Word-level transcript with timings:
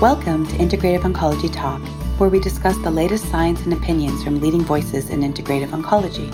Welcome 0.00 0.46
to 0.46 0.56
Integrative 0.58 1.00
Oncology 1.00 1.52
Talk, 1.52 1.80
where 2.20 2.28
we 2.28 2.38
discuss 2.38 2.78
the 2.84 2.90
latest 2.90 3.28
science 3.32 3.62
and 3.62 3.72
opinions 3.72 4.22
from 4.22 4.40
leading 4.40 4.60
voices 4.60 5.10
in 5.10 5.22
integrative 5.22 5.70
oncology. 5.70 6.30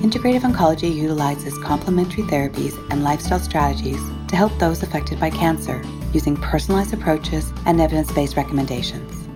Integrative 0.00 0.42
oncology 0.42 0.94
utilizes 0.94 1.58
complementary 1.58 2.22
therapies 2.22 2.78
and 2.92 3.02
lifestyle 3.02 3.40
strategies 3.40 4.00
to 4.28 4.36
help 4.36 4.56
those 4.60 4.84
affected 4.84 5.18
by 5.18 5.28
cancer 5.28 5.82
using 6.12 6.36
personalized 6.36 6.94
approaches 6.94 7.52
and 7.66 7.80
evidence 7.80 8.12
based 8.12 8.36
recommendations. 8.36 9.26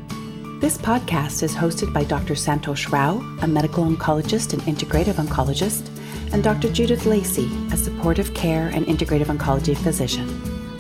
This 0.60 0.78
podcast 0.78 1.42
is 1.42 1.52
hosted 1.52 1.92
by 1.92 2.04
Dr. 2.04 2.34
Santosh 2.34 2.92
Rao, 2.92 3.18
a 3.42 3.48
medical 3.48 3.84
oncologist 3.84 4.52
and 4.52 4.62
integrative 4.62 5.14
oncologist, 5.14 5.90
and 6.32 6.44
Dr. 6.44 6.70
Judith 6.72 7.06
Lacey, 7.06 7.50
a 7.72 7.76
supportive 7.76 8.34
care 8.34 8.68
and 8.68 8.86
integrative 8.86 9.36
oncology 9.36 9.76
physician, 9.76 10.28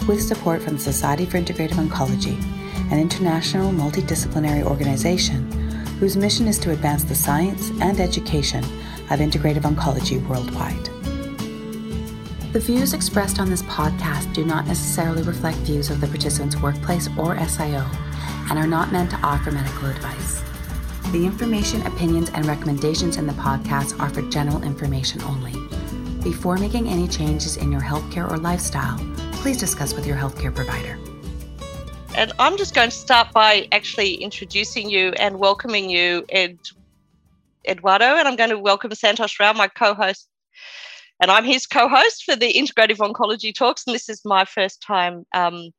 with 0.06 0.22
support 0.22 0.62
from 0.62 0.74
the 0.74 0.80
Society 0.80 1.26
for 1.26 1.38
Integrative 1.38 1.84
Oncology 1.84 2.40
an 2.90 2.98
international 2.98 3.72
multidisciplinary 3.72 4.62
organization 4.62 5.50
whose 5.98 6.16
mission 6.16 6.46
is 6.46 6.58
to 6.58 6.70
advance 6.70 7.04
the 7.04 7.14
science 7.14 7.70
and 7.80 8.00
education 8.00 8.64
of 9.10 9.20
integrative 9.20 9.62
oncology 9.62 10.24
worldwide. 10.28 10.84
The 12.52 12.60
views 12.60 12.94
expressed 12.94 13.40
on 13.40 13.50
this 13.50 13.62
podcast 13.62 14.32
do 14.32 14.44
not 14.44 14.66
necessarily 14.66 15.22
reflect 15.22 15.58
views 15.58 15.90
of 15.90 16.00
the 16.00 16.06
participant's 16.06 16.56
workplace 16.56 17.08
or 17.18 17.36
SIO 17.36 17.86
and 18.50 18.58
are 18.58 18.66
not 18.66 18.90
meant 18.90 19.10
to 19.10 19.16
offer 19.16 19.50
medical 19.50 19.88
advice. 19.90 20.42
The 21.12 21.24
information, 21.24 21.86
opinions, 21.86 22.30
and 22.30 22.46
recommendations 22.46 23.16
in 23.16 23.26
the 23.26 23.32
podcast 23.34 23.98
are 24.00 24.10
for 24.10 24.22
general 24.30 24.62
information 24.62 25.22
only. 25.22 25.52
Before 26.22 26.58
making 26.58 26.88
any 26.88 27.08
changes 27.08 27.56
in 27.56 27.72
your 27.72 27.80
healthcare 27.80 28.30
or 28.30 28.36
lifestyle, 28.36 28.98
please 29.32 29.58
discuss 29.58 29.94
with 29.94 30.06
your 30.06 30.16
healthcare 30.16 30.54
provider. 30.54 30.98
And 32.18 32.32
I'm 32.40 32.58
just 32.58 32.74
going 32.74 32.90
to 32.90 32.96
start 32.96 33.28
by 33.32 33.68
actually 33.70 34.14
introducing 34.14 34.90
you 34.90 35.12
and 35.20 35.38
welcoming 35.38 35.88
you, 35.88 36.24
Ed, 36.30 36.58
Eduardo. 37.64 38.06
And 38.06 38.26
I'm 38.26 38.34
going 38.34 38.50
to 38.50 38.58
welcome 38.58 38.90
Santosh 38.90 39.38
Rao, 39.38 39.52
my 39.52 39.68
co 39.68 39.94
host. 39.94 40.28
And 41.22 41.30
I'm 41.30 41.44
his 41.44 41.64
co 41.64 41.88
host 41.88 42.24
for 42.24 42.34
the 42.34 42.52
Integrative 42.52 42.96
Oncology 42.96 43.54
Talks. 43.54 43.84
And 43.86 43.94
this 43.94 44.08
is 44.08 44.22
my 44.24 44.44
first 44.44 44.82
time 44.82 45.26
um, 45.32 45.70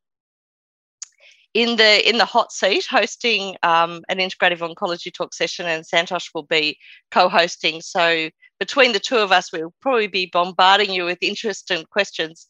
in 1.53 1.75
the 1.75 2.09
in 2.09 2.19
the 2.19 2.25
hot 2.25 2.53
seat 2.53 2.85
hosting 2.89 3.58
um, 3.63 4.02
an 4.08 4.19
integrative 4.19 4.59
oncology 4.59 5.11
talk 5.11 5.33
session 5.33 5.66
and 5.66 5.83
santosh 5.83 6.30
will 6.35 6.44
be 6.44 6.78
co-hosting 7.09 7.81
so 7.81 8.30
between 8.59 8.94
the 8.94 9.00
two 9.00 9.17
of 9.17 9.31
us 9.31 9.52
we'll 9.52 9.73
probably 9.81 10.06
be 10.06 10.30
bombarding 10.31 10.94
you 10.94 11.06
with 11.06 11.17
interest 11.23 11.72
and 11.72 11.89
questions 11.89 12.45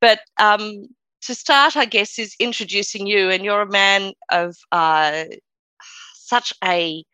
but 0.00 0.18
um, 0.40 0.88
to 1.22 1.34
start, 1.34 1.76
I 1.76 1.84
guess, 1.84 2.18
is 2.18 2.34
introducing 2.38 3.06
you, 3.06 3.30
and 3.30 3.44
you're 3.44 3.62
a 3.62 3.70
man 3.70 4.12
of 4.30 4.56
uh, 4.72 5.24
such 6.14 6.52
a 6.64 7.04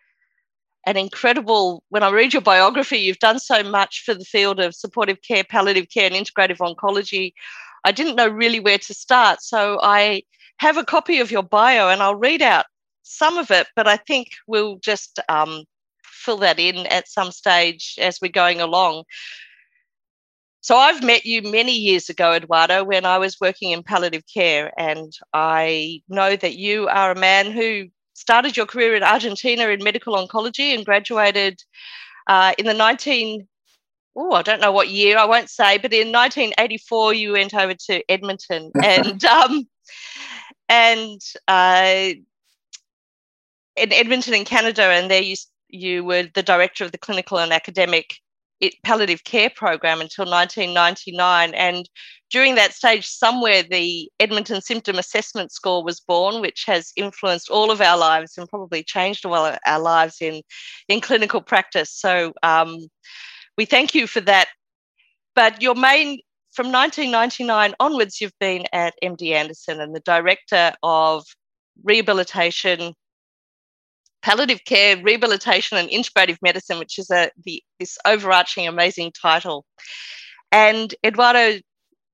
an 0.87 0.97
incredible. 0.97 1.83
When 1.91 2.03
I 2.03 2.11
read 2.11 2.33
your 2.33 2.43
biography, 2.43 2.99
you've 2.99 3.19
done 3.19 3.39
so 3.39 3.63
much 3.63 4.03
for 4.05 4.15
the 4.15 4.25
field 4.25 4.61
of 4.61 4.75
supportive 4.75 5.19
care, 5.23 5.45
palliative 5.45 5.89
care, 5.93 6.11
and 6.11 6.15
integrative 6.15 6.59
oncology. 6.59 7.33
I 7.85 7.93
didn't 7.93 8.17
know 8.17 8.29
really 8.29 8.61
where 8.61 8.79
to 8.79 8.95
start, 8.95 9.43
so 9.43 9.79
I 9.83 10.23
have 10.59 10.77
a 10.77 10.85
copy 10.85 11.21
of 11.21 11.31
your 11.31 11.43
bio, 11.43 11.89
and 11.89 12.03
I'll 12.03 12.15
read 12.15 12.43
out 12.43 12.67
some 13.03 13.39
of 13.39 13.51
it. 13.51 13.67
But 13.77 13.87
I 13.87 13.97
think 13.97 14.29
we'll 14.47 14.79
just 14.79 15.21
um, 15.29 15.65
fill 16.03 16.39
that 16.39 16.59
in 16.59 16.87
at 16.87 17.09
some 17.09 17.31
stage 17.31 17.97
as 18.01 18.19
we're 18.21 18.33
going 18.33 18.61
along. 18.61 19.05
So 20.69 20.77
I've 20.77 21.03
met 21.03 21.25
you 21.25 21.41
many 21.41 21.73
years 21.73 22.11
ago, 22.11 22.35
Eduardo, 22.35 22.85
when 22.85 23.07
I 23.07 23.17
was 23.17 23.41
working 23.41 23.71
in 23.71 23.83
palliative 23.83 24.25
care. 24.27 24.71
And 24.79 25.11
I 25.33 26.03
know 26.11 26.37
that 26.37 26.57
you 26.59 26.89
are 26.89 27.11
a 27.11 27.19
man 27.19 27.53
who 27.53 27.87
started 28.13 28.55
your 28.55 28.67
career 28.67 28.95
in 28.95 29.03
Argentina 29.03 29.69
in 29.69 29.83
medical 29.83 30.15
oncology 30.15 30.75
and 30.75 30.85
graduated 30.85 31.65
uh, 32.27 32.53
in 32.59 32.67
the 32.67 32.75
19, 32.75 33.49
oh, 34.15 34.33
I 34.33 34.43
don't 34.43 34.61
know 34.61 34.71
what 34.71 34.91
year, 34.91 35.17
I 35.17 35.25
won't 35.25 35.49
say, 35.49 35.79
but 35.79 35.95
in 35.95 36.13
1984, 36.13 37.15
you 37.15 37.33
went 37.33 37.55
over 37.55 37.73
to 37.73 38.05
Edmonton 38.11 38.71
and, 38.85 39.25
um, 39.25 39.67
and, 40.69 41.23
uh, 41.49 42.11
in 43.75 43.93
Edmonton 43.95 44.35
in 44.35 44.45
Canada, 44.45 44.83
and 44.83 45.11
there 45.11 45.23
you, 45.23 45.37
you 45.71 46.05
were 46.05 46.25
the 46.35 46.43
director 46.43 46.85
of 46.85 46.93
the 46.93 46.99
clinical 46.99 47.39
and 47.39 47.55
academic 47.55 48.19
palliative 48.85 49.25
care 49.25 49.51
program 49.51 50.01
until 50.01 50.25
1999. 50.25 51.55
And 51.55 51.89
during 52.31 52.55
that 52.57 52.75
stage, 52.75 53.07
somewhere 53.07 53.63
the 53.63 54.11
Edmonton 54.21 54.61
Symptom 54.61 54.99
Assessment 54.99 55.53
Score 55.53 55.83
was 55.83 56.01
born, 56.01 56.41
which 56.41 56.65
has 56.67 56.93
influenced 56.97 57.51
all 57.51 57.71
of 57.71 57.81
our 57.81 57.97
lives 57.97 58.37
and 58.37 58.49
probably 58.49 58.83
changed 58.83 59.25
all 59.25 59.57
our 59.67 59.81
lives 59.81 60.17
in, 60.21 60.43
in 60.89 61.01
clinical 61.01 61.41
practice. 61.41 61.91
So 61.91 62.33
um, 62.43 62.79
we 63.57 63.65
thank 63.65 63.95
you 63.95 64.07
for 64.07 64.21
that. 64.23 64.49
But 65.35 65.63
your 65.63 65.75
main, 65.75 66.21
from 66.53 66.73
1999 66.73 67.75
onwards, 67.81 68.21
you've 68.21 68.39
been 68.41 68.65
at 68.73 68.95
MD 69.03 69.33
Anderson 69.33 69.81
and 69.81 69.95
the 69.95 70.01
director 70.01 70.73
of 70.83 71.25
rehabilitation 71.85 72.95
palliative 74.23 74.65
care, 74.65 74.97
rehabilitation, 75.03 75.79
and 75.79 75.89
integrative 75.91 76.39
medicine, 76.43 76.79
which 76.79 76.99
is 76.99 77.11
a 77.11 77.31
the 77.45 77.63
this 77.79 77.99
overarching 78.05 78.67
amazing 78.67 79.13
title. 79.13 79.65
And 80.51 80.95
Eduardo 81.05 81.61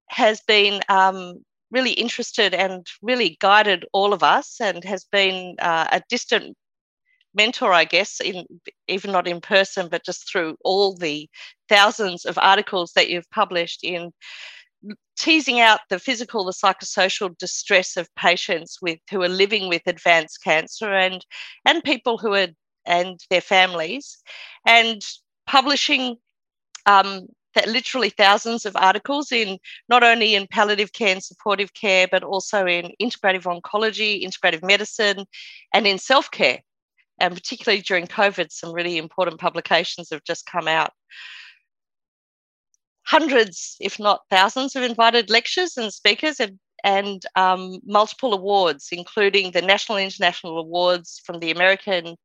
has 0.09 0.41
been 0.47 0.81
um, 0.89 1.45
really 1.71 1.93
interested 1.93 2.55
and 2.55 2.87
really 3.03 3.37
guided 3.41 3.85
all 3.93 4.13
of 4.13 4.23
us, 4.23 4.61
and 4.61 4.85
has 4.85 5.05
been 5.11 5.57
uh, 5.59 5.89
a 5.91 6.03
distant 6.09 6.57
mentor, 7.35 7.73
I 7.73 7.85
guess, 7.85 8.21
in 8.21 8.47
even 8.89 9.13
not 9.13 9.27
in 9.27 9.41
person, 9.41 9.89
but 9.91 10.05
just 10.05 10.31
through 10.31 10.57
all 10.65 10.97
the 10.97 11.29
thousands 11.69 12.25
of 12.25 12.39
articles 12.39 12.93
that 12.95 13.11
you've 13.11 13.31
published 13.31 13.83
in 13.83 14.13
teasing 15.17 15.61
out 15.61 15.81
the 15.89 15.99
physical, 15.99 16.45
the 16.45 16.53
psychosocial 16.53 17.37
distress 17.39 17.97
of 17.97 18.15
patients 18.15 18.79
with 18.83 18.99
who 19.11 19.23
are 19.23 19.29
living 19.29 19.69
with 19.69 19.83
advanced 19.87 20.43
cancer 20.43 20.93
and 20.93 21.25
and 21.65 21.85
people 21.85 22.19
who 22.19 22.35
are 22.35 22.49
and 22.87 23.21
their 23.31 23.41
families, 23.41 24.19
and 24.67 25.03
publishing 25.47 26.17
um, 26.87 27.27
that 27.55 27.69
literally 27.69 28.11
thousands 28.11 28.67
of 28.67 28.77
articles 28.77 29.33
in 29.33 29.59
not 29.89 30.03
only 30.03 30.35
in 30.35 30.47
palliative 30.47 30.93
care 30.93 31.13
and 31.13 31.23
supportive 31.23 31.73
care, 31.75 32.07
but 32.11 32.23
also 32.23 32.67
in 32.67 32.93
integrative 33.01 33.45
oncology, 33.45 34.25
integrative 34.25 34.63
medicine, 34.63 35.25
and 35.73 35.87
in 35.87 35.99
self 35.99 36.31
care. 36.31 36.61
And 37.19 37.35
particularly 37.35 37.81
during 37.81 38.07
COVID, 38.07 38.51
some 38.51 38.73
really 38.73 38.99
important 38.99 39.41
publications 39.41 40.11
have 40.11 40.25
just 40.25 40.47
come 40.47 40.67
out 40.67 40.91
hundreds, 43.07 43.77
if 43.81 43.99
not 43.99 44.23
thousands, 44.31 44.77
of 44.77 44.83
invited 44.83 45.31
lectures 45.31 45.77
and 45.77 45.93
speakers 45.93 46.41
and, 46.41 46.59
and 46.83 47.25
um, 47.37 47.81
multiple 47.85 48.33
awards, 48.33 48.89
including 48.93 49.51
the 49.51 49.63
National 49.63 49.99
International 49.99 50.59
Awards 50.59 51.21
from 51.25 51.41
the 51.41 51.51
American 51.51 52.17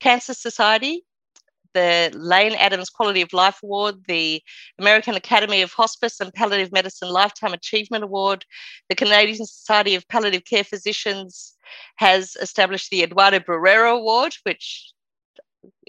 Cancer 0.00 0.34
Society, 0.34 1.04
the 1.74 2.10
Lane 2.14 2.54
Adams 2.54 2.90
Quality 2.90 3.22
of 3.22 3.32
Life 3.32 3.60
Award, 3.62 3.96
the 4.08 4.42
American 4.78 5.14
Academy 5.14 5.62
of 5.62 5.72
Hospice 5.72 6.20
and 6.20 6.32
Palliative 6.32 6.72
Medicine 6.72 7.08
Lifetime 7.08 7.52
Achievement 7.52 8.04
Award, 8.04 8.44
the 8.88 8.94
Canadian 8.94 9.46
Society 9.46 9.94
of 9.94 10.08
Palliative 10.08 10.44
Care 10.44 10.64
Physicians 10.64 11.54
has 11.96 12.36
established 12.40 12.90
the 12.90 13.02
Eduardo 13.02 13.38
Bruera 13.40 13.96
Award, 13.96 14.34
which 14.44 14.92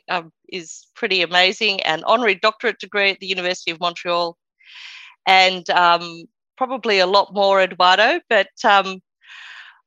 um, 0.09 0.31
is 0.49 0.87
pretty 0.95 1.21
amazing, 1.21 1.81
an 1.83 2.03
honorary 2.05 2.35
doctorate 2.35 2.79
degree 2.79 3.11
at 3.11 3.19
the 3.19 3.27
University 3.27 3.71
of 3.71 3.79
Montreal, 3.79 4.37
and 5.25 5.69
um, 5.69 6.25
probably 6.57 6.99
a 6.99 7.07
lot 7.07 7.33
more, 7.33 7.61
Eduardo. 7.61 8.19
But 8.29 8.49
um, 8.63 9.01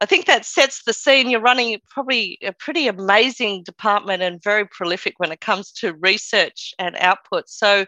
I 0.01 0.07
think 0.07 0.27
that 0.27 0.45
sets 0.45 0.83
the 0.85 0.93
scene. 0.93 1.31
You're 1.31 1.41
running 1.41 1.79
probably 1.89 2.39
a 2.43 2.53
pretty 2.53 2.89
amazing 2.89 3.63
department 3.63 4.23
and 4.23 4.43
very 4.43 4.67
prolific 4.67 5.15
when 5.19 5.31
it 5.31 5.41
comes 5.41 5.71
to 5.75 5.95
research 5.95 6.75
and 6.79 6.97
output. 6.97 7.49
So 7.49 7.87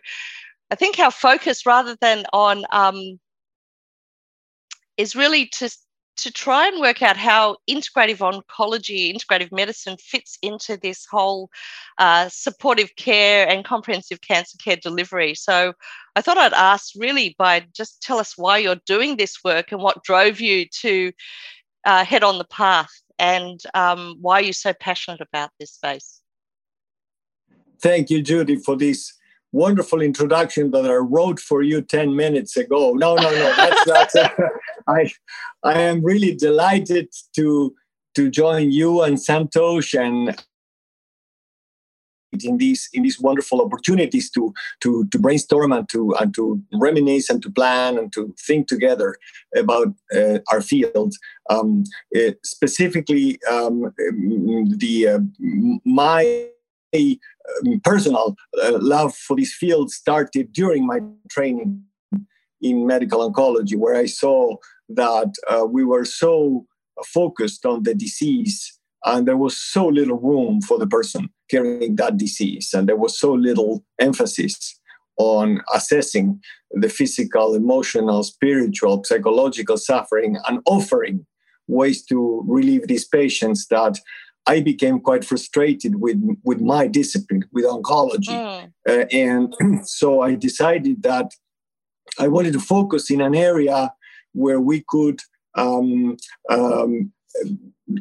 I 0.70 0.74
think 0.76 0.98
our 0.98 1.10
focus, 1.10 1.66
rather 1.66 1.96
than 2.00 2.24
on, 2.32 2.64
um, 2.70 3.18
is 4.96 5.16
really 5.16 5.46
to 5.46 5.68
to 6.16 6.30
try 6.30 6.68
and 6.68 6.80
work 6.80 7.02
out 7.02 7.16
how 7.16 7.56
integrative 7.68 8.18
oncology, 8.18 9.12
integrative 9.12 9.52
medicine 9.52 9.96
fits 9.98 10.38
into 10.42 10.76
this 10.76 11.06
whole 11.10 11.50
uh, 11.98 12.28
supportive 12.30 12.94
care 12.96 13.48
and 13.48 13.64
comprehensive 13.64 14.20
cancer 14.20 14.56
care 14.62 14.76
delivery. 14.76 15.34
So 15.34 15.72
I 16.16 16.20
thought 16.20 16.38
I'd 16.38 16.52
ask 16.52 16.92
really 16.96 17.34
by 17.38 17.66
just 17.74 18.02
tell 18.02 18.18
us 18.18 18.38
why 18.38 18.58
you're 18.58 18.80
doing 18.86 19.16
this 19.16 19.38
work 19.44 19.72
and 19.72 19.82
what 19.82 20.04
drove 20.04 20.40
you 20.40 20.66
to 20.80 21.12
uh, 21.84 22.04
head 22.04 22.22
on 22.22 22.38
the 22.38 22.44
path 22.44 22.92
and 23.18 23.60
um, 23.74 24.16
why 24.20 24.40
you're 24.40 24.52
so 24.52 24.72
passionate 24.72 25.20
about 25.20 25.50
this 25.58 25.72
space. 25.72 26.20
Thank 27.80 28.10
you, 28.10 28.22
Judy, 28.22 28.56
for 28.56 28.76
this 28.76 29.12
wonderful 29.54 30.02
introduction 30.02 30.72
that 30.72 30.84
I 30.84 30.94
wrote 30.94 31.38
for 31.38 31.62
you 31.62 31.80
10 31.80 32.16
minutes 32.16 32.56
ago. 32.56 32.92
No, 32.92 33.14
no, 33.14 33.30
no, 33.30 33.54
that's, 33.56 33.84
that's 33.84 34.16
uh, 34.16 34.28
I, 34.88 35.10
I 35.62 35.80
am 35.80 36.04
really 36.04 36.34
delighted 36.34 37.08
to 37.36 37.74
to 38.16 38.30
join 38.30 38.70
you 38.70 39.02
and 39.02 39.16
Santosh 39.16 39.98
and 39.98 40.40
in 42.44 42.58
these 42.58 42.88
in 42.92 43.02
these 43.02 43.20
wonderful 43.20 43.60
opportunities 43.60 44.30
to 44.30 44.52
to 44.80 45.06
to 45.10 45.18
brainstorm 45.18 45.72
and 45.72 45.88
to 45.88 46.14
and 46.20 46.34
to 46.34 46.60
reminisce 46.72 47.30
and 47.30 47.42
to 47.42 47.50
plan 47.50 47.98
and 47.98 48.12
to 48.12 48.34
think 48.46 48.66
together 48.68 49.16
about 49.56 49.88
uh, 50.14 50.38
our 50.50 50.60
field. 50.60 51.14
Um, 51.50 51.84
uh, 52.16 52.32
specifically, 52.44 53.38
um, 53.50 53.92
the 54.78 55.08
uh, 55.08 55.18
my 55.84 56.48
um, 56.94 57.18
personal 57.82 58.36
uh, 58.62 58.78
love 58.80 59.14
for 59.14 59.36
this 59.36 59.54
field 59.54 59.90
started 59.90 60.52
during 60.52 60.86
my 60.86 61.00
training 61.30 61.82
in 62.60 62.86
medical 62.86 63.30
oncology, 63.30 63.76
where 63.76 63.96
I 63.96 64.06
saw 64.06 64.56
that 64.88 65.34
uh, 65.48 65.66
we 65.66 65.84
were 65.84 66.04
so 66.04 66.66
focused 67.04 67.66
on 67.66 67.82
the 67.82 67.94
disease 67.94 68.78
and 69.04 69.28
there 69.28 69.36
was 69.36 69.60
so 69.60 69.86
little 69.86 70.18
room 70.18 70.62
for 70.62 70.78
the 70.78 70.86
person 70.86 71.28
carrying 71.50 71.96
that 71.96 72.16
disease. 72.16 72.70
And 72.72 72.88
there 72.88 72.96
was 72.96 73.18
so 73.18 73.32
little 73.32 73.84
emphasis 73.98 74.80
on 75.18 75.60
assessing 75.74 76.40
the 76.70 76.88
physical 76.88 77.54
emotional 77.54 78.22
spiritual 78.22 79.04
psychological 79.04 79.76
suffering 79.76 80.36
and 80.48 80.60
offering 80.66 81.26
ways 81.68 82.04
to 82.06 82.42
relieve 82.46 82.88
these 82.88 83.06
patients 83.06 83.66
that 83.68 83.98
I 84.46 84.60
became 84.60 85.00
quite 85.00 85.24
frustrated 85.24 86.00
with 86.00 86.18
with 86.44 86.60
my 86.60 86.86
discipline 86.86 87.44
with 87.52 87.64
oncology, 87.64 88.28
mm. 88.28 88.72
uh, 88.88 89.06
and 89.10 89.54
so 89.86 90.20
I 90.20 90.34
decided 90.34 91.02
that 91.02 91.30
I 92.18 92.28
wanted 92.28 92.52
to 92.52 92.60
focus 92.60 93.10
in 93.10 93.20
an 93.20 93.34
area 93.34 93.92
where 94.32 94.60
we 94.60 94.84
could 94.86 95.20
um, 95.56 96.16
um, 96.50 97.12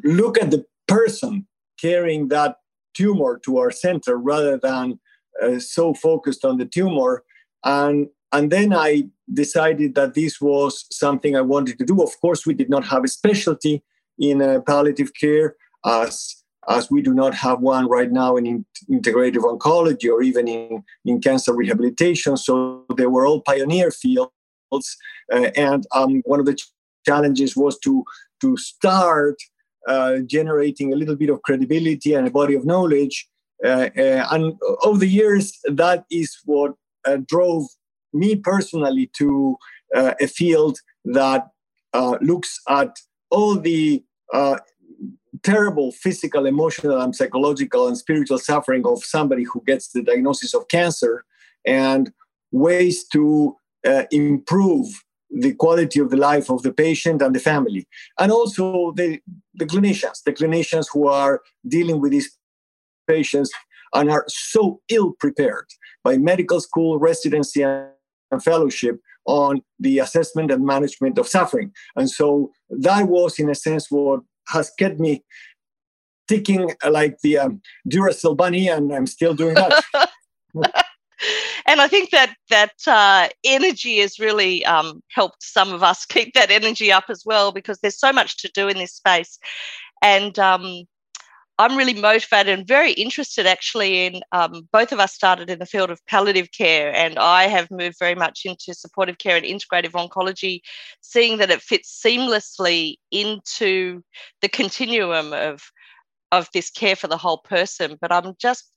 look 0.04 0.38
at 0.38 0.52
the 0.52 0.66
person 0.88 1.48
carrying 1.80 2.28
that 2.28 2.58
tumor 2.94 3.40
to 3.46 3.58
our 3.58 3.72
center 3.72 4.18
rather 4.18 4.58
than 4.58 5.00
uh, 5.42 5.60
so 5.60 5.94
focused 5.94 6.44
on 6.46 6.58
the 6.58 6.66
tumor. 6.66 7.24
And 7.64 8.08
and 8.34 8.52
then 8.52 8.74
i 8.74 9.04
decided 9.32 9.96
that 9.96 10.16
this 10.16 10.42
was 10.42 10.86
something 10.92 11.36
i 11.36 11.42
wanted 11.42 11.78
to 11.80 11.86
do. 11.86 12.02
Of 12.02 12.20
course 12.20 12.46
we 12.46 12.54
did 12.54 12.70
not 12.70 12.86
have 12.86 13.04
a 13.04 13.08
specialty 13.08 13.84
in 14.20 14.42
uh, 14.42 14.60
palliative 14.62 15.12
care 15.14 15.56
as 15.86 16.44
as 16.70 16.90
we 16.90 17.02
do 17.02 17.14
not 17.14 17.34
have 17.34 17.60
one 17.60 17.90
right 17.90 18.10
now 18.10 18.38
in, 18.38 18.46
in 18.46 18.66
integrative 18.90 19.44
oncology 19.44 20.10
or 20.10 20.22
even 20.22 20.48
in, 20.48 20.82
in 21.04 21.20
cancer 21.20 21.54
rehabilitation 21.54 22.38
so 22.38 22.86
they 22.96 23.06
were 23.06 23.26
all 23.26 23.42
pioneer 23.42 23.92
fields 23.92 24.30
uh, 25.34 25.50
and 25.56 25.86
um, 25.94 26.22
one 26.26 26.40
of 26.40 26.46
the 26.46 26.58
challenges 27.06 27.56
was 27.56 27.78
to 27.80 28.04
to 28.42 28.56
start 28.58 29.36
uh, 29.88 30.20
generating 30.26 30.94
a 30.94 30.96
little 30.96 31.16
bit 31.16 31.30
of 31.30 31.42
credibility 31.42 32.14
and 32.14 32.28
a 32.28 32.32
body 32.32 32.56
of 32.56 32.66
knowledge. 32.66 33.28
Uh, 33.64 33.90
uh, 33.98 34.28
and 34.32 34.54
over 34.84 35.00
the 35.00 35.08
years, 35.08 35.60
that 35.66 36.06
is 36.12 36.38
what 36.46 36.74
uh, 37.06 37.18
drove 37.28 37.66
me 38.14 38.36
personally 38.36 39.10
to 39.18 39.58
uh, 39.96 40.14
a 40.22 40.28
field 40.28 40.78
that 41.06 41.48
looks 42.22 42.60
at 42.70 42.98
all 43.30 43.56
the 43.56 44.04
terrible 45.44 45.92
physical, 45.92 46.46
emotional, 46.46 47.02
and 47.02 47.16
psychological 47.16 47.88
and 47.88 47.98
spiritual 47.98 48.38
suffering 48.38 48.86
of 48.86 49.04
somebody 49.04 49.44
who 49.44 49.62
gets 49.66 49.90
the 49.90 50.02
diagnosis 50.02 50.54
of 50.54 50.68
cancer 50.68 51.26
and 51.66 52.12
ways 52.52 53.06
to 53.12 53.56
uh, 53.86 54.04
improve 54.12 54.88
the 55.30 55.54
quality 55.54 56.00
of 56.00 56.10
the 56.12 56.18
life 56.18 56.50
of 56.50 56.62
the 56.62 56.72
patient 56.72 57.22
and 57.22 57.36
the 57.36 57.40
family, 57.40 57.88
and 58.20 58.32
also 58.32 58.94
the, 58.96 59.20
the 59.56 59.66
clinicians, 59.66 60.22
the 60.24 60.32
clinicians 60.34 60.86
who 60.94 61.08
are 61.08 61.42
dealing 61.68 62.00
with 62.00 62.12
these 62.12 62.38
patients 63.08 63.52
and 63.94 64.12
are 64.12 64.26
so 64.28 64.80
ill 64.90 65.14
prepared 65.20 65.66
by 66.04 66.18
medical 66.18 66.62
school, 66.62 67.00
residency, 67.00 67.64
and 67.64 68.44
fellowship 68.44 69.00
on 69.26 69.62
the 69.80 70.00
assessment 70.00 70.52
and 70.52 70.66
management 70.66 71.18
of 71.18 71.28
suffering. 71.28 71.72
And 71.96 72.10
so 72.10 72.52
that 72.70 73.08
was, 73.08 73.40
in 73.40 73.50
a 73.50 73.56
sense, 73.56 73.90
what 73.90 74.22
has 74.48 74.70
kept 74.72 75.00
me 75.00 75.24
ticking 76.28 76.72
like 76.88 77.20
the 77.22 77.38
um, 77.38 77.62
Duracell 77.90 78.38
bunny, 78.38 78.68
and 78.68 78.94
I'm 78.94 79.08
still 79.08 79.34
doing 79.34 79.56
that. 79.56 79.84
and 81.66 81.82
I 81.82 81.88
think 81.88 82.12
that 82.12 82.36
that 82.50 82.74
uh, 82.88 83.30
energy 83.44 84.00
has 84.00 84.20
really 84.20 84.66
um, 84.66 85.02
helped 85.10 85.44
some 85.44 85.74
of 85.74 85.84
us 85.84 86.06
keep 86.14 86.34
that 86.34 86.52
energy 86.52 86.92
up 86.92 87.06
as 87.10 87.24
well 87.26 87.52
because 87.52 87.80
there's 87.80 88.00
so 88.00 88.12
much 88.12 88.38
to 88.38 88.52
do 88.54 88.68
in 88.68 88.78
this 88.78 88.94
space, 88.94 89.40
and 90.02 90.38
um, 90.40 90.84
I'm 91.60 91.78
really 91.78 91.94
motivated 91.94 92.58
and 92.58 92.68
very 92.68 92.94
interested 92.94 93.46
actually 93.46 94.08
in 94.08 94.22
um, 94.32 94.68
both 94.72 94.92
of 94.92 95.00
us 95.00 95.14
started 95.14 95.50
in 95.50 95.60
the 95.60 95.68
field 95.68 95.92
of 95.92 96.04
palliative 96.08 96.52
care, 96.52 96.94
and 96.96 97.20
I 97.20 97.44
have 97.48 97.70
moved 97.70 97.98
very 98.00 98.16
much 98.16 98.42
into 98.46 98.74
supportive 98.74 99.20
care 99.20 99.38
and 99.38 99.46
integrative 99.46 99.92
oncology, 99.92 100.62
seeing 101.02 101.38
that 101.38 101.52
it 101.52 101.62
fits 101.62 102.02
seamlessly 102.04 102.96
into 103.12 104.02
the 104.42 104.50
continuum 104.50 105.34
of 105.34 105.62
of 106.32 106.50
this 106.54 106.72
care 106.72 106.96
for 106.96 107.08
the 107.08 107.18
whole 107.18 107.38
person. 107.38 107.98
But 108.02 108.12
I'm 108.12 108.34
just 108.40 108.72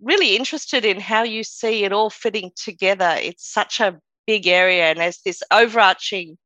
really 0.00 0.34
interested 0.36 0.84
in 0.84 0.98
how 1.00 1.22
you 1.22 1.44
see 1.44 1.84
it 1.84 1.92
all 1.92 2.10
fitting 2.10 2.50
together. 2.56 3.16
It's 3.20 3.48
such 3.48 3.80
a 3.80 4.00
big 4.26 4.48
area, 4.48 4.86
and 4.90 4.98
as 4.98 5.20
this 5.24 5.42
overarching, 5.52 6.38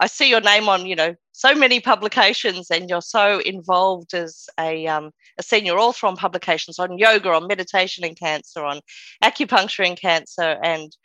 I 0.00 0.06
see 0.06 0.30
your 0.30 0.40
name 0.40 0.68
on 0.68 0.86
you 0.86 0.96
know 0.96 1.14
so 1.32 1.54
many 1.54 1.78
publications, 1.78 2.70
and 2.70 2.88
you're 2.88 3.02
so 3.02 3.40
involved 3.40 4.14
as 4.14 4.48
a 4.58 4.86
um, 4.86 5.10
a 5.38 5.42
senior 5.42 5.78
author 5.78 6.06
on 6.06 6.16
publications 6.16 6.78
on 6.78 6.98
yoga, 6.98 7.30
on 7.30 7.46
meditation 7.46 8.04
and 8.04 8.18
cancer, 8.18 8.64
on 8.64 8.80
acupuncture 9.22 9.86
and 9.86 10.00
cancer, 10.00 10.58
and 10.64 10.96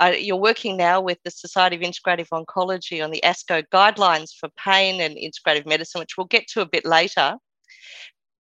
uh, 0.00 0.12
you're 0.18 0.36
working 0.36 0.76
now 0.76 1.00
with 1.00 1.18
the 1.24 1.30
Society 1.30 1.76
of 1.76 1.82
Integrative 1.82 2.28
Oncology 2.30 3.02
on 3.04 3.12
the 3.12 3.20
ASCO 3.24 3.62
guidelines 3.72 4.30
for 4.38 4.48
pain 4.58 5.00
and 5.00 5.16
integrative 5.16 5.66
medicine, 5.66 6.00
which 6.00 6.16
we'll 6.18 6.26
get 6.26 6.48
to 6.48 6.62
a 6.62 6.66
bit 6.66 6.84
later. 6.84 7.36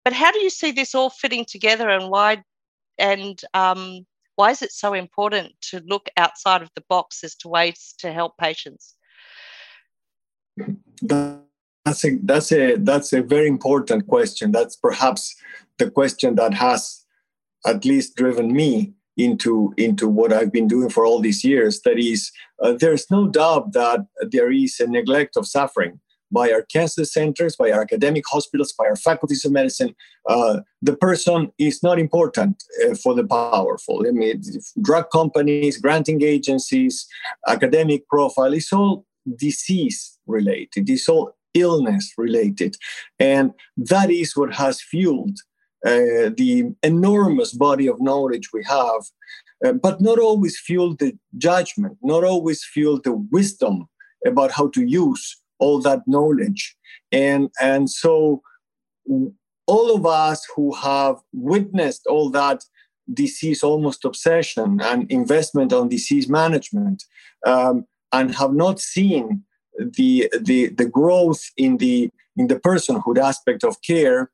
But 0.03 0.13
how 0.13 0.31
do 0.31 0.39
you 0.39 0.51
see 0.51 0.71
this 0.71 0.93
all 0.93 1.09
fitting 1.09 1.45
together, 1.45 1.89
and 1.89 2.11
why 2.11 2.43
and 2.99 3.41
um, 3.55 4.05
why 4.35 4.51
is 4.51 4.61
it 4.61 4.71
so 4.71 4.93
important 4.93 5.53
to 5.69 5.81
look 5.87 6.07
outside 6.17 6.61
of 6.61 6.69
the 6.75 6.83
box 6.87 7.23
as 7.23 7.33
to 7.37 7.47
ways 7.47 7.95
to 7.97 8.13
help 8.13 8.37
patients? 8.37 8.96
That's 11.01 12.03
a 12.03 12.17
that's 12.23 12.51
a 12.51 12.75
that's 12.75 13.13
a 13.13 13.21
very 13.21 13.47
important 13.47 14.07
question. 14.07 14.51
That's 14.51 14.75
perhaps 14.75 15.35
the 15.77 15.89
question 15.89 16.35
that 16.35 16.53
has 16.53 17.05
at 17.65 17.85
least 17.85 18.15
driven 18.15 18.51
me 18.53 18.93
into 19.17 19.73
into 19.77 20.07
what 20.07 20.31
I've 20.31 20.51
been 20.51 20.67
doing 20.67 20.89
for 20.89 21.05
all 21.05 21.19
these 21.19 21.43
years. 21.43 21.81
That 21.81 21.97
is, 21.97 22.31
uh, 22.61 22.73
there's 22.73 23.09
no 23.09 23.27
doubt 23.27 23.73
that 23.73 24.05
there 24.31 24.51
is 24.51 24.79
a 24.79 24.87
neglect 24.87 25.37
of 25.37 25.47
suffering 25.47 25.99
by 26.31 26.51
our 26.51 26.61
cancer 26.61 27.05
centers, 27.05 27.55
by 27.55 27.71
our 27.71 27.81
academic 27.81 28.25
hospitals, 28.27 28.73
by 28.73 28.85
our 28.85 28.95
faculties 28.95 29.45
of 29.45 29.51
medicine. 29.51 29.95
Uh, 30.27 30.59
the 30.81 30.95
person 30.95 31.51
is 31.57 31.81
not 31.81 31.99
important 31.99 32.61
uh, 32.85 32.95
for 32.95 33.15
the 33.15 33.25
powerful. 33.25 34.05
I 34.07 34.11
mean, 34.11 34.41
drug 34.81 35.09
companies, 35.09 35.77
granting 35.77 36.21
agencies, 36.21 37.07
academic 37.47 38.07
profile, 38.09 38.53
it's 38.53 38.73
all 38.73 39.05
disease 39.35 40.17
related, 40.25 40.89
it's 40.89 41.09
all 41.09 41.35
illness 41.53 42.13
related. 42.17 42.77
And 43.19 43.51
that 43.77 44.09
is 44.11 44.35
what 44.35 44.53
has 44.53 44.81
fueled 44.81 45.39
uh, 45.85 46.29
the 46.35 46.73
enormous 46.83 47.53
body 47.53 47.87
of 47.87 48.01
knowledge 48.01 48.49
we 48.53 48.63
have, 48.63 49.01
uh, 49.65 49.73
but 49.73 50.01
not 50.01 50.19
always 50.19 50.59
fueled 50.59 50.99
the 50.99 51.17
judgment, 51.37 51.97
not 52.01 52.23
always 52.23 52.63
fueled 52.63 53.03
the 53.03 53.13
wisdom 53.31 53.87
about 54.25 54.51
how 54.51 54.67
to 54.69 54.83
use 54.83 55.37
all 55.59 55.79
that 55.79 56.01
knowledge 56.07 56.75
and 57.11 57.49
and 57.61 57.89
so 57.89 58.41
all 59.65 59.95
of 59.95 60.05
us 60.05 60.45
who 60.55 60.73
have 60.75 61.17
witnessed 61.33 62.05
all 62.07 62.29
that 62.29 62.63
disease 63.13 63.63
almost 63.63 64.05
obsession 64.05 64.79
and 64.81 65.09
investment 65.11 65.71
on 65.71 65.87
disease 65.89 66.27
management 66.29 67.03
um, 67.45 67.85
and 68.11 68.35
have 68.35 68.53
not 68.53 68.79
seen 68.79 69.43
the, 69.79 70.31
the 70.41 70.69
the 70.69 70.85
growth 70.85 71.51
in 71.55 71.77
the 71.77 72.09
in 72.35 72.47
the 72.47 72.59
personhood 72.59 73.17
aspect 73.17 73.63
of 73.63 73.81
care 73.81 74.31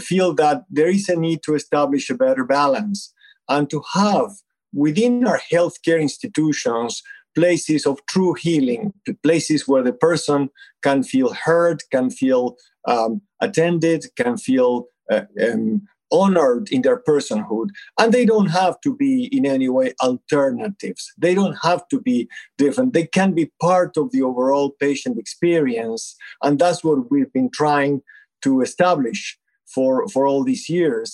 feel 0.00 0.34
that 0.34 0.64
there 0.70 0.88
is 0.88 1.08
a 1.08 1.16
need 1.16 1.42
to 1.42 1.54
establish 1.54 2.10
a 2.10 2.14
better 2.14 2.44
balance 2.44 3.12
and 3.48 3.70
to 3.70 3.82
have 3.94 4.30
within 4.72 5.26
our 5.26 5.40
healthcare 5.52 6.00
institutions 6.00 7.02
places 7.36 7.86
of 7.86 8.04
true 8.06 8.32
healing, 8.32 8.92
places 9.22 9.68
where 9.68 9.82
the 9.82 9.92
person 9.92 10.48
can 10.82 11.02
feel 11.02 11.32
heard, 11.34 11.82
can 11.92 12.10
feel 12.10 12.56
um, 12.88 13.20
attended, 13.40 14.06
can 14.16 14.38
feel 14.38 14.86
uh, 15.12 15.22
um, 15.42 15.86
honored 16.16 16.68
in 16.70 16.82
their 16.82 17.00
personhood. 17.10 17.68
And 17.98 18.12
they 18.12 18.24
don't 18.24 18.50
have 18.62 18.80
to 18.82 18.94
be 18.94 19.26
in 19.36 19.44
any 19.46 19.68
way 19.68 19.94
alternatives. 20.02 21.12
They 21.18 21.34
don't 21.34 21.56
have 21.62 21.82
to 21.88 22.00
be 22.00 22.28
different. 22.58 22.92
They 22.92 23.06
can 23.06 23.32
be 23.32 23.50
part 23.60 23.96
of 23.96 24.10
the 24.12 24.22
overall 24.22 24.70
patient 24.86 25.18
experience. 25.18 26.16
And 26.42 26.58
that's 26.58 26.82
what 26.84 27.10
we've 27.10 27.32
been 27.32 27.50
trying 27.50 28.02
to 28.42 28.60
establish 28.60 29.38
for 29.74 30.08
for 30.08 30.26
all 30.26 30.44
these 30.44 30.68
years. 30.68 31.10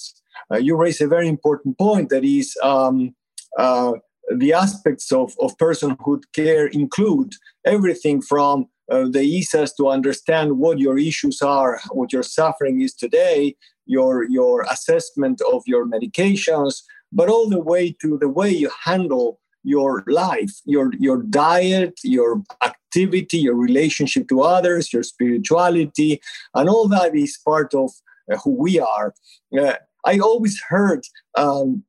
Uh, 0.51 0.59
you 0.59 0.77
raise 0.77 1.01
a 1.01 1.07
very 1.17 1.29
important 1.29 1.79
point 1.79 2.09
that 2.11 2.25
is 2.25 2.57
um, 2.63 3.15
uh, 3.59 3.93
the 4.37 4.53
aspects 4.53 5.13
of, 5.13 5.35
of 5.41 5.57
personhood 5.59 6.23
care 6.35 6.67
include 6.69 7.33
everything 7.65 8.23
from 8.23 8.67
uh, 8.91 9.05
the 9.11 9.41
ESAS 9.41 9.71
to 9.77 9.89
understand 9.89 10.59
what 10.59 10.79
your 10.79 10.99
issues 10.99 11.41
are, 11.43 11.81
what 11.91 12.13
your 12.13 12.23
suffering 12.23 12.81
is 12.81 12.95
today, 12.95 13.57
your 13.87 14.25
your 14.25 14.63
assessment 14.71 15.41
of 15.53 15.63
your 15.67 15.87
medications, 15.87 16.83
but 17.13 17.29
all 17.29 17.49
the 17.49 17.61
way 17.61 17.95
to 18.01 18.19
the 18.19 18.29
way 18.29 18.51
you 18.51 18.71
handle 18.85 19.41
your 19.65 20.05
life, 20.07 20.53
your 20.65 20.93
your 20.99 21.23
diet, 21.23 21.99
your 22.03 22.43
activity, 22.63 23.39
your 23.39 23.55
relationship 23.55 24.29
to 24.29 24.43
others, 24.43 24.93
your 24.93 25.03
spirituality, 25.03 26.21
and 26.55 26.69
all 26.69 26.89
that 26.89 27.15
is 27.15 27.39
part 27.45 27.75
of 27.75 27.91
uh, 28.33 28.37
who 28.39 28.51
we 28.51 28.79
are. 28.79 29.15
Uh, 29.59 29.75
I 30.05 30.19
always 30.19 30.61
heard 30.69 31.05
um, 31.37 31.85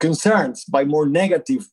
concerns 0.00 0.64
by 0.64 0.84
more 0.84 1.06
negative 1.06 1.68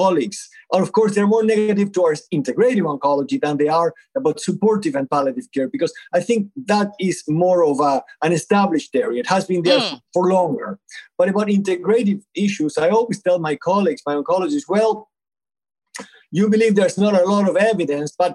colleagues. 0.00 0.40
And 0.72 0.82
of 0.82 0.90
course, 0.96 1.12
they're 1.14 1.34
more 1.34 1.46
negative 1.54 1.90
towards 1.92 2.20
integrative 2.38 2.86
oncology 2.92 3.38
than 3.44 3.56
they 3.58 3.70
are 3.80 3.90
about 4.18 4.40
supportive 4.48 4.94
and 4.98 5.08
palliative 5.14 5.48
care, 5.54 5.68
because 5.76 5.92
I 6.18 6.20
think 6.26 6.40
that 6.72 6.88
is 7.08 7.22
more 7.28 7.60
of 7.70 7.76
a, 7.92 8.02
an 8.26 8.32
established 8.40 8.92
area. 9.04 9.20
It 9.20 9.28
has 9.34 9.44
been 9.50 9.62
there 9.62 9.84
mm. 9.84 10.00
for 10.12 10.24
longer. 10.36 10.70
But 11.18 11.28
about 11.28 11.48
integrative 11.58 12.20
issues, 12.46 12.72
I 12.76 12.88
always 12.96 13.22
tell 13.22 13.38
my 13.38 13.56
colleagues, 13.70 14.02
my 14.10 14.16
oncologists, 14.20 14.68
well, 14.68 14.94
you 16.38 16.44
believe 16.54 16.74
there's 16.74 16.98
not 16.98 17.14
a 17.14 17.24
lot 17.32 17.48
of 17.48 17.56
evidence, 17.56 18.12
but 18.24 18.34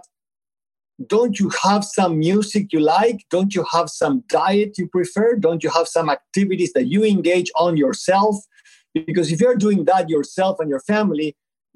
don't 1.07 1.35
you 1.41 1.49
have 1.63 1.83
some 1.97 2.13
music 2.29 2.73
you 2.73 2.81
like? 2.99 3.19
Don't 3.35 3.53
you 3.57 3.65
have 3.75 3.89
some 4.01 4.15
diet 4.39 4.77
you 4.77 4.87
prefer? 4.97 5.35
Don't 5.47 5.63
you 5.65 5.71
have 5.77 5.87
some 5.87 6.07
activities 6.17 6.71
that 6.75 6.87
you 6.93 7.01
engage 7.03 7.49
on 7.55 7.77
yourself? 7.83 8.35
Because 8.93 9.31
if 9.33 9.39
you're 9.41 9.61
doing 9.65 9.85
that 9.85 10.09
yourself 10.09 10.53
and 10.59 10.69
your 10.69 10.83
family, 10.93 11.29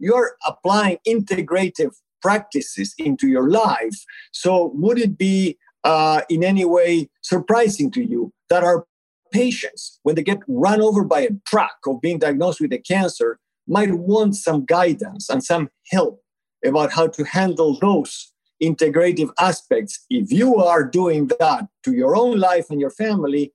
you're 0.03 0.35
applying 0.45 0.97
integrative 1.07 1.93
practices 2.21 2.93
into 2.97 3.27
your 3.27 3.49
life. 3.49 3.97
So, 4.31 4.71
would 4.75 4.99
it 4.99 5.17
be 5.17 5.57
uh, 5.83 6.21
in 6.29 6.43
any 6.43 6.65
way 6.65 7.09
surprising 7.21 7.89
to 7.91 8.03
you 8.03 8.33
that 8.49 8.63
our 8.63 8.85
patients, 9.31 9.99
when 10.03 10.15
they 10.15 10.23
get 10.23 10.39
run 10.47 10.81
over 10.81 11.03
by 11.03 11.21
a 11.21 11.29
truck 11.47 11.77
or 11.87 11.99
being 11.99 12.19
diagnosed 12.19 12.61
with 12.61 12.73
a 12.73 12.77
cancer, 12.77 13.39
might 13.67 13.93
want 13.93 14.35
some 14.35 14.65
guidance 14.65 15.29
and 15.29 15.43
some 15.43 15.69
help 15.91 16.21
about 16.65 16.91
how 16.91 17.07
to 17.07 17.23
handle 17.23 17.77
those 17.79 18.33
integrative 18.61 19.31
aspects? 19.39 20.05
If 20.09 20.31
you 20.31 20.57
are 20.57 20.83
doing 20.83 21.27
that 21.39 21.67
to 21.83 21.93
your 21.93 22.15
own 22.15 22.39
life 22.39 22.67
and 22.69 22.79
your 22.79 22.91
family, 22.91 23.53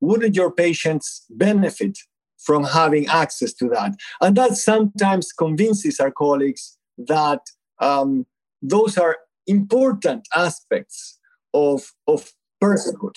wouldn't 0.00 0.36
your 0.36 0.50
patients 0.50 1.24
benefit 1.30 1.98
from 2.44 2.64
having 2.64 3.06
access 3.06 3.52
to 3.54 3.68
that. 3.70 3.92
And 4.20 4.36
that 4.36 4.56
sometimes 4.56 5.32
convinces 5.32 6.00
our 6.00 6.10
colleagues 6.10 6.76
that 6.98 7.40
um, 7.80 8.26
those 8.62 8.96
are 8.98 9.16
important 9.46 10.26
aspects 10.34 11.18
of, 11.52 11.82
of 12.06 12.30
personhood. 12.62 13.14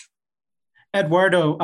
Eduardo, 0.96 1.57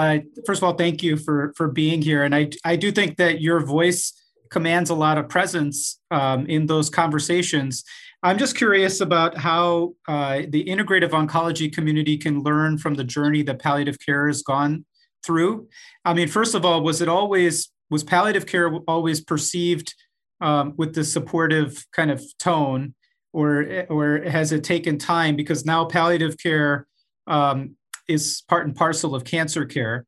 first 0.46 0.60
of 0.60 0.63
all, 0.63 0.74
thank 0.74 1.01
you 1.01 1.17
for, 1.17 1.53
for 1.55 1.67
being 1.67 2.01
here. 2.01 2.24
And 2.24 2.36
I, 2.36 2.50
I 2.63 2.75
do 2.75 2.91
think 2.91 3.17
that 3.17 3.41
your 3.41 3.60
voice 3.65 4.13
commands 4.51 4.89
a 4.89 4.96
lot 4.96 5.17
of 5.17 5.27
presence 5.27 6.00
um, 6.12 6.46
in 6.46 6.67
those 6.67 6.89
conversations. 6.89 7.84
I'm 8.22 8.38
just 8.38 8.55
curious 8.55 9.01
about 9.01 9.38
how 9.38 9.96
uh, 10.08 10.43
the 10.48 10.63
integrative 10.65 11.10
oncology 11.10 11.74
community 11.74 12.17
can 12.17 12.43
learn 12.43 12.77
from 12.77 12.93
the 12.93 13.03
journey 13.03 13.41
that 13.43 13.60
palliative 13.60 13.98
care 14.00 14.27
has 14.27 14.43
gone 14.43 14.86
through? 15.25 15.68
I 16.06 16.13
mean, 16.13 16.27
first 16.27 16.56
of 16.56 16.65
all, 16.65 16.82
was 16.82 17.01
it 17.01 17.10
always 17.10 17.70
was 17.89 18.03
palliative 18.03 18.46
care 18.46 18.75
always 18.88 19.22
perceived 19.22 19.94
um, 20.42 20.74
with 20.77 20.96
the 20.96 21.03
supportive 21.03 21.86
kind 21.92 22.12
of 22.12 22.24
tone, 22.39 22.96
or 23.32 23.86
or 23.89 24.24
has 24.24 24.51
it 24.51 24.63
taken 24.63 24.98
time? 24.98 25.36
Because 25.36 25.65
now 25.65 25.86
palliative 25.86 26.38
care 26.38 26.88
um, 27.27 27.75
is 28.08 28.44
part 28.48 28.65
and 28.65 28.75
parcel 28.75 29.15
of 29.15 29.24
cancer 29.24 29.65
care. 29.65 30.06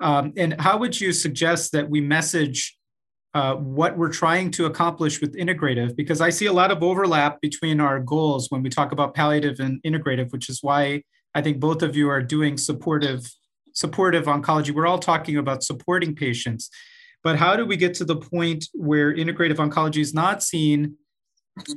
Um, 0.00 0.32
and 0.36 0.60
how 0.60 0.78
would 0.78 1.00
you 1.00 1.12
suggest 1.12 1.72
that 1.72 1.88
we 1.88 2.00
message 2.00 2.76
uh, 3.34 3.54
what 3.54 3.96
we're 3.96 4.12
trying 4.12 4.50
to 4.52 4.66
accomplish 4.66 5.20
with 5.20 5.34
integrative? 5.36 5.96
Because 5.96 6.20
I 6.20 6.30
see 6.30 6.46
a 6.46 6.52
lot 6.52 6.70
of 6.70 6.82
overlap 6.82 7.40
between 7.40 7.80
our 7.80 8.00
goals 8.00 8.50
when 8.50 8.62
we 8.62 8.68
talk 8.68 8.92
about 8.92 9.14
palliative 9.14 9.60
and 9.60 9.80
integrative, 9.84 10.32
which 10.32 10.48
is 10.48 10.62
why 10.62 11.02
I 11.34 11.42
think 11.42 11.60
both 11.60 11.82
of 11.82 11.96
you 11.96 12.08
are 12.08 12.22
doing 12.22 12.56
supportive 12.56 13.30
supportive 13.76 14.24
oncology. 14.24 14.70
We're 14.74 14.86
all 14.86 14.98
talking 14.98 15.36
about 15.36 15.62
supporting 15.62 16.14
patients. 16.14 16.70
But 17.22 17.36
how 17.36 17.56
do 17.56 17.64
we 17.66 17.76
get 17.76 17.92
to 17.94 18.04
the 18.04 18.16
point 18.16 18.66
where 18.72 19.14
integrative 19.14 19.56
oncology 19.56 20.00
is 20.00 20.14
not 20.14 20.42
seen 20.42 20.96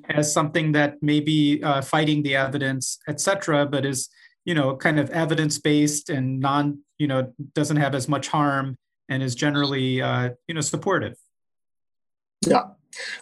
as 0.10 0.32
something 0.32 0.74
that 0.74 1.02
may 1.02 1.20
be 1.20 1.62
uh, 1.64 1.82
fighting 1.82 2.24
the 2.24 2.36
evidence, 2.36 3.00
et 3.08 3.20
cetera, 3.20 3.66
but 3.66 3.86
is, 3.86 4.10
you 4.46 4.54
know, 4.54 4.76
kind 4.76 5.00
of 5.00 5.10
evidence-based 5.10 6.10
and 6.10 6.40
non, 6.40 6.80
you 6.98 7.08
know, 7.08 7.34
doesn't 7.54 7.78
have 7.78 7.96
as 7.96 8.08
much 8.08 8.28
harm 8.28 8.78
and 9.10 9.24
is 9.24 9.36
generally, 9.36 10.02
uh, 10.02 10.30
you 10.48 10.54
know, 10.56 10.62
supportive? 10.62 11.16
Yeah. 12.46 12.66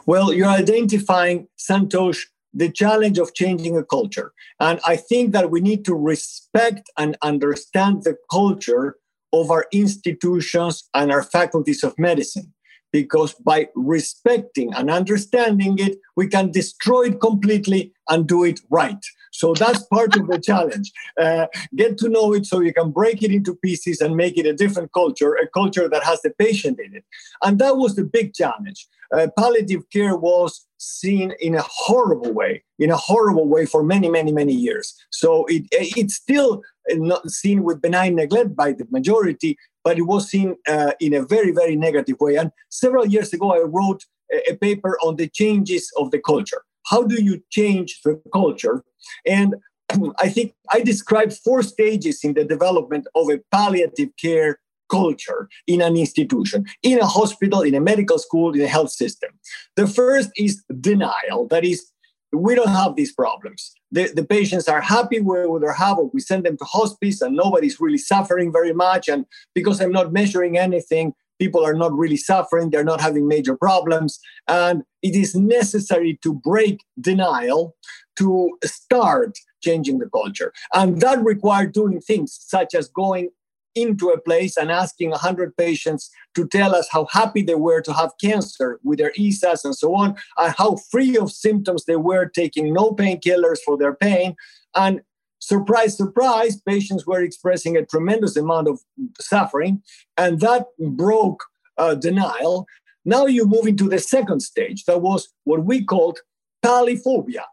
Well, 0.06 0.34
you're 0.34 0.48
identifying, 0.48 1.48
Santosh, 1.58 2.26
the 2.58 2.72
challenge 2.72 3.20
of 3.20 3.34
changing 3.34 3.78
a 3.78 3.84
culture. 3.84 4.34
And 4.60 4.80
I 4.86 4.96
think 4.96 5.32
that 5.34 5.52
we 5.52 5.62
need 5.62 5.86
to 5.86 5.94
respect 5.94 6.90
and 6.98 7.16
understand 7.22 8.04
the 8.04 8.18
culture 8.32 8.96
of 9.32 9.52
our 9.52 9.68
institutions 9.72 10.90
and 10.94 11.12
our 11.12 11.24
faculties 11.24 11.84
of 11.84 11.98
medicine. 12.00 12.54
Because 12.92 13.34
by 13.34 13.68
respecting 13.76 14.74
and 14.74 14.90
understanding 14.90 15.78
it, 15.78 15.98
we 16.16 16.28
can 16.28 16.52
destroy 16.52 17.08
it 17.08 17.20
completely 17.20 17.94
and 18.10 18.28
do 18.28 18.44
it 18.44 18.62
right. 18.72 19.04
So 19.38 19.54
that's 19.54 19.84
part 19.84 20.18
of 20.18 20.26
the 20.28 20.40
challenge. 20.40 20.92
Uh, 21.16 21.46
get 21.76 22.00
to 22.00 22.10
know 22.10 22.34
it 22.34 22.48
so 22.48 22.60
you 22.60 22.74
can 22.74 22.90
break 22.90 23.22
it 23.22 23.32
into 23.32 23.54
pieces 23.68 24.02
and 24.02 24.16
make 24.16 24.36
it 24.36 24.48
a 24.48 24.54
different 24.64 24.92
culture, 24.94 25.36
a 25.36 25.48
culture 25.60 25.88
that 25.88 26.04
has 26.04 26.20
the 26.24 26.32
patient 26.40 26.80
in 26.84 26.96
it. 26.96 27.06
And 27.44 27.60
that 27.60 27.78
was 27.78 27.96
the 27.96 28.04
big 28.04 28.34
challenge. 28.34 28.88
Uh, 29.16 29.28
palliative 29.38 29.84
care 29.92 30.16
was 30.18 30.66
seen 30.80 31.34
in 31.40 31.54
a 31.54 31.62
horrible 31.62 32.34
way, 32.34 32.64
in 32.80 32.90
a 32.90 32.98
horrible 32.98 33.48
way 33.48 33.68
for 33.68 33.84
many, 33.84 34.10
many, 34.10 34.32
many 34.32 34.54
years. 34.54 34.96
So 35.12 35.46
it, 35.46 35.68
it's 35.72 36.16
still 36.16 36.64
not 36.90 37.30
seen 37.30 37.62
with 37.62 37.80
benign 37.80 38.16
neglect 38.16 38.56
by 38.56 38.72
the 38.72 38.88
majority, 38.90 39.56
but 39.84 40.00
it 40.00 40.08
was 40.14 40.30
seen 40.30 40.56
uh, 40.68 40.94
in 41.00 41.14
a 41.14 41.22
very, 41.22 41.52
very 41.52 41.76
negative 41.76 42.18
way. 42.20 42.38
And 42.38 42.52
several 42.70 43.06
years 43.06 43.34
ago, 43.34 43.54
I 43.54 43.60
wrote 43.60 44.04
a, 44.34 44.54
a 44.54 44.56
paper 44.58 44.98
on 45.04 45.16
the 45.16 45.30
changes 45.30 45.92
of 46.00 46.10
the 46.10 46.20
culture. 46.20 46.64
How 46.90 47.04
do 47.04 47.22
you 47.22 47.42
change 47.50 48.02
the 48.04 48.22
culture? 48.34 48.84
And 49.26 49.56
I 50.20 50.30
think 50.30 50.54
I 50.72 50.82
described 50.82 51.34
four 51.34 51.64
stages 51.64 52.24
in 52.24 52.34
the 52.34 52.44
development 52.44 53.08
of 53.16 53.30
a 53.30 53.40
palliative 53.52 54.10
care 54.22 54.60
culture 54.90 55.50
in 55.66 55.82
an 55.82 55.98
institution, 55.98 56.66
in 56.82 57.00
a 57.00 57.06
hospital, 57.06 57.62
in 57.62 57.76
a 57.76 57.82
medical 57.82 58.18
school, 58.18 58.54
in 58.54 58.62
a 58.62 58.68
health 58.68 58.92
system. 58.92 59.32
The 59.76 59.88
first 59.88 60.30
is 60.38 60.64
denial. 60.80 61.48
That 61.50 61.66
is, 61.66 61.92
we 62.32 62.56
don't 62.56 62.70
have 62.70 62.96
these 62.96 63.12
problems. 63.12 63.74
The, 63.92 64.12
the 64.14 64.24
patients 64.24 64.68
are 64.68 64.82
happy 64.82 65.20
with 65.20 65.62
their 65.62 65.74
have. 65.74 65.98
We 66.14 66.22
send 66.22 66.46
them 66.46 66.58
to 66.58 66.66
hospice 66.66 67.22
and 67.22 67.36
nobody's 67.36 67.80
really 67.80 67.98
suffering 67.98 68.52
very 68.52 68.74
much. 68.74 69.08
And 69.08 69.26
because 69.54 69.82
I'm 69.82 69.92
not 69.92 70.14
measuring 70.14 70.58
anything, 70.58 71.14
people 71.40 71.66
are 71.66 71.74
not 71.74 71.94
really 71.94 72.18
suffering. 72.18 72.70
They're 72.70 72.84
not 72.84 73.02
having 73.02 73.28
major 73.28 73.56
problems. 73.56 74.20
And 74.48 74.84
it 75.02 75.16
is 75.16 75.36
necessary 75.36 76.20
to 76.24 76.34
break 76.34 76.84
denial 77.00 77.76
to 78.18 78.58
start 78.64 79.38
changing 79.62 80.00
the 80.00 80.10
culture. 80.10 80.54
And 80.74 81.02
that 81.02 81.24
required 81.24 81.74
doing 81.74 82.00
things 82.00 82.38
such 82.40 82.74
as 82.76 82.88
going 82.88 83.30
into 83.76 84.10
a 84.10 84.20
place 84.20 84.58
and 84.58 84.72
asking 84.72 85.12
100 85.12 85.56
patients 85.56 86.10
to 86.34 86.48
tell 86.48 86.74
us 86.74 86.88
how 86.92 87.06
happy 87.12 87.44
they 87.44 87.56
were 87.56 87.80
to 87.82 87.94
have 87.94 88.12
cancer 88.20 88.80
with 88.84 88.98
their 88.98 89.12
ESAS 89.12 89.64
and 89.64 89.76
so 89.76 89.96
on, 89.96 90.16
and 90.38 90.56
how 90.58 90.78
free 90.90 91.16
of 91.16 91.32
symptoms 91.32 91.86
they 91.86 91.96
were, 91.96 92.26
taking 92.26 92.74
no 92.74 92.92
painkillers 92.92 93.60
for 93.64 93.78
their 93.78 93.94
pain. 93.94 94.36
And 94.74 95.02
surprise, 95.40 95.98
surprise, 95.98 96.60
patients 96.62 97.06
were 97.06 97.22
expressing 97.22 97.78
a 97.78 97.86
tremendous 97.86 98.36
amount 98.36 98.68
of 98.68 98.80
suffering, 99.20 99.82
and 100.18 100.40
that 100.42 100.66
broke 100.80 101.44
uh, 101.78 101.96
denial. 101.96 102.66
Now 103.06 103.26
you 103.26 103.46
move 103.46 103.68
into 103.68 103.88
the 103.88 104.00
second 104.00 104.42
stage, 104.42 104.86
that 104.86 105.02
was 105.02 105.30
what 105.46 105.64
we 105.64 105.84
called 105.84 106.20
palliphobia 106.64 107.44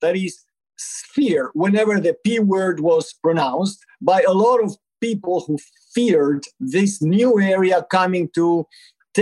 that 0.00 0.16
is 0.16 0.38
fear 0.78 1.50
whenever 1.54 2.00
the 2.00 2.16
P 2.24 2.38
word 2.38 2.80
was 2.80 3.14
pronounced 3.22 3.84
by 4.00 4.22
a 4.22 4.32
lot 4.32 4.62
of 4.62 4.76
people 5.00 5.40
who 5.46 5.58
feared 5.94 6.44
this 6.60 7.00
new 7.00 7.40
area 7.40 7.86
coming 7.90 8.28
to 8.34 8.66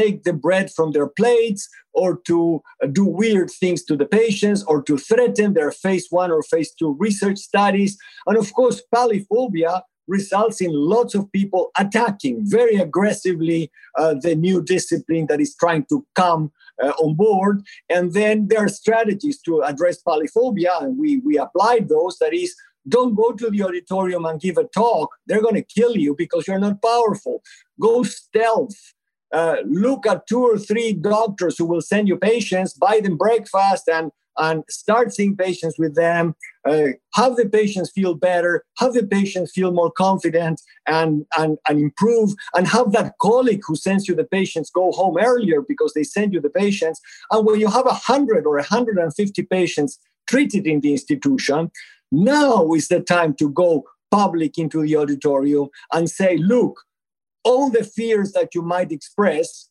take 0.00 0.16
the 0.24 0.36
bread 0.46 0.66
from 0.76 0.88
their 0.92 1.10
plates 1.20 1.62
or 2.00 2.18
to 2.28 2.60
do 2.98 3.04
weird 3.20 3.50
things 3.60 3.80
to 3.84 3.94
the 3.96 4.08
patients 4.20 4.60
or 4.70 4.82
to 4.82 4.94
threaten 5.08 5.54
their 5.54 5.72
phase 5.84 6.06
one 6.10 6.30
or 6.36 6.42
phase 6.42 6.70
two 6.78 6.92
research 7.06 7.38
studies. 7.38 7.92
And 8.26 8.36
of 8.36 8.52
course, 8.52 8.82
palliphobia 8.94 9.82
results 10.06 10.60
in 10.60 10.70
lots 10.72 11.14
of 11.14 11.30
people 11.32 11.70
attacking 11.78 12.36
very 12.44 12.76
aggressively 12.76 13.70
uh, 14.00 14.14
the 14.20 14.34
new 14.34 14.62
discipline 14.62 15.26
that 15.28 15.40
is 15.40 15.54
trying 15.56 15.84
to 15.86 16.04
come 16.14 16.52
uh, 16.82 16.92
on 17.04 17.14
board. 17.14 17.62
And 17.88 18.12
then 18.12 18.48
there 18.48 18.64
are 18.64 18.68
strategies 18.68 19.40
to 19.42 19.62
address 19.62 20.02
palliphobia, 20.02 20.82
and 20.82 20.98
we, 20.98 21.18
we 21.18 21.38
applied 21.38 21.88
those. 21.88 22.18
That 22.18 22.34
is, 22.34 22.54
don't 22.86 23.14
go 23.14 23.32
to 23.32 23.48
the 23.50 23.62
auditorium 23.62 24.24
and 24.26 24.40
give 24.40 24.58
a 24.58 24.64
talk. 24.64 25.08
They're 25.26 25.46
going 25.46 25.54
to 25.62 25.62
kill 25.62 25.96
you 25.96 26.14
because 26.14 26.46
you're 26.46 26.58
not 26.58 26.82
powerful. 26.82 27.42
Go 27.80 28.02
stealth. 28.02 28.78
Uh, 29.34 29.56
look 29.66 30.06
at 30.06 30.26
two 30.28 30.40
or 30.40 30.56
three 30.56 30.92
doctors 30.92 31.58
who 31.58 31.66
will 31.66 31.80
send 31.80 32.06
you 32.06 32.16
patients, 32.16 32.72
buy 32.72 33.00
them 33.02 33.16
breakfast, 33.16 33.88
and 33.88 34.12
and 34.38 34.64
start 34.68 35.12
seeing 35.12 35.36
patients 35.36 35.78
with 35.78 35.94
them, 35.94 36.34
uh, 36.68 36.88
have 37.14 37.36
the 37.36 37.48
patients 37.48 37.90
feel 37.90 38.14
better, 38.14 38.64
have 38.78 38.92
the 38.94 39.06
patients 39.06 39.52
feel 39.52 39.70
more 39.70 39.90
confident 39.90 40.60
and, 40.86 41.24
and, 41.38 41.58
and 41.68 41.78
improve, 41.78 42.34
and 42.54 42.66
have 42.66 42.92
that 42.92 43.14
colleague 43.20 43.62
who 43.66 43.76
sends 43.76 44.08
you 44.08 44.14
the 44.14 44.24
patients 44.24 44.70
go 44.70 44.90
home 44.92 45.16
earlier 45.18 45.62
because 45.62 45.92
they 45.94 46.02
send 46.02 46.32
you 46.32 46.40
the 46.40 46.50
patients. 46.50 47.00
And 47.30 47.46
when 47.46 47.60
you 47.60 47.68
have 47.68 47.84
100 47.84 48.46
or 48.46 48.56
150 48.56 49.42
patients 49.44 49.98
treated 50.28 50.66
in 50.66 50.80
the 50.80 50.92
institution, 50.92 51.70
now 52.10 52.72
is 52.72 52.88
the 52.88 53.00
time 53.00 53.34
to 53.34 53.50
go 53.50 53.84
public 54.10 54.58
into 54.58 54.82
the 54.82 54.96
auditorium 54.96 55.68
and 55.92 56.08
say, 56.10 56.36
look, 56.36 56.80
all 57.44 57.70
the 57.70 57.84
fears 57.84 58.32
that 58.32 58.54
you 58.54 58.62
might 58.62 58.90
express 58.90 59.68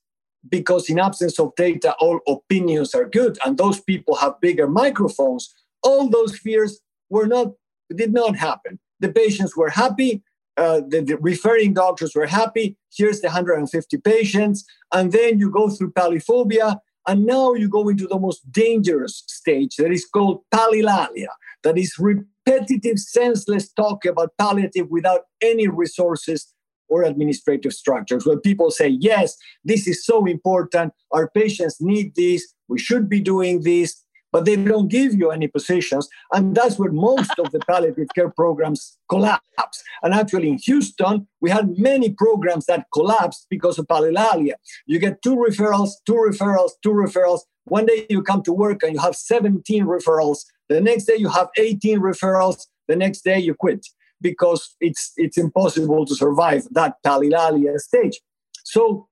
because 0.49 0.89
in 0.89 0.99
absence 0.99 1.39
of 1.39 1.55
data, 1.55 1.95
all 1.99 2.19
opinions 2.27 2.93
are 2.93 3.07
good, 3.07 3.37
and 3.45 3.57
those 3.57 3.79
people 3.79 4.15
have 4.15 4.39
bigger 4.41 4.67
microphones. 4.67 5.53
All 5.83 6.09
those 6.09 6.37
fears 6.37 6.79
were 7.09 7.27
not 7.27 7.53
did 7.95 8.13
not 8.13 8.35
happen. 8.35 8.79
The 8.99 9.11
patients 9.11 9.55
were 9.55 9.69
happy. 9.69 10.23
Uh, 10.55 10.81
the, 10.87 11.01
the, 11.01 11.17
referring 11.17 11.73
doctors 11.73 12.13
were 12.15 12.27
happy. 12.27 12.77
Here's 12.95 13.21
the 13.21 13.27
150 13.27 13.97
patients, 13.97 14.65
and 14.91 15.11
then 15.11 15.39
you 15.39 15.49
go 15.49 15.69
through 15.69 15.93
palliphobia, 15.93 16.77
and 17.07 17.25
now 17.25 17.53
you 17.53 17.67
go 17.67 17.89
into 17.89 18.07
the 18.07 18.19
most 18.19 18.49
dangerous 18.51 19.23
stage 19.27 19.75
that 19.77 19.91
is 19.91 20.05
called 20.05 20.41
palilalia. 20.53 21.29
That 21.63 21.77
is 21.77 21.97
repetitive, 21.97 22.99
senseless 22.99 23.71
talk 23.71 24.05
about 24.05 24.37
palliative 24.37 24.89
without 24.89 25.21
any 25.41 25.67
resources 25.67 26.52
or 26.89 27.03
administrative 27.03 27.73
structures 27.73 28.25
where 28.25 28.39
people 28.39 28.71
say, 28.71 28.87
yes, 28.87 29.35
this 29.63 29.87
is 29.87 30.05
so 30.05 30.25
important. 30.25 30.93
Our 31.11 31.29
patients 31.29 31.77
need 31.79 32.15
this. 32.15 32.53
We 32.67 32.79
should 32.79 33.09
be 33.09 33.19
doing 33.19 33.63
this. 33.63 34.03
But 34.31 34.45
they 34.45 34.55
don't 34.55 34.87
give 34.87 35.13
you 35.13 35.29
any 35.29 35.47
positions. 35.47 36.09
And 36.31 36.55
that's 36.55 36.79
where 36.79 36.91
most 36.91 37.37
of 37.37 37.51
the 37.51 37.59
palliative 37.69 38.07
care 38.15 38.31
programs 38.31 38.97
collapse. 39.07 39.83
And 40.01 40.11
actually, 40.11 40.49
in 40.49 40.57
Houston, 40.57 41.27
we 41.39 41.51
had 41.51 41.77
many 41.77 42.09
programs 42.09 42.65
that 42.65 42.87
collapsed 42.91 43.45
because 43.51 43.77
of 43.77 43.85
palilalia. 43.85 44.53
You 44.87 44.97
get 44.97 45.21
two 45.21 45.35
referrals, 45.35 45.91
two 46.07 46.13
referrals, 46.13 46.71
two 46.81 46.93
referrals. 46.93 47.41
One 47.65 47.85
day 47.85 48.07
you 48.09 48.23
come 48.23 48.41
to 48.43 48.53
work 48.53 48.81
and 48.81 48.93
you 48.93 48.99
have 49.01 49.15
17 49.15 49.85
referrals. 49.85 50.39
The 50.67 50.81
next 50.81 51.05
day 51.05 51.17
you 51.17 51.29
have 51.29 51.49
18 51.55 51.99
referrals. 51.99 52.65
The 52.87 52.95
next 52.95 53.23
day 53.23 53.37
you 53.37 53.53
quit 53.53 53.85
because 54.23 54.75
it's 54.79 55.11
it's 55.17 55.37
impossible 55.37 56.05
to 56.07 56.15
survive 56.15 56.63
that 56.71 56.95
palilalia 57.05 57.77
stage. 57.77 58.19
So 58.63 59.07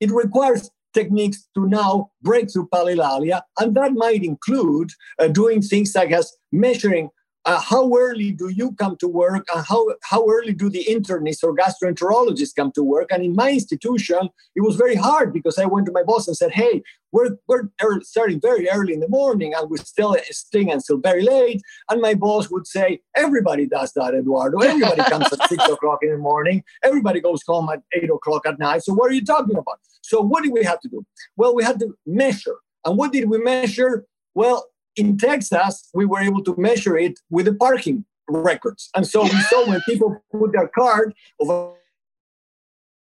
it 0.00 0.10
requires 0.10 0.70
techniques 0.92 1.48
to 1.54 1.66
now 1.66 2.10
break 2.20 2.52
through 2.52 2.68
palilalia, 2.68 3.42
and 3.58 3.74
that 3.76 3.92
might 3.94 4.22
include 4.22 4.90
uh, 5.18 5.28
doing 5.28 5.62
things 5.62 5.94
like 5.94 6.12
as 6.12 6.36
measuring 6.50 7.08
uh, 7.44 7.60
how 7.60 7.92
early 7.96 8.32
do 8.32 8.48
you 8.48 8.72
come 8.72 8.96
to 8.98 9.08
work? 9.08 9.46
And 9.54 9.64
how, 9.66 9.86
how 10.02 10.28
early 10.28 10.54
do 10.54 10.70
the 10.70 10.84
internists 10.88 11.42
or 11.42 11.54
gastroenterologists 11.54 12.54
come 12.54 12.72
to 12.72 12.82
work? 12.82 13.10
And 13.10 13.24
in 13.24 13.34
my 13.34 13.50
institution 13.50 14.28
it 14.54 14.60
was 14.60 14.76
very 14.76 14.94
hard 14.94 15.32
because 15.32 15.58
i 15.58 15.64
went 15.64 15.86
to 15.86 15.92
my 15.92 16.02
boss 16.02 16.26
and 16.26 16.36
said 16.36 16.52
hey 16.52 16.82
we're, 17.12 17.36
we're 17.46 17.68
starting 18.00 18.40
very 18.40 18.68
early 18.70 18.94
in 18.94 19.00
the 19.00 19.08
morning 19.08 19.52
and 19.54 19.68
we're 19.70 19.76
still 19.76 20.16
staying 20.30 20.72
until 20.72 20.96
very 20.96 21.22
late. 21.22 21.60
And 21.90 22.00
my 22.00 22.14
boss 22.14 22.50
would 22.50 22.66
say 22.66 23.00
everybody 23.14 23.66
does 23.66 23.92
that 23.92 24.14
eduardo. 24.14 24.58
Everybody 24.60 25.02
comes 25.02 25.30
at 25.30 25.46
six 25.48 25.62
o'clock 25.68 25.98
in 26.02 26.10
the 26.10 26.16
morning. 26.16 26.64
Everybody 26.82 27.20
goes 27.20 27.42
home 27.46 27.68
at 27.68 27.82
eight 27.92 28.08
o'clock 28.10 28.46
at 28.46 28.58
night. 28.58 28.82
So 28.82 28.94
what 28.94 29.10
are 29.10 29.14
you 29.14 29.24
talking 29.24 29.56
about? 29.56 29.78
So 30.00 30.22
what 30.22 30.42
did 30.42 30.52
we 30.52 30.64
have 30.64 30.80
to 30.80 30.88
do? 30.88 31.04
Well 31.36 31.54
we 31.54 31.62
had 31.62 31.78
to 31.80 31.94
measure. 32.06 32.56
And 32.84 32.96
what 32.96 33.12
did 33.12 33.28
we 33.28 33.38
measure? 33.38 34.06
Well 34.34 34.66
in 34.96 35.16
Texas, 35.16 35.88
we 35.94 36.04
were 36.04 36.20
able 36.20 36.42
to 36.44 36.54
measure 36.56 36.96
it 36.96 37.18
with 37.30 37.46
the 37.46 37.54
parking 37.54 38.04
records. 38.28 38.90
And 38.94 39.06
so 39.06 39.22
we 39.22 39.30
saw 39.30 39.66
when 39.68 39.80
people 39.82 40.22
put 40.30 40.52
their 40.52 40.68
card 40.68 41.14
over 41.40 41.74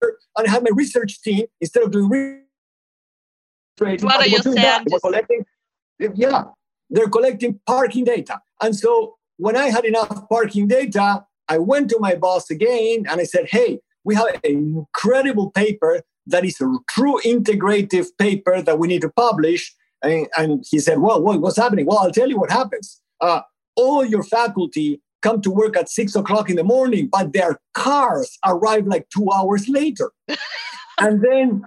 and 0.01 0.47
I 0.47 0.49
had 0.49 0.63
my 0.63 0.69
research 0.73 1.21
team 1.21 1.47
instead 1.59 1.83
of 1.83 1.91
doing 1.91 2.43
research. 3.79 4.03
What 4.03 4.17
are 4.17 4.27
you 4.27 4.37
saying? 4.39 4.85
Collecting, 5.01 5.45
yeah, 6.15 6.43
they're 6.89 7.09
collecting 7.09 7.59
parking 7.65 8.03
data. 8.03 8.41
And 8.61 8.75
so 8.75 9.17
when 9.37 9.55
I 9.55 9.69
had 9.69 9.85
enough 9.85 10.29
parking 10.29 10.67
data, 10.67 11.25
I 11.47 11.57
went 11.57 11.89
to 11.91 11.99
my 11.99 12.15
boss 12.15 12.49
again 12.51 13.05
and 13.09 13.21
I 13.21 13.23
said, 13.23 13.47
hey, 13.49 13.79
we 14.03 14.15
have 14.15 14.27
an 14.27 14.39
incredible 14.43 15.51
paper 15.51 16.01
that 16.27 16.45
is 16.45 16.61
a 16.61 16.71
true 16.89 17.19
integrative 17.25 18.07
paper 18.17 18.61
that 18.61 18.77
we 18.77 18.87
need 18.87 19.01
to 19.01 19.09
publish 19.09 19.73
and, 20.03 20.27
and 20.37 20.65
he 20.69 20.79
said, 20.79 20.99
Well, 20.99 21.21
what, 21.21 21.41
what's 21.41 21.57
happening? 21.57 21.85
Well, 21.85 21.99
I'll 21.99 22.11
tell 22.11 22.29
you 22.29 22.39
what 22.39 22.51
happens. 22.51 23.01
Uh, 23.21 23.41
all 23.75 24.05
your 24.05 24.23
faculty 24.23 25.01
come 25.21 25.41
to 25.41 25.51
work 25.51 25.75
at 25.75 25.89
six 25.89 26.15
o'clock 26.15 26.49
in 26.49 26.55
the 26.55 26.63
morning, 26.63 27.09
but 27.11 27.33
their 27.33 27.59
cars 27.73 28.37
arrive 28.45 28.87
like 28.87 29.07
two 29.09 29.29
hours 29.31 29.67
later. 29.67 30.11
and 30.99 31.21
then 31.21 31.63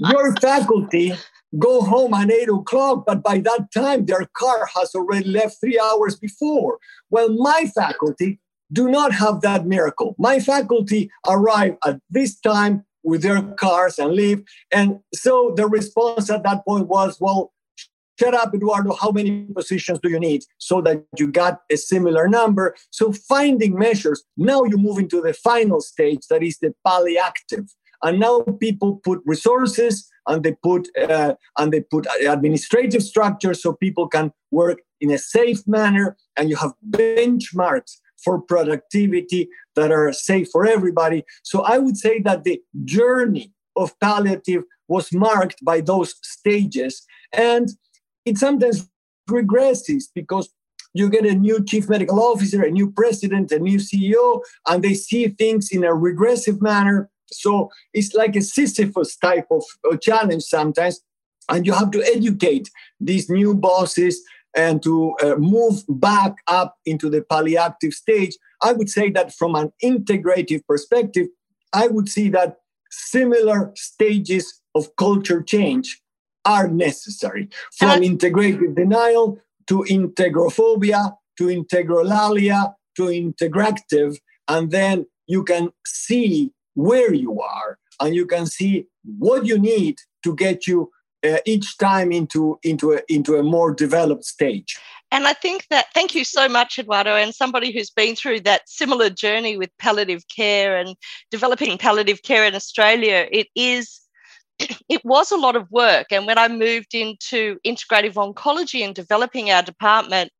your 0.00 0.34
faculty 0.36 1.14
go 1.58 1.82
home 1.82 2.14
at 2.14 2.30
eight 2.30 2.48
o'clock, 2.48 3.04
but 3.06 3.22
by 3.22 3.38
that 3.38 3.68
time 3.74 4.06
their 4.06 4.26
car 4.36 4.68
has 4.74 4.94
already 4.94 5.28
left 5.28 5.60
three 5.60 5.78
hours 5.78 6.16
before. 6.16 6.78
Well, 7.10 7.30
my 7.30 7.70
faculty 7.74 8.40
do 8.72 8.88
not 8.88 9.12
have 9.12 9.42
that 9.42 9.66
miracle. 9.66 10.14
My 10.18 10.40
faculty 10.40 11.10
arrive 11.28 11.76
at 11.86 12.00
this 12.08 12.38
time 12.40 12.84
with 13.04 13.22
their 13.22 13.42
cars 13.54 13.98
and 13.98 14.12
leave. 14.12 14.42
And 14.72 15.00
so 15.14 15.52
the 15.56 15.66
response 15.66 16.30
at 16.30 16.42
that 16.44 16.64
point 16.64 16.88
was, 16.88 17.18
well, 17.20 17.52
shut 18.18 18.34
up, 18.34 18.54
Eduardo, 18.54 18.94
how 18.94 19.10
many 19.10 19.46
positions 19.54 19.98
do 20.02 20.08
you 20.08 20.20
need 20.20 20.42
so 20.58 20.80
that 20.82 21.04
you 21.18 21.26
got 21.26 21.60
a 21.70 21.76
similar 21.76 22.28
number? 22.28 22.74
So 22.90 23.12
finding 23.12 23.78
measures, 23.78 24.22
now 24.36 24.64
you 24.64 24.76
move 24.76 24.98
into 24.98 25.20
the 25.20 25.34
final 25.34 25.80
stage, 25.80 26.26
that 26.30 26.42
is 26.42 26.58
the 26.58 26.74
palliactive. 26.86 27.68
And 28.02 28.18
now 28.18 28.40
people 28.60 29.00
put 29.04 29.20
resources 29.24 30.08
and 30.26 30.42
they 30.42 30.54
put 30.62 30.88
uh, 30.98 31.34
and 31.58 31.72
they 31.72 31.80
put 31.80 32.06
administrative 32.26 33.02
structures 33.02 33.62
so 33.62 33.74
people 33.74 34.08
can 34.08 34.32
work 34.50 34.78
in 35.00 35.10
a 35.10 35.18
safe 35.18 35.66
manner 35.66 36.16
and 36.36 36.48
you 36.50 36.56
have 36.56 36.72
benchmarks 36.90 37.98
for 38.24 38.40
productivity 38.40 39.48
that 39.76 39.90
are 39.90 40.12
safe 40.12 40.48
for 40.50 40.66
everybody. 40.66 41.24
So 41.42 41.62
I 41.62 41.78
would 41.78 41.96
say 41.96 42.20
that 42.20 42.44
the 42.44 42.60
journey 42.84 43.52
of 43.76 43.98
palliative 44.00 44.64
was 44.88 45.12
marked 45.12 45.64
by 45.64 45.80
those 45.80 46.14
stages. 46.22 47.04
And 47.32 47.70
it 48.24 48.38
sometimes 48.38 48.88
regresses 49.30 50.04
because 50.14 50.48
you 50.94 51.08
get 51.08 51.24
a 51.24 51.34
new 51.34 51.64
chief 51.64 51.88
medical 51.88 52.20
officer, 52.20 52.62
a 52.62 52.70
new 52.70 52.90
president, 52.90 53.50
a 53.50 53.58
new 53.58 53.78
CEO, 53.78 54.42
and 54.68 54.84
they 54.84 54.94
see 54.94 55.28
things 55.28 55.70
in 55.72 55.84
a 55.84 55.94
regressive 55.94 56.60
manner. 56.60 57.08
So 57.32 57.70
it's 57.94 58.12
like 58.12 58.36
a 58.36 58.42
Sisyphus 58.42 59.16
type 59.16 59.46
of 59.50 59.64
challenge 60.02 60.42
sometimes. 60.42 61.00
And 61.48 61.66
you 61.66 61.72
have 61.72 61.90
to 61.92 62.02
educate 62.04 62.68
these 63.00 63.30
new 63.30 63.54
bosses 63.54 64.22
and 64.54 64.82
to 64.82 65.14
uh, 65.22 65.36
move 65.36 65.82
back 65.88 66.34
up 66.46 66.76
into 66.84 67.08
the 67.08 67.22
palliactive 67.22 67.92
stage, 67.92 68.36
I 68.62 68.72
would 68.72 68.90
say 68.90 69.10
that 69.10 69.34
from 69.34 69.54
an 69.54 69.72
integrative 69.82 70.66
perspective, 70.66 71.28
I 71.72 71.88
would 71.88 72.08
see 72.08 72.28
that 72.30 72.58
similar 72.90 73.72
stages 73.74 74.60
of 74.74 74.94
culture 74.96 75.42
change 75.42 76.00
are 76.44 76.68
necessary 76.68 77.48
from 77.78 78.00
integrative 78.00 78.74
denial 78.74 79.38
to 79.68 79.84
integrophobia 79.88 81.16
to 81.38 81.44
integralalia 81.46 82.74
to 82.96 83.04
integractive. 83.04 84.16
And 84.48 84.70
then 84.70 85.06
you 85.26 85.44
can 85.44 85.70
see 85.86 86.52
where 86.74 87.14
you 87.14 87.40
are 87.40 87.78
and 88.00 88.14
you 88.14 88.26
can 88.26 88.46
see 88.46 88.86
what 89.18 89.46
you 89.46 89.58
need 89.58 89.98
to 90.24 90.34
get 90.34 90.66
you 90.66 90.90
uh, 91.24 91.38
each 91.46 91.78
time 91.78 92.12
into 92.12 92.58
into 92.62 92.92
a, 92.92 93.00
into 93.08 93.36
a 93.36 93.42
more 93.42 93.72
developed 93.72 94.24
stage. 94.24 94.78
And 95.10 95.26
I 95.26 95.34
think 95.34 95.66
that 95.68 95.86
thank 95.92 96.14
you 96.14 96.24
so 96.24 96.48
much, 96.48 96.78
Eduardo, 96.78 97.14
and 97.16 97.34
somebody 97.34 97.70
who's 97.70 97.90
been 97.90 98.16
through 98.16 98.40
that 98.40 98.62
similar 98.66 99.10
journey 99.10 99.58
with 99.58 99.70
palliative 99.78 100.26
care 100.34 100.78
and 100.78 100.96
developing 101.30 101.76
palliative 101.76 102.22
care 102.22 102.46
in 102.46 102.54
Australia. 102.54 103.28
It 103.30 103.48
is 103.54 104.00
it 104.88 105.04
was 105.04 105.30
a 105.30 105.36
lot 105.36 105.56
of 105.56 105.70
work. 105.70 106.06
And 106.10 106.26
when 106.26 106.38
I 106.38 106.48
moved 106.48 106.94
into 106.94 107.58
integrative 107.66 108.14
oncology 108.14 108.84
and 108.84 108.94
developing 108.94 109.50
our 109.50 109.62
department, 109.62 110.32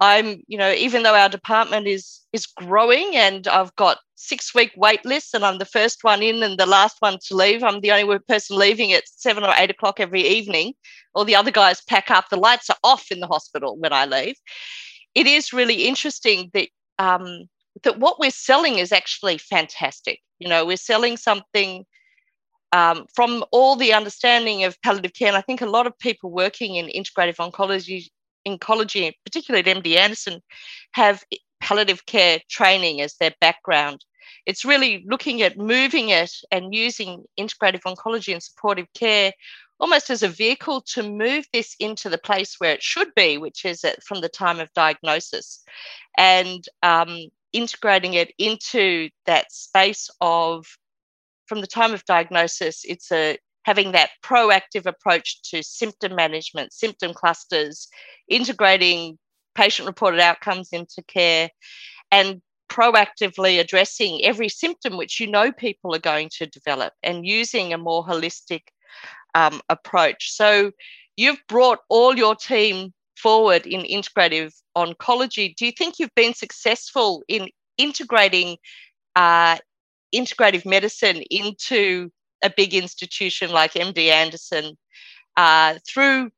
I'm, 0.00 0.42
you 0.48 0.58
know, 0.58 0.72
even 0.72 1.02
though 1.02 1.14
our 1.14 1.28
department 1.28 1.86
is 1.86 2.20
is 2.32 2.46
growing 2.46 3.14
and 3.14 3.46
I've 3.46 3.74
got 3.76 3.98
six 4.16 4.54
week 4.54 4.72
wait 4.76 5.04
lists 5.04 5.34
and 5.34 5.44
I'm 5.44 5.58
the 5.58 5.64
first 5.64 5.98
one 6.02 6.22
in 6.22 6.42
and 6.42 6.58
the 6.58 6.66
last 6.66 6.96
one 7.00 7.18
to 7.26 7.36
leave. 7.36 7.62
I'm 7.62 7.80
the 7.80 7.92
only 7.92 8.18
person 8.20 8.56
leaving 8.56 8.92
at 8.92 9.04
seven 9.06 9.44
or 9.44 9.54
eight 9.56 9.70
o'clock 9.70 10.00
every 10.00 10.22
evening. 10.22 10.74
All 11.14 11.24
the 11.24 11.36
other 11.36 11.50
guys 11.50 11.82
pack 11.82 12.10
up. 12.10 12.28
The 12.30 12.36
lights 12.36 12.70
are 12.70 12.76
off 12.82 13.10
in 13.10 13.20
the 13.20 13.26
hospital 13.26 13.76
when 13.76 13.92
I 13.92 14.06
leave. 14.06 14.36
It 15.14 15.26
is 15.26 15.52
really 15.52 15.86
interesting 15.86 16.50
that 16.54 16.68
um, 16.98 17.48
that 17.82 17.98
what 17.98 18.18
we're 18.18 18.30
selling 18.30 18.78
is 18.78 18.92
actually 18.92 19.38
fantastic. 19.38 20.20
You 20.38 20.48
know, 20.48 20.64
we're 20.64 20.76
selling 20.76 21.16
something 21.16 21.84
um, 22.72 23.06
from 23.14 23.44
all 23.52 23.76
the 23.76 23.92
understanding 23.92 24.64
of 24.64 24.80
palliative 24.82 25.14
care. 25.14 25.28
And 25.28 25.36
I 25.36 25.42
think 25.42 25.60
a 25.60 25.66
lot 25.66 25.86
of 25.86 25.98
people 25.98 26.30
working 26.30 26.76
in 26.76 26.86
integrative 26.86 27.36
oncology 27.36 28.08
oncology, 28.46 29.12
particularly 29.24 29.68
at 29.68 29.76
MD 29.76 29.96
Anderson, 29.96 30.42
have 30.92 31.24
palliative 31.60 32.06
care 32.06 32.40
training 32.48 33.00
as 33.00 33.14
their 33.16 33.34
background. 33.40 34.04
It's 34.46 34.64
really 34.64 35.04
looking 35.06 35.42
at 35.42 35.56
moving 35.56 36.08
it 36.08 36.32
and 36.50 36.74
using 36.74 37.24
integrative 37.38 37.82
oncology 37.82 38.32
and 38.32 38.42
supportive 38.42 38.86
care 38.94 39.32
almost 39.82 40.10
as 40.10 40.22
a 40.22 40.28
vehicle 40.28 40.80
to 40.80 41.02
move 41.02 41.44
this 41.52 41.74
into 41.80 42.08
the 42.08 42.18
place 42.18 42.54
where 42.58 42.72
it 42.72 42.82
should 42.82 43.12
be, 43.16 43.36
which 43.36 43.64
is 43.64 43.84
from 44.04 44.20
the 44.20 44.28
time 44.28 44.60
of 44.60 44.72
diagnosis, 44.74 45.64
and 46.16 46.64
um, 46.84 47.26
integrating 47.52 48.14
it 48.14 48.32
into 48.38 49.08
that 49.26 49.50
space 49.50 50.08
of 50.20 50.66
from 51.46 51.60
the 51.60 51.66
time 51.66 51.92
of 51.92 52.04
diagnosis. 52.04 52.84
It's 52.84 53.10
a 53.10 53.38
having 53.64 53.92
that 53.92 54.10
proactive 54.24 54.86
approach 54.86 55.40
to 55.42 55.62
symptom 55.62 56.14
management, 56.14 56.72
symptom 56.72 57.14
clusters, 57.14 57.88
integrating 58.28 59.18
patient 59.54 59.86
reported 59.86 60.20
outcomes 60.20 60.70
into 60.72 61.02
care, 61.06 61.50
and 62.10 62.40
proactively 62.68 63.60
addressing 63.60 64.24
every 64.24 64.48
symptom 64.48 64.96
which 64.96 65.20
you 65.20 65.26
know 65.26 65.52
people 65.52 65.94
are 65.94 66.00
going 66.00 66.30
to 66.32 66.46
develop 66.46 66.92
and 67.02 67.26
using 67.26 67.72
a 67.72 67.78
more 67.78 68.04
holistic 68.04 68.62
um, 69.34 69.60
approach. 69.68 70.32
So 70.32 70.72
you've 71.16 71.42
brought 71.48 71.80
all 71.90 72.16
your 72.16 72.34
team 72.34 72.92
forward 73.16 73.66
in 73.66 73.82
integrative 73.82 74.54
oncology. 74.76 75.54
Do 75.54 75.66
you 75.66 75.72
think 75.72 75.98
you've 75.98 76.14
been 76.14 76.34
successful 76.34 77.22
in 77.28 77.48
integrating 77.78 78.56
uh, 79.16 79.58
integrative 80.14 80.66
medicine 80.66 81.22
into 81.30 82.10
a 82.42 82.52
big 82.56 82.74
institution 82.74 83.50
like 83.50 83.74
MD 83.74 84.08
Anderson 84.08 84.76
uh, 85.36 85.78
through 85.88 86.30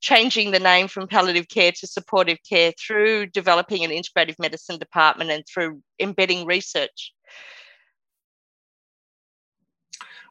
changing 0.00 0.50
the 0.50 0.60
name 0.60 0.88
from 0.88 1.08
palliative 1.08 1.48
care 1.48 1.72
to 1.72 1.86
supportive 1.86 2.38
care, 2.48 2.72
through 2.78 3.26
developing 3.26 3.84
an 3.84 3.90
integrative 3.90 4.38
medicine 4.38 4.78
department, 4.78 5.30
and 5.30 5.44
through 5.46 5.82
embedding 6.00 6.46
research? 6.46 7.12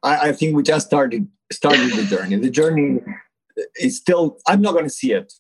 I, 0.04 0.30
I 0.30 0.32
think 0.32 0.56
we 0.56 0.64
just 0.64 0.88
started 0.88 1.28
started 1.52 1.92
the 1.92 2.04
journey. 2.04 2.38
The 2.38 2.50
journey 2.50 3.02
is 3.78 3.98
still. 3.98 4.38
I'm 4.48 4.62
not 4.62 4.74
going 4.74 4.86
to 4.86 4.90
see 4.90 5.12
it. 5.12 5.34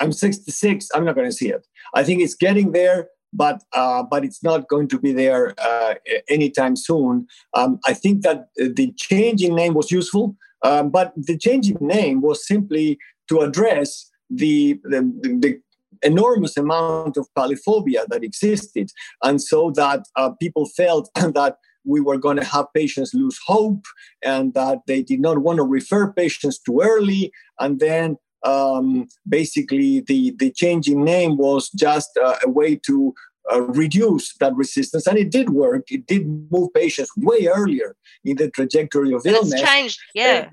I'm 0.00 0.12
66. 0.12 0.88
I'm 0.94 1.04
not 1.04 1.14
going 1.14 1.28
to 1.28 1.36
see 1.36 1.50
it. 1.50 1.66
I 1.94 2.02
think 2.02 2.22
it's 2.22 2.34
getting 2.34 2.72
there 2.72 3.08
but 3.32 3.62
uh, 3.72 4.02
but 4.02 4.24
it's 4.24 4.42
not 4.42 4.68
going 4.68 4.88
to 4.88 4.98
be 4.98 5.12
there 5.12 5.54
uh, 5.58 5.94
anytime 6.28 6.76
soon. 6.76 7.26
Um, 7.54 7.78
I 7.86 7.94
think 7.94 8.22
that 8.22 8.48
the 8.56 8.92
change 8.96 9.42
in 9.42 9.54
name 9.54 9.74
was 9.74 9.90
useful, 9.90 10.36
um, 10.62 10.90
but 10.90 11.12
the 11.16 11.36
change 11.36 11.70
in 11.70 11.78
name 11.80 12.20
was 12.20 12.46
simply 12.46 12.98
to 13.28 13.40
address 13.40 14.10
the, 14.28 14.80
the, 14.84 15.00
the 15.40 15.60
enormous 16.02 16.56
amount 16.56 17.16
of 17.16 17.28
palliphobia 17.36 18.06
that 18.08 18.24
existed, 18.24 18.90
and 19.22 19.40
so 19.40 19.70
that 19.72 20.04
uh, 20.16 20.30
people 20.30 20.66
felt 20.66 21.08
that 21.14 21.56
we 21.84 22.00
were 22.00 22.18
going 22.18 22.36
to 22.36 22.44
have 22.44 22.66
patients 22.74 23.12
lose 23.12 23.38
hope 23.44 23.84
and 24.22 24.54
that 24.54 24.78
they 24.86 25.02
did 25.02 25.20
not 25.20 25.38
want 25.38 25.56
to 25.56 25.64
refer 25.64 26.12
patients 26.12 26.58
too 26.60 26.80
early 26.80 27.32
and 27.58 27.80
then 27.80 28.16
um, 28.44 29.08
basically 29.28 30.00
the, 30.00 30.34
the 30.38 30.50
change 30.50 30.88
in 30.88 31.04
name 31.04 31.36
was 31.36 31.70
just 31.70 32.10
uh, 32.16 32.36
a 32.44 32.48
way 32.48 32.76
to 32.86 33.14
uh, 33.52 33.60
reduce 33.62 34.34
that 34.38 34.54
resistance. 34.54 35.06
And 35.06 35.18
it 35.18 35.30
did 35.30 35.50
work. 35.50 35.90
It 35.90 36.06
did 36.06 36.26
move 36.50 36.72
patients 36.74 37.10
way 37.16 37.46
earlier 37.46 37.96
in 38.24 38.36
the 38.36 38.50
trajectory 38.50 39.12
of 39.12 39.26
illness. 39.26 39.52
It's 39.52 39.62
changed, 39.62 40.00
yeah. 40.14 40.50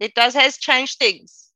it 0.00 0.14
does 0.14 0.34
has 0.34 0.58
changed 0.58 0.98
things. 0.98 1.50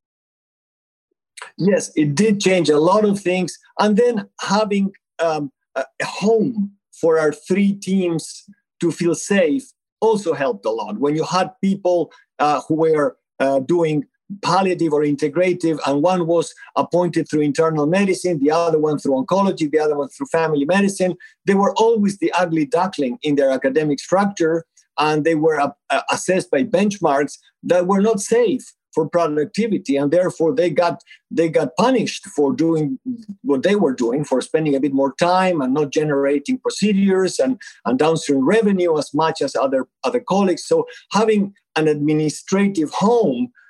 Yes, 1.58 1.90
it 1.96 2.14
did 2.14 2.40
change 2.40 2.70
a 2.70 2.78
lot 2.78 3.04
of 3.04 3.20
things. 3.20 3.58
And 3.78 3.96
then 3.96 4.28
having 4.40 4.92
um, 5.18 5.50
a 5.74 5.84
home 6.02 6.72
for 6.92 7.18
our 7.18 7.32
three 7.32 7.72
teams 7.72 8.44
to 8.80 8.92
feel 8.92 9.14
safe 9.14 9.64
also 10.00 10.34
helped 10.34 10.64
a 10.66 10.70
lot. 10.70 10.98
When 10.98 11.16
you 11.16 11.24
had 11.24 11.50
people 11.60 12.12
uh, 12.38 12.60
who 12.68 12.74
were 12.74 13.16
uh, 13.40 13.60
doing 13.60 14.04
palliative 14.42 14.92
or 14.92 15.02
integrative, 15.02 15.78
and 15.86 16.02
one 16.02 16.26
was 16.26 16.54
appointed 16.76 17.28
through 17.28 17.42
internal 17.42 17.86
medicine, 17.86 18.38
the 18.38 18.50
other 18.50 18.78
one 18.78 18.98
through 18.98 19.24
oncology, 19.24 19.70
the 19.70 19.78
other 19.78 19.96
one 19.96 20.08
through 20.08 20.26
family 20.26 20.64
medicine. 20.64 21.16
They 21.46 21.54
were 21.54 21.74
always 21.74 22.18
the 22.18 22.32
ugly 22.32 22.66
duckling 22.66 23.18
in 23.22 23.36
their 23.36 23.50
academic 23.50 24.00
structure, 24.00 24.64
and 24.98 25.24
they 25.24 25.34
were 25.34 25.60
uh, 25.60 25.70
assessed 26.10 26.50
by 26.50 26.64
benchmarks 26.64 27.38
that 27.64 27.86
were 27.86 28.00
not 28.00 28.20
safe 28.20 28.72
for 28.94 29.08
productivity 29.08 29.96
and 29.96 30.10
therefore 30.10 30.54
they 30.54 30.70
got 30.70 31.02
they 31.30 31.48
got 31.48 31.74
punished 31.76 32.26
for 32.26 32.52
doing 32.52 32.98
what 33.42 33.62
they 33.62 33.74
were 33.74 33.94
doing 33.94 34.24
for 34.24 34.40
spending 34.40 34.74
a 34.74 34.80
bit 34.80 34.92
more 34.92 35.14
time 35.18 35.60
and 35.60 35.74
not 35.74 35.90
generating 35.90 36.58
procedures 36.58 37.38
and, 37.38 37.60
and 37.86 37.98
downstream 37.98 38.46
revenue 38.46 38.96
as 38.98 39.12
much 39.14 39.40
as 39.40 39.56
other 39.56 39.88
other 40.04 40.20
colleagues 40.20 40.64
so 40.64 40.86
having 41.10 41.54
an 41.76 41.88
administrative 41.88 42.90
home 42.90 43.48
uh, 43.48 43.61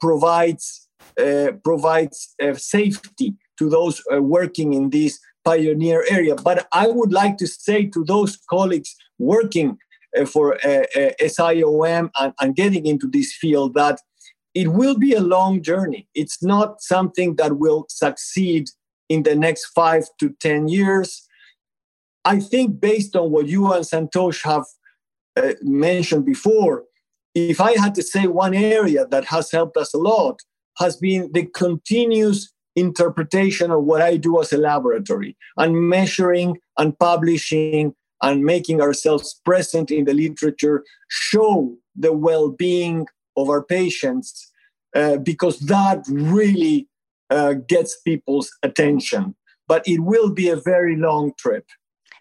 provides 0.00 0.88
uh, 1.20 1.52
provides 1.62 2.34
uh, 2.42 2.54
safety 2.54 3.34
to 3.58 3.68
those 3.68 4.02
working 4.10 4.74
in 4.74 4.90
this 4.90 5.20
pioneer 5.44 6.04
area. 6.08 6.34
But 6.34 6.66
I 6.72 6.88
would 6.88 7.12
like 7.12 7.36
to 7.38 7.46
say 7.46 7.86
to 7.86 8.04
those 8.04 8.38
colleagues 8.50 8.96
working 9.18 9.78
for 10.26 10.56
SIOM 10.62 12.10
and, 12.18 12.32
and 12.40 12.56
getting 12.56 12.86
into 12.86 13.06
this 13.06 13.32
field 13.32 13.74
that 13.74 14.00
it 14.54 14.68
will 14.68 14.96
be 14.96 15.12
a 15.12 15.20
long 15.20 15.62
journey. 15.62 16.08
It's 16.14 16.42
not 16.42 16.80
something 16.80 17.36
that 17.36 17.58
will 17.58 17.86
succeed 17.88 18.70
in 19.08 19.24
the 19.24 19.34
next 19.34 19.66
five 19.66 20.04
to 20.20 20.30
10 20.40 20.68
years. 20.68 21.26
I 22.24 22.40
think, 22.40 22.80
based 22.80 23.16
on 23.16 23.30
what 23.30 23.48
you 23.48 23.70
and 23.72 23.84
Santosh 23.84 24.42
have 24.44 24.64
uh, 25.36 25.54
mentioned 25.62 26.24
before, 26.24 26.84
if 27.34 27.60
I 27.60 27.72
had 27.78 27.94
to 27.96 28.02
say 28.02 28.26
one 28.26 28.54
area 28.54 29.06
that 29.06 29.24
has 29.26 29.50
helped 29.50 29.76
us 29.76 29.92
a 29.92 29.98
lot, 29.98 30.40
has 30.78 30.96
been 30.96 31.30
the 31.32 31.46
continuous 31.46 32.52
interpretation 32.76 33.70
of 33.70 33.84
what 33.84 34.02
I 34.02 34.16
do 34.16 34.40
as 34.40 34.52
a 34.52 34.58
laboratory 34.58 35.36
and 35.56 35.88
measuring 35.88 36.58
and 36.76 36.98
publishing 36.98 37.94
and 38.22 38.44
making 38.44 38.80
ourselves 38.80 39.40
present 39.44 39.90
in 39.90 40.04
the 40.06 40.14
literature 40.14 40.84
show 41.08 41.76
the 41.94 42.12
well 42.12 42.50
being 42.50 43.06
of 43.36 43.48
our 43.48 43.62
patients 43.62 44.50
uh, 44.96 45.18
because 45.18 45.58
that 45.60 46.04
really 46.08 46.88
uh, 47.30 47.54
gets 47.68 48.00
people's 48.00 48.50
attention. 48.62 49.34
But 49.66 49.86
it 49.86 50.00
will 50.00 50.30
be 50.30 50.48
a 50.48 50.56
very 50.56 50.96
long 50.96 51.32
trip. 51.38 51.66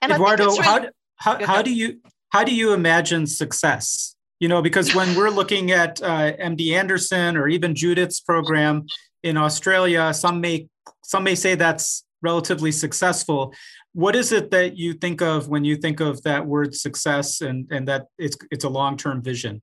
And 0.02 0.12
Eduardo, 0.12 0.48
really- 0.48 0.64
how, 0.64 0.88
how, 1.18 1.46
how 1.46 1.62
do 1.62 1.74
you 1.74 2.00
how 2.30 2.44
do 2.44 2.54
you 2.54 2.74
imagine 2.74 3.28
success? 3.28 4.13
You 4.44 4.50
know, 4.50 4.62
because 4.62 4.94
when 4.94 5.16
we're 5.16 5.30
looking 5.30 5.72
at 5.72 6.02
uh, 6.02 6.34
MD 6.34 6.74
Anderson 6.74 7.38
or 7.38 7.48
even 7.48 7.74
Judith's 7.74 8.20
program 8.20 8.86
in 9.24 9.38
Australia, 9.38 10.14
some 10.14 10.42
may 10.42 10.68
some 11.02 11.24
may 11.24 11.34
say 11.34 11.56
that's 11.56 12.04
relatively 12.22 12.74
successful. 12.74 13.54
What 13.94 14.18
is 14.18 14.34
it 14.34 14.52
that 14.52 14.76
you 14.76 14.96
think 14.96 15.22
of 15.22 15.48
when 15.48 15.64
you 15.64 15.78
think 15.78 16.02
of 16.02 16.22
that 16.24 16.46
word 16.46 16.76
success 16.76 17.40
and, 17.40 17.72
and 17.72 17.88
that 17.88 18.08
it's 18.18 18.36
it's 18.52 18.66
a 18.66 18.70
long 18.70 18.98
term 18.98 19.22
vision? 19.22 19.62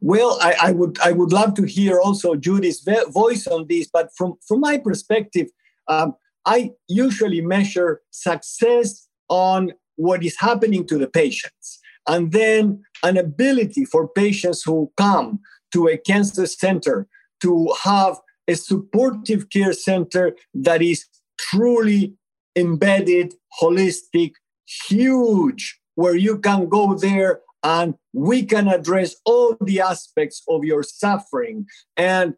Well, 0.00 0.38
I, 0.40 0.54
I, 0.68 0.70
would 0.70 1.00
I 1.00 1.10
would 1.10 1.32
love 1.32 1.54
to 1.54 1.64
hear 1.64 1.98
also 1.98 2.36
Judith's 2.36 2.86
voice 3.08 3.48
on 3.48 3.66
this, 3.68 3.90
but 3.92 4.10
from 4.16 4.34
from 4.46 4.60
my 4.60 4.78
perspective, 4.78 5.48
um, 5.88 6.14
I 6.46 6.70
usually 6.86 7.40
measure 7.40 8.00
success 8.12 9.08
on 9.28 9.72
what 9.96 10.24
is 10.24 10.36
happening 10.38 10.86
to 10.86 10.98
the 10.98 11.08
patients 11.08 11.79
and 12.06 12.32
then 12.32 12.82
an 13.02 13.16
ability 13.16 13.84
for 13.84 14.08
patients 14.08 14.62
who 14.62 14.92
come 14.96 15.40
to 15.72 15.86
a 15.88 15.96
cancer 15.96 16.46
center 16.46 17.06
to 17.40 17.72
have 17.82 18.18
a 18.48 18.54
supportive 18.54 19.48
care 19.50 19.72
center 19.72 20.34
that 20.52 20.82
is 20.82 21.06
truly 21.38 22.14
embedded, 22.56 23.34
holistic, 23.60 24.32
huge, 24.66 25.80
where 25.94 26.16
you 26.16 26.38
can 26.38 26.68
go 26.68 26.94
there 26.94 27.40
and 27.62 27.94
we 28.12 28.44
can 28.44 28.68
address 28.68 29.16
all 29.24 29.56
the 29.60 29.80
aspects 29.80 30.42
of 30.48 30.64
your 30.64 30.82
suffering. 30.82 31.66
And 31.96 32.34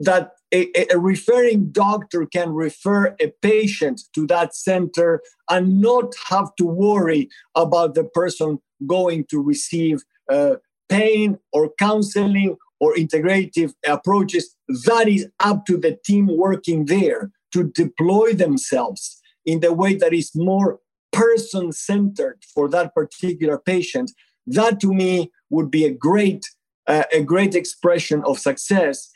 that 0.00 0.32
a, 0.52 0.92
a, 0.92 0.98
referring 0.98 1.70
doctor 1.70 2.26
can 2.26 2.50
refer 2.52 3.16
a 3.20 3.32
patient 3.40 4.02
to 4.14 4.26
that 4.26 4.54
center 4.54 5.20
and 5.48 5.80
not 5.80 6.14
have 6.28 6.54
to 6.56 6.64
worry 6.64 7.28
about 7.54 7.94
the 7.94 8.04
person 8.04 8.58
going 8.86 9.24
to 9.30 9.40
receive 9.40 10.02
uh, 10.30 10.56
pain 10.88 11.38
or 11.52 11.72
counseling 11.78 12.56
or 12.80 12.94
integrative 12.94 13.72
approaches. 13.86 14.54
That 14.86 15.08
is 15.08 15.28
up 15.40 15.64
to 15.66 15.76
the 15.76 15.98
team 16.04 16.28
working 16.30 16.86
there 16.86 17.30
to 17.52 17.64
deploy 17.64 18.34
themselves 18.34 19.20
in 19.46 19.60
the 19.60 19.72
way 19.72 19.94
that 19.96 20.12
is 20.12 20.32
more 20.34 20.80
person 21.12 21.72
centered 21.72 22.42
for 22.54 22.68
that 22.68 22.94
particular 22.94 23.58
patient. 23.58 24.10
That 24.46 24.80
to 24.80 24.92
me 24.92 25.30
would 25.50 25.70
be 25.70 25.84
a 25.84 25.92
great 25.92 26.44
uh, 26.88 27.04
a 27.12 27.22
great 27.22 27.54
expression 27.54 28.22
of 28.26 28.40
success 28.40 29.11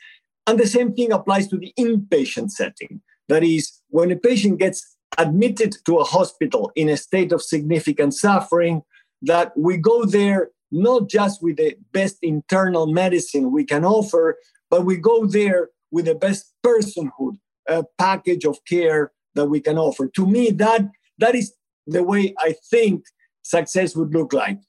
and 0.47 0.57
the 0.57 0.65
same 0.65 0.93
thing 0.93 1.11
applies 1.11 1.47
to 1.49 1.57
the 1.57 1.73
inpatient 1.77 2.51
setting. 2.51 3.01
That 3.27 3.43
is, 3.43 3.81
when 3.89 4.11
a 4.11 4.15
patient 4.15 4.59
gets 4.59 4.95
admitted 5.17 5.75
to 5.85 5.97
a 5.97 6.03
hospital 6.03 6.71
in 6.75 6.89
a 6.89 6.97
state 6.97 7.31
of 7.31 7.41
significant 7.41 8.13
suffering, 8.13 8.81
that 9.21 9.51
we 9.57 9.77
go 9.77 10.05
there 10.05 10.49
not 10.71 11.09
just 11.09 11.41
with 11.41 11.57
the 11.57 11.75
best 11.91 12.17
internal 12.21 12.87
medicine 12.87 13.51
we 13.51 13.63
can 13.63 13.85
offer, 13.85 14.37
but 14.69 14.85
we 14.85 14.97
go 14.97 15.25
there 15.25 15.69
with 15.91 16.05
the 16.05 16.15
best 16.15 16.53
personhood 16.65 17.37
uh, 17.69 17.83
package 17.97 18.45
of 18.45 18.57
care 18.65 19.11
that 19.35 19.45
we 19.45 19.59
can 19.59 19.77
offer. 19.77 20.07
To 20.15 20.25
me, 20.25 20.51
that 20.51 20.81
that 21.19 21.35
is 21.35 21.53
the 21.85 22.03
way 22.03 22.33
I 22.39 22.55
think 22.69 23.05
success 23.43 23.95
would 23.95 24.13
look 24.13 24.33
like. 24.33 24.59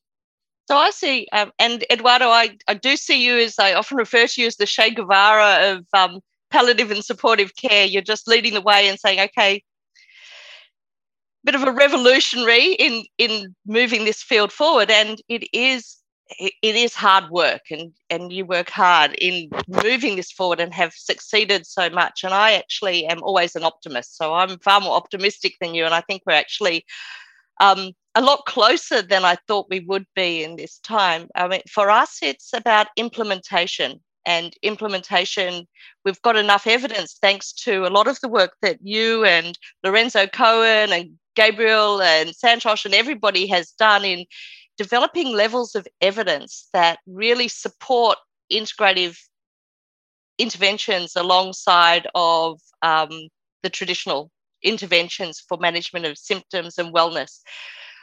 So 0.69 0.77
I 0.77 0.91
see, 0.91 1.27
um, 1.33 1.51
and 1.59 1.83
Eduardo, 1.91 2.27
I, 2.27 2.59
I 2.69 2.75
do 2.75 2.95
see 2.95 3.25
you 3.25 3.39
as 3.39 3.59
I 3.59 3.73
often 3.73 3.97
refer 3.97 4.27
to 4.27 4.41
you 4.43 4.47
as 4.49 4.57
the 4.57 4.67
Che 4.67 4.91
Guevara 4.91 5.73
of 5.73 5.87
um, 5.95 6.21
palliative 6.51 6.91
and 6.91 7.03
supportive 7.03 7.57
care. 7.57 7.87
You're 7.87 8.03
just 8.03 8.29
leading 8.29 8.53
the 8.53 8.61
way 8.61 8.87
and 8.87 9.01
saying, 9.01 9.19
okay, 9.19 9.65
bit 11.43 11.55
of 11.55 11.63
a 11.63 11.73
revolutionary 11.73 12.75
in 12.75 13.05
in 13.17 13.57
moving 13.67 14.05
this 14.05 14.23
field 14.23 14.53
forward, 14.53 14.91
and 14.91 15.23
it 15.31 15.49
is 15.55 15.97
it, 16.39 16.53
is 16.63 16.95
hard 16.95 17.31
work, 17.31 17.63
and 17.71 17.91
and 18.11 18.31
you 18.31 18.45
work 18.45 18.69
hard 18.69 19.15
in 19.15 19.49
moving 19.69 20.17
this 20.17 20.31
forward 20.31 20.61
and 20.61 20.75
have 20.75 20.93
succeeded 20.93 21.65
so 21.65 21.89
much. 21.89 22.25
And 22.25 22.35
I 22.35 22.53
actually 22.53 23.07
am 23.07 23.23
always 23.23 23.57
an 23.57 23.65
optimist, 23.65 24.19
so 24.19 24.35
I'm 24.35 24.59
far 24.59 24.83
more 24.83 24.97
optimistic 24.97 25.55
than 25.63 25.73
you, 25.73 25.87
and 25.87 25.95
I 25.95 26.03
think 26.03 26.25
we're 26.27 26.35
actually 26.35 26.85
um, 27.61 27.93
a 28.15 28.23
lot 28.23 28.45
closer 28.47 29.03
than 29.03 29.25
I 29.25 29.37
thought 29.47 29.71
we 29.71 29.81
would 29.81 30.07
be 30.15 30.43
in 30.43 30.57
this 30.57 30.79
time. 30.79 31.29
I 31.35 31.49
mean, 31.49 31.63
for 31.71 31.91
us, 31.91 32.19
it's 32.23 32.53
about 32.53 32.89
implementation. 32.97 34.01
And 34.27 34.53
implementation, 34.63 35.67
we've 36.05 36.21
got 36.21 36.37
enough 36.37 36.67
evidence 36.67 37.17
thanks 37.23 37.53
to 37.65 37.87
a 37.87 37.89
lot 37.89 38.09
of 38.09 38.21
the 38.21 38.29
work 38.29 38.57
that 38.61 38.79
you 38.83 39.25
and 39.25 39.59
Lorenzo 39.83 40.27
Cohen 40.27 40.93
and 40.93 41.19
Gabriel 41.35 42.03
and 42.03 42.31
Santosh 42.31 42.85
and 42.85 42.95
everybody 42.95 43.47
has 43.47 43.71
done 43.71 44.05
in 44.05 44.27
developing 44.77 45.33
levels 45.33 45.75
of 45.75 45.87
evidence 46.01 46.69
that 46.73 46.99
really 47.07 47.49
support 47.49 48.19
integrative 48.53 49.19
interventions 50.39 51.17
alongside 51.17 52.07
of 52.15 52.61
um, 52.83 53.29
the 53.63 53.71
traditional 53.71 54.31
interventions 54.63 55.41
for 55.41 55.59
management 55.59 56.07
of 56.07 56.19
symptoms 56.19 56.79
and 56.79 56.95
wellness. 56.95 57.41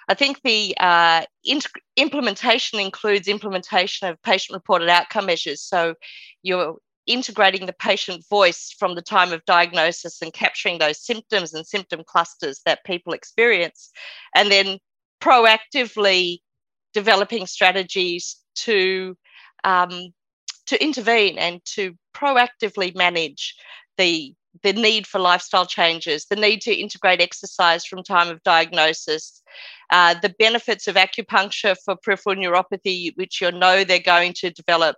I 0.08 0.14
think 0.14 0.42
the 0.44 0.76
uh, 0.80 1.24
int- 1.44 1.66
implementation 1.98 2.80
includes 2.80 3.28
implementation 3.28 4.08
of 4.08 4.22
patient 4.22 4.56
reported 4.56 4.90
outcome 4.90 5.26
measures. 5.26 5.62
So 5.62 5.96
you're 6.44 6.76
integrating 7.08 7.66
the 7.66 7.74
patient 7.74 8.24
voice 8.30 8.74
from 8.78 8.96
the 8.96 9.02
time 9.02 9.32
of 9.32 9.46
diagnosis 9.46 10.22
and 10.22 10.34
capturing 10.34 10.80
those 10.80 11.04
symptoms 11.04 11.54
and 11.54 11.66
symptom 11.66 12.04
clusters 12.06 12.62
that 12.66 12.86
people 12.86 13.14
experience, 13.14 13.90
and 14.36 14.52
then 14.52 14.80
proactively 15.22 16.40
developing 16.94 17.46
strategies 17.46 18.38
to 18.56 19.18
um, 19.64 20.14
to 20.68 20.84
intervene 20.84 21.38
and 21.38 21.64
to 21.66 21.96
proactively 22.16 22.96
manage 22.96 23.56
the 23.98 24.34
the 24.64 24.74
need 24.74 25.08
for 25.08 25.20
lifestyle 25.20 25.66
changes, 25.66 26.26
the 26.26 26.36
need 26.36 26.62
to 26.62 26.74
integrate 26.74 27.22
exercise 27.22 27.86
from 27.86 28.04
time 28.04 28.30
of 28.30 28.42
diagnosis, 28.44 29.42
uh, 29.90 30.16
the 30.22 30.34
benefits 30.40 30.88
of 30.88 30.96
acupuncture 30.96 31.76
for 31.84 31.96
peripheral 31.96 32.36
neuropathy, 32.36 33.12
which 33.16 33.42
you 33.42 33.52
know 33.52 33.84
they're 33.84 34.00
going 34.00 34.34
to 34.34 34.52
develop, 34.52 34.98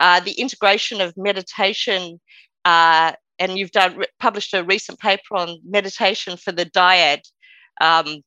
uh, 0.00 0.20
the 0.20 0.32
integration 0.32 1.00
of 1.00 1.14
meditation. 1.16 2.20
Uh, 2.64 3.12
and 3.38 3.56
you've 3.56 3.70
done 3.70 4.04
published 4.18 4.52
a 4.52 4.64
recent 4.64 4.98
paper 4.98 5.36
on 5.36 5.58
meditation 5.64 6.36
for 6.36 6.50
the 6.50 6.66
dyad 6.66 7.20
um, 7.80 8.22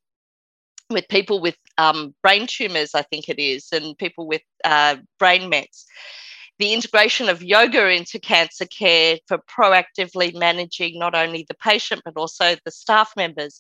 with 0.90 1.08
people 1.10 1.42
with 1.42 1.58
um, 1.78 2.16
brain 2.24 2.48
tumors, 2.48 2.96
I 2.96 3.02
think 3.02 3.28
it 3.28 3.40
is, 3.40 3.68
and 3.72 3.98
people 3.98 4.28
with 4.28 4.42
uh, 4.64 4.98
brain 5.20 5.50
mets 5.50 5.86
the 6.62 6.74
integration 6.74 7.28
of 7.28 7.42
yoga 7.42 7.90
into 7.90 8.20
cancer 8.20 8.66
care 8.66 9.18
for 9.28 9.40
proactively 9.40 10.34
managing 10.38 11.00
not 11.00 11.16
only 11.16 11.44
the 11.48 11.56
patient 11.56 12.02
but 12.06 12.16
also 12.16 12.56
the 12.64 12.72
staff 12.72 13.12
members. 13.18 13.60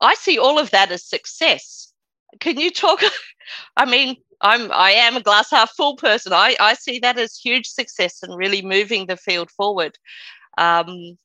I 0.00 0.14
see 0.14 0.38
all 0.38 0.58
of 0.58 0.70
that 0.70 0.90
as 0.90 1.04
success. 1.04 1.92
Can 2.40 2.58
you 2.58 2.70
talk? 2.70 3.00
I 3.76 3.84
mean, 3.84 4.16
I'm 4.40 4.72
I 4.72 4.92
am 4.92 5.16
a 5.16 5.22
glass 5.22 5.50
half 5.50 5.72
full 5.72 5.96
person. 5.96 6.32
I, 6.32 6.56
I 6.58 6.74
see 6.74 6.98
that 7.00 7.18
as 7.18 7.36
huge 7.36 7.66
success 7.66 8.22
and 8.22 8.36
really 8.36 8.62
moving 8.62 9.06
the 9.06 9.16
field 9.16 9.50
forward. 9.50 9.98
Um, 10.58 11.18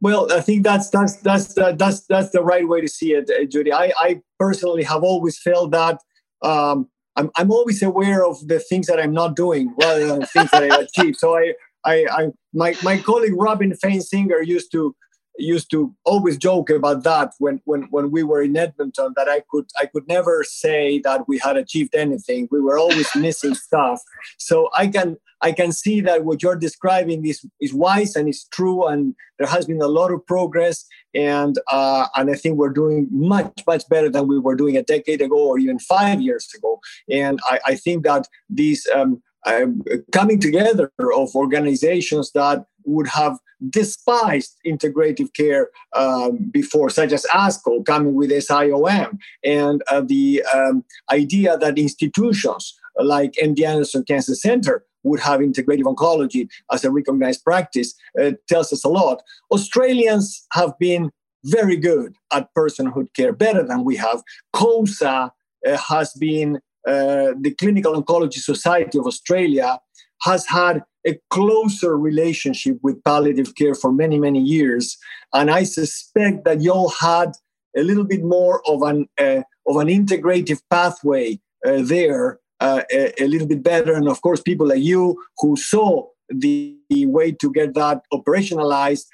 well, 0.00 0.30
I 0.32 0.42
think 0.42 0.62
that's 0.62 0.90
that's 0.90 1.16
that's 1.16 1.56
uh, 1.56 1.72
that's 1.72 2.02
that's 2.02 2.30
the 2.30 2.42
right 2.42 2.68
way 2.68 2.80
to 2.80 2.88
see 2.88 3.14
it, 3.14 3.50
Judy. 3.50 3.72
I, 3.72 3.92
I 3.98 4.20
personally 4.38 4.84
have 4.84 5.02
always 5.02 5.38
felt 5.38 5.70
that 5.72 6.00
um, 6.42 6.88
I'm, 7.18 7.30
I'm 7.36 7.50
always 7.50 7.82
aware 7.82 8.24
of 8.24 8.46
the 8.46 8.60
things 8.60 8.86
that 8.86 9.00
I'm 9.00 9.12
not 9.12 9.34
doing 9.34 9.74
rather 9.80 10.06
than 10.06 10.22
things 10.26 10.50
that 10.52 10.62
I 10.62 10.80
achieve. 10.86 11.16
So 11.16 11.36
I, 11.36 11.52
I, 11.84 12.06
I, 12.10 12.26
my, 12.54 12.76
my 12.82 12.98
colleague 12.98 13.34
Robin 13.36 13.72
Fainsinger 13.72 14.46
used 14.46 14.70
to 14.72 14.94
used 15.38 15.70
to 15.70 15.94
always 16.04 16.36
joke 16.36 16.70
about 16.70 17.04
that 17.04 17.32
when, 17.38 17.60
when 17.64 17.82
when 17.90 18.10
we 18.10 18.22
were 18.22 18.42
in 18.42 18.56
Edmonton 18.56 19.12
that 19.16 19.28
I 19.28 19.42
could 19.50 19.66
I 19.80 19.86
could 19.86 20.06
never 20.08 20.44
say 20.44 20.98
that 21.00 21.28
we 21.28 21.38
had 21.38 21.56
achieved 21.56 21.94
anything. 21.94 22.48
We 22.50 22.60
were 22.60 22.78
always 22.78 23.08
missing 23.16 23.54
stuff. 23.54 24.00
So 24.38 24.68
I 24.76 24.88
can 24.88 25.16
I 25.40 25.52
can 25.52 25.72
see 25.72 26.00
that 26.00 26.24
what 26.24 26.42
you're 26.42 26.56
describing 26.56 27.24
is 27.24 27.44
is 27.60 27.72
wise 27.72 28.16
and 28.16 28.28
is 28.28 28.44
true, 28.50 28.86
and 28.86 29.14
there 29.38 29.48
has 29.48 29.66
been 29.66 29.80
a 29.80 29.86
lot 29.86 30.12
of 30.12 30.26
progress, 30.26 30.84
and 31.14 31.56
uh, 31.70 32.06
and 32.16 32.30
I 32.30 32.34
think 32.34 32.58
we're 32.58 32.70
doing 32.70 33.08
much 33.10 33.62
much 33.66 33.88
better 33.88 34.10
than 34.10 34.26
we 34.26 34.38
were 34.38 34.56
doing 34.56 34.76
a 34.76 34.82
decade 34.82 35.22
ago 35.22 35.38
or 35.38 35.58
even 35.58 35.78
five 35.78 36.20
years 36.20 36.48
ago. 36.56 36.80
And 37.10 37.38
I, 37.44 37.60
I 37.66 37.74
think 37.76 38.04
that 38.04 38.26
these 38.50 38.86
um, 38.94 39.22
uh, 39.46 39.66
coming 40.12 40.40
together 40.40 40.90
of 40.98 41.34
organizations 41.36 42.32
that 42.32 42.64
would 42.88 43.08
have 43.08 43.38
despised 43.70 44.56
integrative 44.66 45.32
care 45.34 45.68
um, 45.94 46.50
before, 46.50 46.90
such 46.90 47.12
as 47.12 47.26
ASCO 47.34 47.84
coming 47.84 48.14
with 48.14 48.30
SIOM, 48.30 49.18
and 49.44 49.82
uh, 49.90 50.00
the 50.00 50.42
um, 50.54 50.84
idea 51.10 51.56
that 51.58 51.78
institutions 51.78 52.78
like 53.00 53.32
MD 53.32 53.64
Anderson 53.64 54.04
Cancer 54.04 54.34
Center 54.34 54.84
would 55.04 55.20
have 55.20 55.40
integrative 55.40 55.84
oncology 55.84 56.48
as 56.72 56.84
a 56.84 56.90
recognized 56.90 57.44
practice 57.44 57.94
uh, 58.20 58.32
tells 58.48 58.72
us 58.72 58.84
a 58.84 58.88
lot. 58.88 59.22
Australians 59.50 60.46
have 60.52 60.76
been 60.78 61.10
very 61.44 61.76
good 61.76 62.14
at 62.32 62.48
personhood 62.56 63.06
care, 63.14 63.32
better 63.32 63.62
than 63.62 63.84
we 63.84 63.96
have. 63.96 64.22
COSA 64.52 65.32
uh, 65.66 65.76
has 65.76 66.12
been, 66.14 66.56
uh, 66.86 67.32
the 67.40 67.54
Clinical 67.58 68.00
Oncology 68.00 68.38
Society 68.38 68.98
of 68.98 69.06
Australia 69.06 69.78
has 70.22 70.46
had 70.46 70.82
a 71.08 71.18
closer 71.30 71.96
relationship 71.96 72.76
with 72.82 73.02
palliative 73.04 73.54
care 73.54 73.74
for 73.74 73.90
many, 73.92 74.18
many 74.18 74.40
years. 74.40 74.96
And 75.32 75.50
I 75.50 75.64
suspect 75.64 76.44
that 76.44 76.60
y'all 76.60 76.90
had 76.90 77.32
a 77.76 77.82
little 77.82 78.04
bit 78.04 78.22
more 78.22 78.62
of 78.68 78.82
an, 78.82 79.08
uh, 79.18 79.42
of 79.66 79.76
an 79.76 79.88
integrative 79.88 80.60
pathway 80.70 81.40
uh, 81.66 81.82
there 81.82 82.40
uh, 82.60 82.82
a, 82.92 83.22
a, 83.22 83.26
little 83.26 83.46
bit 83.46 83.62
better. 83.62 83.94
And 83.94 84.08
of 84.08 84.20
course, 84.20 84.40
people 84.40 84.66
like 84.66 84.82
you 84.82 85.22
who 85.38 85.56
saw 85.56 86.06
the, 86.28 86.76
the 86.90 87.06
way 87.06 87.32
to 87.32 87.52
get 87.52 87.74
that 87.74 88.02
operationalized, 88.12 89.06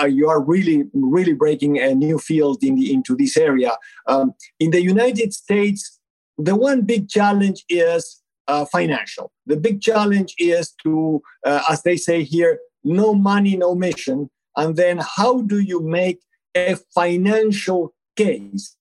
uh, 0.00 0.06
you 0.06 0.28
are 0.28 0.42
really, 0.42 0.84
really 0.92 1.32
breaking 1.32 1.78
a 1.78 1.94
new 1.94 2.18
field 2.18 2.62
in 2.62 2.76
the, 2.76 2.92
into 2.92 3.16
this 3.16 3.36
area. 3.36 3.72
Um, 4.06 4.34
in 4.58 4.70
the 4.70 4.82
United 4.82 5.32
States, 5.32 5.98
the 6.38 6.54
one 6.54 6.82
big 6.82 7.08
challenge 7.08 7.64
is 7.68 8.19
uh, 8.50 8.64
financial. 8.66 9.30
The 9.46 9.56
big 9.56 9.80
challenge 9.80 10.34
is 10.38 10.72
to, 10.82 11.22
uh, 11.46 11.62
as 11.70 11.82
they 11.82 11.96
say 11.96 12.22
here, 12.22 12.58
no 12.82 13.14
money, 13.14 13.56
no 13.56 13.74
mission. 13.74 14.30
And 14.56 14.76
then 14.76 15.00
how 15.16 15.42
do 15.42 15.58
you 15.60 15.80
make 15.80 16.18
a 16.54 16.76
financial 16.94 17.94
case 18.16 18.76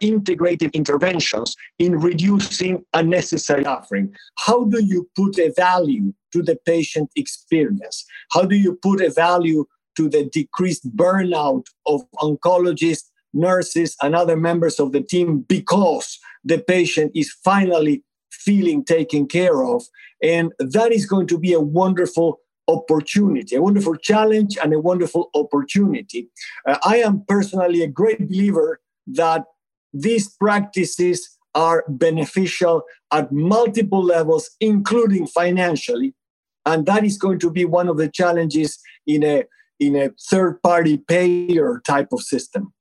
Integrated 0.00 0.74
interventions 0.74 1.54
in 1.78 2.00
reducing 2.00 2.84
unnecessary 2.94 3.64
suffering? 3.64 4.14
How 4.38 4.64
do 4.64 4.82
you 4.82 5.10
put 5.14 5.38
a 5.38 5.52
value 5.54 6.14
to 6.32 6.42
the 6.42 6.56
patient 6.64 7.10
experience? 7.16 8.06
How 8.32 8.42
do 8.42 8.56
you 8.56 8.78
put 8.80 9.02
a 9.02 9.10
value 9.10 9.66
to 9.96 10.08
the 10.08 10.24
decreased 10.24 10.96
burnout 10.96 11.66
of 11.86 12.00
oncologists, 12.14 13.10
nurses, 13.34 13.94
and 14.00 14.14
other 14.14 14.38
members 14.38 14.80
of 14.80 14.92
the 14.92 15.02
team 15.02 15.40
because 15.40 16.18
the 16.44 16.58
patient 16.58 17.12
is 17.14 17.32
finally 17.44 18.04
feeling 18.30 18.84
taken 18.84 19.26
care 19.26 19.64
of? 19.64 19.84
And 20.22 20.52
that 20.58 20.92
is 20.92 21.06
going 21.06 21.26
to 21.28 21.38
be 21.38 21.52
a 21.52 21.60
wonderful 21.60 22.40
opportunity, 22.68 23.56
a 23.56 23.62
wonderful 23.62 23.96
challenge, 23.96 24.56
and 24.62 24.72
a 24.72 24.80
wonderful 24.80 25.30
opportunity. 25.34 26.30
Uh, 26.66 26.78
I 26.84 26.98
am 26.98 27.24
personally 27.26 27.82
a 27.82 27.88
great 27.88 28.28
believer 28.28 28.80
that 29.08 29.44
these 29.92 30.28
practices 30.28 31.36
are 31.54 31.84
beneficial 31.88 32.82
at 33.12 33.32
multiple 33.32 34.04
levels, 34.04 34.50
including 34.60 35.26
financially. 35.26 36.14
And 36.64 36.86
that 36.86 37.04
is 37.04 37.16
going 37.16 37.40
to 37.40 37.50
be 37.50 37.64
one 37.64 37.88
of 37.88 37.96
the 37.96 38.08
challenges 38.08 38.78
in 39.06 39.24
a 39.24 39.44
in 39.80 39.96
a 39.96 40.10
third 40.28 40.62
party 40.62 40.98
payer 40.98 41.80
type 41.86 42.08
of 42.12 42.20
system. 42.20 42.72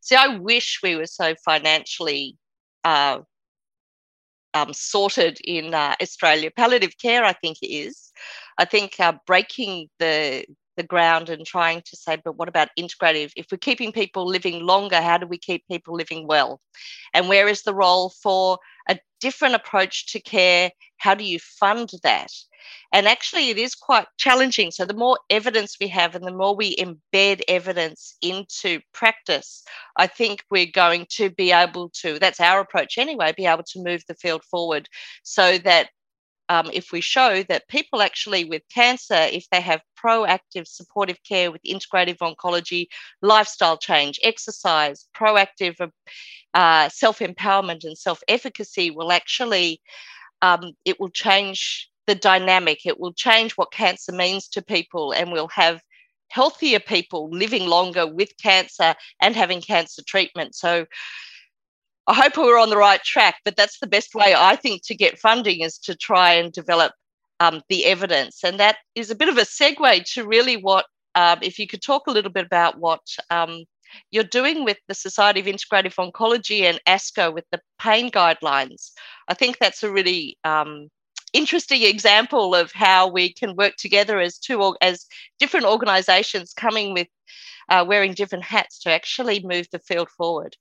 See, 0.00 0.16
I 0.16 0.38
wish 0.38 0.80
we 0.82 0.96
were 0.96 1.06
so 1.06 1.34
financially 1.44 2.36
uh, 2.88 3.18
um, 4.54 4.72
sorted 4.72 5.38
in 5.44 5.74
uh, 5.74 5.94
Australia. 6.00 6.50
Palliative 6.50 6.96
care, 7.00 7.24
I 7.24 7.34
think, 7.34 7.58
is. 7.62 8.12
I 8.58 8.64
think 8.64 8.98
uh, 8.98 9.12
breaking 9.26 9.88
the 9.98 10.44
the 10.78 10.82
ground 10.82 11.28
and 11.28 11.44
trying 11.44 11.82
to 11.82 11.96
say, 11.96 12.16
but 12.24 12.36
what 12.36 12.48
about 12.48 12.70
integrative? 12.78 13.32
If 13.36 13.46
we're 13.52 13.58
keeping 13.58 13.92
people 13.92 14.26
living 14.26 14.64
longer, 14.64 15.02
how 15.02 15.18
do 15.18 15.26
we 15.26 15.36
keep 15.36 15.66
people 15.68 15.94
living 15.94 16.26
well? 16.26 16.62
And 17.12 17.28
where 17.28 17.48
is 17.48 17.62
the 17.62 17.74
role 17.74 18.14
for 18.22 18.58
a 18.88 18.98
different 19.20 19.56
approach 19.56 20.10
to 20.12 20.20
care? 20.20 20.70
How 20.96 21.14
do 21.14 21.24
you 21.24 21.38
fund 21.38 21.90
that? 22.02 22.32
And 22.92 23.06
actually, 23.06 23.50
it 23.50 23.58
is 23.58 23.74
quite 23.74 24.06
challenging. 24.18 24.70
So, 24.70 24.84
the 24.84 24.94
more 24.94 25.18
evidence 25.30 25.76
we 25.80 25.88
have 25.88 26.14
and 26.14 26.24
the 26.24 26.32
more 26.32 26.54
we 26.54 26.76
embed 26.76 27.42
evidence 27.48 28.16
into 28.22 28.80
practice, 28.92 29.62
I 29.96 30.06
think 30.06 30.44
we're 30.50 30.70
going 30.72 31.06
to 31.10 31.30
be 31.30 31.52
able 31.52 31.90
to, 32.00 32.18
that's 32.18 32.40
our 32.40 32.60
approach 32.60 32.98
anyway, 32.98 33.32
be 33.36 33.46
able 33.46 33.64
to 33.64 33.82
move 33.82 34.02
the 34.06 34.14
field 34.14 34.42
forward 34.44 34.88
so 35.22 35.58
that 35.58 35.90
um, 36.48 36.70
if 36.72 36.92
we 36.92 37.00
show 37.00 37.42
that 37.44 37.68
people 37.68 38.00
actually 38.00 38.44
with 38.44 38.62
cancer, 38.72 39.14
if 39.14 39.48
they 39.50 39.60
have 39.60 39.82
proactive 40.02 40.66
supportive 40.66 41.18
care 41.22 41.50
with 41.50 41.62
integrative 41.62 42.18
oncology, 42.18 42.86
lifestyle 43.20 43.76
change, 43.76 44.18
exercise, 44.22 45.06
proactive 45.14 45.90
uh, 46.54 46.88
self 46.88 47.18
empowerment, 47.18 47.84
and 47.84 47.98
self 47.98 48.22
efficacy, 48.28 48.90
will 48.90 49.12
actually 49.12 49.80
um, 50.42 50.72
it 50.84 50.98
will 50.98 51.10
change 51.10 51.90
the 52.06 52.14
dynamic. 52.14 52.86
It 52.86 52.98
will 52.98 53.12
change 53.12 53.52
what 53.52 53.72
cancer 53.72 54.12
means 54.12 54.48
to 54.48 54.62
people, 54.62 55.12
and 55.12 55.30
we'll 55.30 55.48
have 55.48 55.82
healthier 56.28 56.80
people 56.80 57.30
living 57.30 57.66
longer 57.66 58.06
with 58.06 58.30
cancer 58.42 58.94
and 59.20 59.34
having 59.34 59.60
cancer 59.60 60.02
treatment. 60.06 60.54
So 60.54 60.86
I 62.08 62.14
hope 62.14 62.38
we're 62.38 62.58
on 62.58 62.70
the 62.70 62.76
right 62.78 63.02
track, 63.02 63.36
but 63.44 63.54
that's 63.54 63.80
the 63.80 63.86
best 63.86 64.14
way 64.14 64.34
I 64.34 64.56
think 64.56 64.80
to 64.86 64.94
get 64.94 65.18
funding 65.18 65.60
is 65.60 65.76
to 65.80 65.94
try 65.94 66.32
and 66.32 66.50
develop 66.50 66.92
um, 67.38 67.60
the 67.68 67.84
evidence. 67.84 68.42
And 68.42 68.58
that 68.58 68.78
is 68.94 69.10
a 69.10 69.14
bit 69.14 69.28
of 69.28 69.36
a 69.36 69.42
segue 69.42 70.04
to 70.14 70.26
really 70.26 70.56
what, 70.56 70.86
um, 71.14 71.40
if 71.42 71.58
you 71.58 71.66
could 71.66 71.82
talk 71.82 72.06
a 72.06 72.10
little 72.10 72.32
bit 72.32 72.46
about 72.46 72.78
what 72.78 73.02
um, 73.28 73.64
you're 74.10 74.24
doing 74.24 74.64
with 74.64 74.78
the 74.88 74.94
Society 74.94 75.40
of 75.40 75.46
Integrative 75.46 75.96
Oncology 75.96 76.62
and 76.62 76.80
ASCO 76.88 77.32
with 77.32 77.44
the 77.52 77.60
pain 77.78 78.10
guidelines. 78.10 78.92
I 79.28 79.34
think 79.34 79.58
that's 79.58 79.82
a 79.82 79.92
really 79.92 80.38
um, 80.44 80.88
interesting 81.34 81.82
example 81.82 82.54
of 82.54 82.72
how 82.72 83.08
we 83.08 83.34
can 83.34 83.54
work 83.54 83.76
together 83.76 84.18
as 84.18 84.38
two 84.38 84.74
as 84.80 85.04
different 85.38 85.66
organizations 85.66 86.54
coming 86.54 86.94
with 86.94 87.08
uh, 87.68 87.84
wearing 87.86 88.14
different 88.14 88.44
hats 88.44 88.78
to 88.80 88.90
actually 88.90 89.44
move 89.44 89.66
the 89.70 89.78
field 89.78 90.08
forward. 90.08 90.56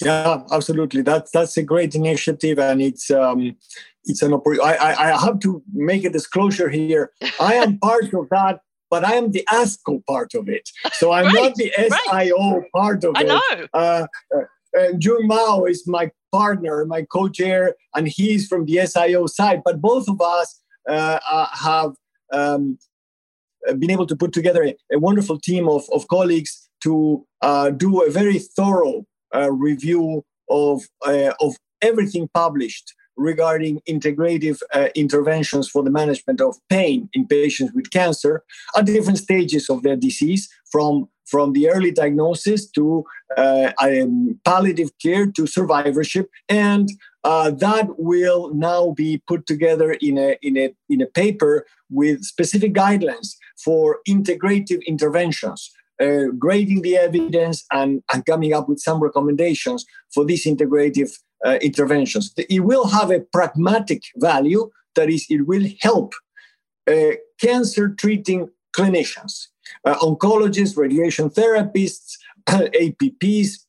Yeah, 0.00 0.42
absolutely. 0.52 1.02
That's 1.02 1.30
that's 1.30 1.56
a 1.56 1.62
great 1.62 1.94
initiative, 1.94 2.58
and 2.58 2.80
it's 2.80 3.10
um, 3.10 3.56
it's 4.04 4.22
an 4.22 4.32
opportunity. 4.32 4.78
I, 4.78 5.12
I 5.12 5.20
have 5.20 5.40
to 5.40 5.62
make 5.72 6.04
a 6.04 6.10
disclosure 6.10 6.68
here. 6.68 7.12
I 7.40 7.54
am 7.54 7.78
part 7.88 8.12
of 8.14 8.28
that, 8.30 8.60
but 8.90 9.04
I 9.04 9.14
am 9.14 9.32
the 9.32 9.44
ASCO 9.50 10.04
part 10.06 10.34
of 10.34 10.48
it. 10.48 10.68
So 10.92 11.12
I'm 11.12 11.26
right, 11.26 11.34
not 11.34 11.54
the 11.56 11.72
SIO 11.78 12.60
right. 12.60 12.72
part 12.72 13.04
of 13.04 13.16
I 13.16 13.20
it. 13.22 13.30
I 13.30 13.34
know. 13.34 13.66
Uh, 13.74 14.06
uh, 14.36 14.40
and 14.74 15.00
Jun 15.00 15.26
Mao 15.26 15.64
is 15.64 15.86
my 15.86 16.10
partner, 16.30 16.84
my 16.84 17.02
co-chair, 17.02 17.74
and 17.94 18.06
he's 18.06 18.46
from 18.46 18.66
the 18.66 18.76
SIO 18.76 19.28
side. 19.28 19.62
But 19.64 19.80
both 19.80 20.08
of 20.08 20.20
us 20.20 20.60
uh, 20.88 21.18
uh, 21.30 21.46
have 21.52 21.92
um, 22.32 22.78
been 23.78 23.90
able 23.90 24.06
to 24.06 24.16
put 24.16 24.32
together 24.32 24.62
a, 24.64 24.76
a 24.92 24.98
wonderful 24.98 25.38
team 25.38 25.68
of, 25.68 25.84
of 25.92 26.06
colleagues 26.08 26.68
to 26.82 27.26
uh, 27.42 27.70
do 27.70 28.02
a 28.02 28.10
very 28.10 28.38
thorough 28.38 29.06
uh, 29.34 29.50
review 29.50 30.24
of, 30.50 30.82
uh, 31.06 31.32
of 31.40 31.56
everything 31.82 32.28
published 32.34 32.94
regarding 33.18 33.80
integrative 33.88 34.60
uh, 34.72 34.88
interventions 34.94 35.68
for 35.68 35.82
the 35.82 35.90
management 35.90 36.40
of 36.40 36.56
pain 36.70 37.08
in 37.12 37.26
patients 37.26 37.72
with 37.74 37.90
cancer 37.90 38.44
at 38.76 38.86
different 38.86 39.18
stages 39.18 39.68
of 39.68 39.82
their 39.82 39.96
disease, 39.96 40.48
from, 40.70 41.08
from 41.26 41.52
the 41.52 41.68
early 41.68 41.90
diagnosis 41.90 42.70
to 42.70 43.04
uh, 43.36 43.72
um, 43.82 44.38
palliative 44.44 44.90
care 45.02 45.26
to 45.26 45.46
survivorship. 45.46 46.30
And 46.48 46.88
uh, 47.24 47.50
that 47.50 47.98
will 47.98 48.54
now 48.54 48.92
be 48.92 49.20
put 49.26 49.46
together 49.46 49.96
in 50.00 50.16
a, 50.16 50.38
in, 50.40 50.56
a, 50.56 50.72
in 50.88 51.02
a 51.02 51.06
paper 51.06 51.66
with 51.90 52.22
specific 52.22 52.72
guidelines 52.72 53.34
for 53.56 53.98
integrative 54.08 54.84
interventions 54.86 55.72
uh, 56.00 56.26
grading 56.38 56.82
the 56.82 56.96
evidence 56.96 57.64
and, 57.72 58.02
and 58.12 58.24
coming 58.26 58.52
up 58.52 58.68
with 58.68 58.78
some 58.78 59.00
recommendations 59.00 59.84
for 60.12 60.24
these 60.24 60.46
integrative 60.46 61.10
uh, 61.44 61.58
interventions. 61.62 62.32
It 62.36 62.60
will 62.60 62.86
have 62.88 63.10
a 63.10 63.20
pragmatic 63.20 64.02
value, 64.16 64.70
that 64.94 65.10
is, 65.10 65.26
it 65.28 65.46
will 65.46 65.66
help 65.80 66.14
uh, 66.90 67.12
cancer 67.40 67.88
treating 67.90 68.48
clinicians, 68.76 69.48
uh, 69.84 69.94
oncologists, 69.96 70.76
radiation 70.76 71.30
therapists, 71.30 72.16
APPs, 72.48 73.64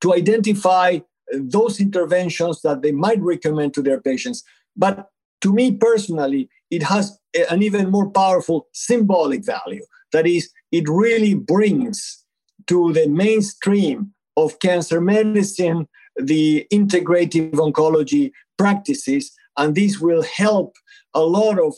to 0.00 0.14
identify 0.14 0.98
those 1.32 1.80
interventions 1.80 2.62
that 2.62 2.82
they 2.82 2.92
might 2.92 3.20
recommend 3.20 3.74
to 3.74 3.82
their 3.82 4.00
patients. 4.00 4.42
But 4.76 5.08
to 5.42 5.52
me 5.52 5.72
personally, 5.72 6.48
it 6.70 6.82
has 6.82 7.18
an 7.50 7.62
even 7.62 7.90
more 7.90 8.10
powerful 8.10 8.68
symbolic 8.72 9.44
value. 9.44 9.84
That 10.12 10.26
is, 10.26 10.50
it 10.76 10.88
really 10.88 11.34
brings 11.34 12.24
to 12.66 12.92
the 12.92 13.06
mainstream 13.08 14.12
of 14.36 14.58
cancer 14.58 15.00
medicine 15.00 15.88
the 16.16 16.66
integrative 16.72 17.52
oncology 17.52 18.32
practices, 18.58 19.32
and 19.56 19.74
this 19.74 19.98
will 20.00 20.22
help 20.22 20.76
a 21.14 21.22
lot 21.22 21.58
of 21.58 21.74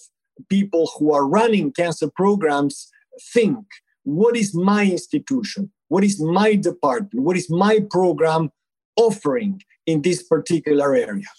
people 0.48 0.90
who 0.96 1.12
are 1.12 1.26
running 1.26 1.72
cancer 1.72 2.08
programs 2.10 2.88
think 3.32 3.58
what 4.04 4.36
is 4.36 4.54
my 4.54 4.84
institution? 4.84 5.70
What 5.88 6.02
is 6.02 6.20
my 6.20 6.54
department? 6.54 7.24
What 7.24 7.36
is 7.36 7.50
my 7.50 7.80
program 7.90 8.50
offering 8.96 9.62
in 9.86 10.02
this 10.02 10.22
particular 10.22 10.94
area? 10.94 11.30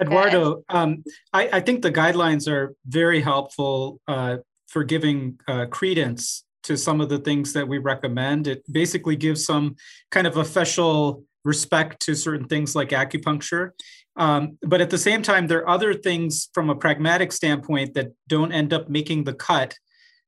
Eduardo, 0.00 0.64
um, 0.68 1.04
I, 1.32 1.48
I, 1.58 1.60
think 1.60 1.82
the 1.82 1.92
guidelines 1.92 2.48
are 2.48 2.74
very 2.86 3.20
helpful 3.20 4.00
uh, 4.08 4.38
for 4.66 4.82
giving 4.82 5.38
uh, 5.46 5.66
credence 5.66 6.43
to 6.64 6.76
some 6.76 7.00
of 7.00 7.08
the 7.08 7.18
things 7.18 7.52
that 7.52 7.66
we 7.66 7.78
recommend. 7.78 8.46
It 8.46 8.62
basically 8.70 9.16
gives 9.16 9.44
some 9.44 9.76
kind 10.10 10.26
of 10.26 10.36
official 10.36 11.24
respect 11.44 12.00
to 12.00 12.14
certain 12.14 12.48
things 12.48 12.74
like 12.74 12.90
acupuncture. 12.90 13.70
Um, 14.16 14.58
but 14.62 14.80
at 14.80 14.90
the 14.90 14.98
same 14.98 15.22
time, 15.22 15.46
there 15.46 15.60
are 15.60 15.68
other 15.68 15.94
things 15.94 16.48
from 16.52 16.70
a 16.70 16.74
pragmatic 16.74 17.32
standpoint 17.32 17.94
that 17.94 18.12
don't 18.28 18.52
end 18.52 18.72
up 18.72 18.88
making 18.88 19.24
the 19.24 19.34
cut. 19.34 19.74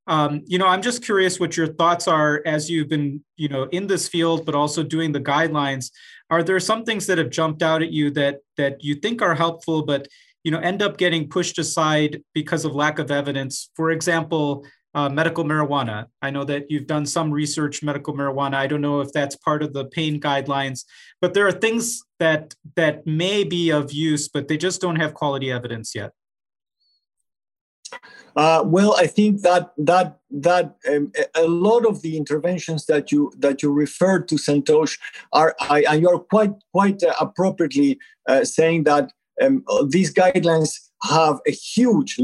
Um, 0.09 0.43
you 0.47 0.59
know, 0.59 0.67
I'm 0.67 0.83
just 0.83 1.05
curious 1.05 1.41
what 1.41 1.57
your 1.57 1.67
thoughts 1.67 2.07
are 2.07 2.43
as 2.47 2.71
you've 2.71 2.89
been, 2.89 3.25
you 3.37 3.49
know, 3.49 3.65
in 3.65 3.87
this 3.87 4.09
field, 4.09 4.47
but 4.47 4.55
also 4.55 4.83
doing 4.83 5.13
the 5.13 5.21
guidelines. 5.21 5.91
Are 6.31 6.43
there 6.43 6.61
some 6.61 6.85
things 6.85 7.07
that 7.07 7.19
have 7.19 7.31
jumped 7.31 7.63
out 7.63 7.83
at 7.83 7.93
you 7.93 8.11
that 8.13 8.39
that 8.57 8.83
you 8.83 8.97
think 8.97 9.23
are 9.23 9.35
helpful, 9.35 9.83
but 9.83 10.07
you 10.45 10.53
know, 10.53 10.59
end 10.59 10.81
up 10.81 10.97
getting 10.97 11.29
pushed 11.29 11.59
aside 11.59 12.23
because 12.35 12.65
of 12.65 12.75
lack 12.75 13.01
of 13.01 13.11
evidence? 13.11 13.71
For 13.75 13.91
example, 13.91 14.65
uh, 14.97 15.11
medical 15.11 15.45
marijuana. 15.45 16.07
I 16.23 16.31
know 16.31 16.43
that 16.45 16.71
you've 16.71 16.87
done 16.87 17.05
some 17.05 17.31
research 17.31 17.83
medical 17.83 18.15
marijuana. 18.15 18.55
I 18.55 18.67
don't 18.67 18.81
know 18.81 19.01
if 19.01 19.13
that's 19.13 19.37
part 19.37 19.63
of 19.63 19.75
the 19.75 19.85
pain 19.85 20.19
guidelines, 20.19 20.85
but 21.21 21.35
there 21.35 21.47
are 21.47 21.53
things 21.53 22.03
that 22.19 22.55
that 22.77 23.07
may 23.07 23.45
be 23.45 23.71
of 23.71 23.93
use, 23.93 24.27
but 24.27 24.49
they 24.49 24.57
just 24.57 24.81
don't 24.81 24.97
have 24.97 25.13
quality 25.13 25.53
evidence 25.53 25.95
yet. 25.95 26.13
Uh, 28.35 28.63
well, 28.65 28.95
I 28.97 29.07
think 29.07 29.43
that 29.43 29.73
that 29.77 30.19
that 30.31 30.77
um, 30.89 31.13
a 31.35 31.47
lot 31.47 31.85
of 31.85 32.01
the 32.01 32.17
interventions 32.17 32.87
that 32.87 33.13
you 33.13 33.31
that 33.39 33.63
you 33.63 33.71
referred 33.73 34.29
to, 34.29 34.37
Santosh, 34.37 34.99
are 35.33 35.55
I, 35.61 35.85
and 35.91 36.01
you're 36.01 36.19
quite 36.19 36.55
quite 36.73 37.03
uh, 37.03 37.13
appropriately 37.21 37.99
uh, 38.29 38.45
saying 38.45 38.85
that 38.85 39.13
um, 39.43 39.63
these 39.89 40.13
guidelines 40.13 40.73
have 41.03 41.41
a 41.47 41.51
huge 41.51 42.19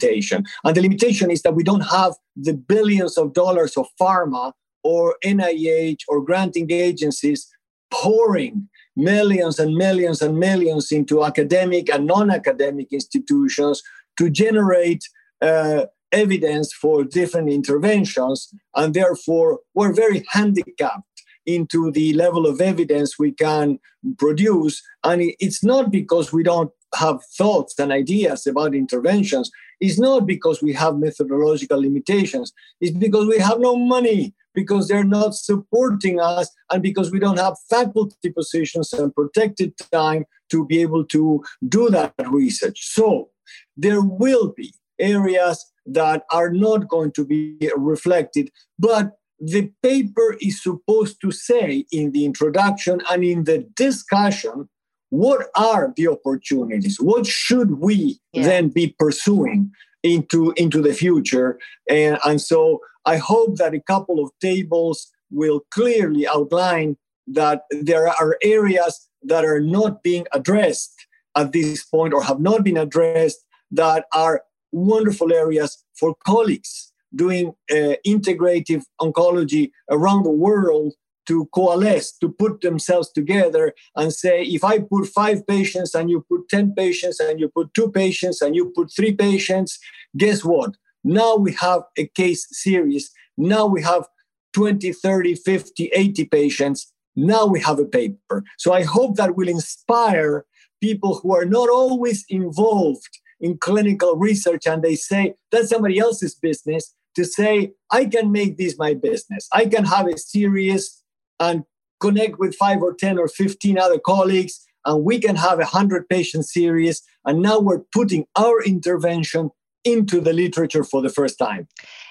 limitation, 0.00 0.44
and 0.64 0.76
the 0.76 0.82
limitation 0.82 1.30
is 1.30 1.42
that 1.42 1.54
we 1.54 1.64
don't 1.64 1.82
have 1.82 2.14
the 2.36 2.54
billions 2.54 3.18
of 3.18 3.32
dollars 3.32 3.76
of 3.76 3.86
pharma 4.00 4.52
or 4.82 5.16
NIH 5.24 6.00
or 6.08 6.24
granting 6.24 6.70
agencies 6.70 7.46
pouring 7.90 8.68
millions 8.96 9.58
and 9.58 9.74
millions 9.74 10.22
and 10.22 10.38
millions 10.38 10.92
into 10.92 11.24
academic 11.24 11.92
and 11.92 12.06
non-academic 12.06 12.92
institutions 12.92 13.82
to 14.16 14.30
generate 14.30 15.04
uh, 15.42 15.86
evidence 16.12 16.72
for 16.72 17.04
different 17.04 17.48
interventions, 17.50 18.52
and 18.74 18.94
therefore 18.94 19.60
we're 19.74 19.92
very 19.92 20.24
handicapped 20.30 21.04
into 21.46 21.90
the 21.90 22.12
level 22.14 22.46
of 22.46 22.60
evidence 22.60 23.18
we 23.18 23.32
can 23.32 23.78
produce. 24.18 24.82
And 25.04 25.32
it's 25.38 25.64
not 25.64 25.90
because 25.90 26.32
we 26.32 26.42
don't 26.42 26.70
have 26.94 27.24
thoughts 27.38 27.78
and 27.78 27.92
ideas 27.92 28.46
about 28.46 28.74
interventions. 28.74 29.50
It's 29.80 29.98
not 29.98 30.26
because 30.26 30.62
we 30.62 30.72
have 30.74 30.98
methodological 30.98 31.80
limitations. 31.80 32.52
It's 32.80 32.96
because 32.96 33.26
we 33.26 33.38
have 33.38 33.60
no 33.60 33.76
money, 33.76 34.34
because 34.54 34.88
they're 34.88 35.04
not 35.04 35.34
supporting 35.34 36.20
us, 36.20 36.50
and 36.70 36.82
because 36.82 37.10
we 37.10 37.18
don't 37.18 37.38
have 37.38 37.56
faculty 37.68 38.30
positions 38.30 38.92
and 38.92 39.14
protected 39.14 39.74
time 39.92 40.24
to 40.50 40.66
be 40.66 40.80
able 40.80 41.04
to 41.06 41.42
do 41.66 41.88
that 41.90 42.14
research. 42.28 42.78
So 42.92 43.30
there 43.76 44.02
will 44.02 44.52
be 44.56 44.74
areas 44.98 45.64
that 45.86 46.24
are 46.30 46.50
not 46.50 46.88
going 46.88 47.12
to 47.12 47.24
be 47.24 47.56
reflected. 47.76 48.50
But 48.78 49.12
the 49.38 49.72
paper 49.82 50.36
is 50.40 50.62
supposed 50.62 51.20
to 51.22 51.30
say 51.30 51.86
in 51.90 52.12
the 52.12 52.26
introduction 52.26 53.00
and 53.10 53.24
in 53.24 53.44
the 53.44 53.66
discussion 53.74 54.68
what 55.10 55.48
are 55.54 55.92
the 55.96 56.08
opportunities 56.08 56.98
what 57.00 57.26
should 57.26 57.80
we 57.80 58.18
yeah. 58.32 58.42
then 58.44 58.68
be 58.68 58.94
pursuing 58.98 59.70
into 60.02 60.52
into 60.56 60.80
the 60.80 60.94
future 60.94 61.58
and, 61.88 62.18
and 62.24 62.40
so 62.40 62.80
i 63.04 63.16
hope 63.16 63.56
that 63.56 63.74
a 63.74 63.80
couple 63.80 64.22
of 64.22 64.30
tables 64.40 65.10
will 65.30 65.60
clearly 65.70 66.26
outline 66.26 66.96
that 67.26 67.62
there 67.70 68.08
are 68.08 68.36
areas 68.42 69.08
that 69.22 69.44
are 69.44 69.60
not 69.60 70.02
being 70.02 70.26
addressed 70.32 71.06
at 71.36 71.52
this 71.52 71.84
point 71.84 72.12
or 72.14 72.22
have 72.22 72.40
not 72.40 72.64
been 72.64 72.76
addressed 72.76 73.44
that 73.70 74.06
are 74.12 74.42
wonderful 74.72 75.32
areas 75.32 75.84
for 75.94 76.14
colleagues 76.26 76.92
doing 77.14 77.48
uh, 77.70 77.94
integrative 78.06 78.82
oncology 79.00 79.70
around 79.90 80.22
the 80.22 80.30
world 80.30 80.94
to 81.30 81.48
coalesce, 81.54 82.10
to 82.18 82.28
put 82.28 82.60
themselves 82.60 83.08
together 83.12 83.72
and 83.94 84.12
say, 84.12 84.42
if 84.42 84.64
I 84.64 84.80
put 84.80 85.06
five 85.06 85.46
patients 85.46 85.94
and 85.94 86.10
you 86.10 86.26
put 86.28 86.48
10 86.48 86.74
patients 86.74 87.20
and 87.20 87.38
you 87.38 87.48
put 87.48 87.72
two 87.72 87.88
patients 87.88 88.42
and 88.42 88.56
you 88.56 88.72
put 88.74 88.92
three 88.92 89.14
patients, 89.14 89.78
guess 90.16 90.44
what? 90.44 90.72
Now 91.04 91.36
we 91.36 91.52
have 91.52 91.82
a 91.96 92.08
case 92.08 92.48
series. 92.50 93.12
Now 93.38 93.64
we 93.66 93.80
have 93.80 94.06
20, 94.54 94.92
30, 94.92 95.36
50, 95.36 95.90
80 95.94 96.24
patients. 96.24 96.92
Now 97.14 97.46
we 97.46 97.60
have 97.60 97.78
a 97.78 97.84
paper. 97.84 98.42
So 98.58 98.72
I 98.72 98.82
hope 98.82 99.14
that 99.14 99.36
will 99.36 99.48
inspire 99.48 100.44
people 100.80 101.20
who 101.20 101.32
are 101.32 101.44
not 101.44 101.68
always 101.68 102.24
involved 102.28 103.20
in 103.40 103.56
clinical 103.58 104.16
research 104.16 104.66
and 104.66 104.82
they 104.82 104.96
say 104.96 105.34
that's 105.52 105.68
somebody 105.68 106.00
else's 106.00 106.34
business 106.34 106.94
to 107.14 107.24
say 107.24 107.72
i 107.90 108.04
can 108.04 108.30
make 108.30 108.58
this 108.58 108.76
my 108.78 108.92
business 108.92 109.48
i 109.52 109.64
can 109.64 109.84
have 109.84 110.06
a 110.06 110.18
series 110.18 110.99
and 111.40 111.64
connect 112.00 112.38
with 112.38 112.54
five 112.54 112.80
or 112.82 112.94
10 112.94 113.18
or 113.18 113.28
15 113.28 113.78
other 113.78 113.98
colleagues 113.98 114.64
and 114.86 115.04
we 115.04 115.18
can 115.18 115.36
have 115.36 115.54
a 115.54 115.68
100 115.68 116.08
patient 116.08 116.46
series 116.46 117.02
and 117.26 117.42
now 117.42 117.58
we're 117.58 117.82
putting 117.92 118.26
our 118.36 118.62
intervention 118.62 119.50
into 119.84 120.20
the 120.20 120.32
literature 120.32 120.84
for 120.84 121.02
the 121.02 121.08
first 121.08 121.38
time 121.38 121.66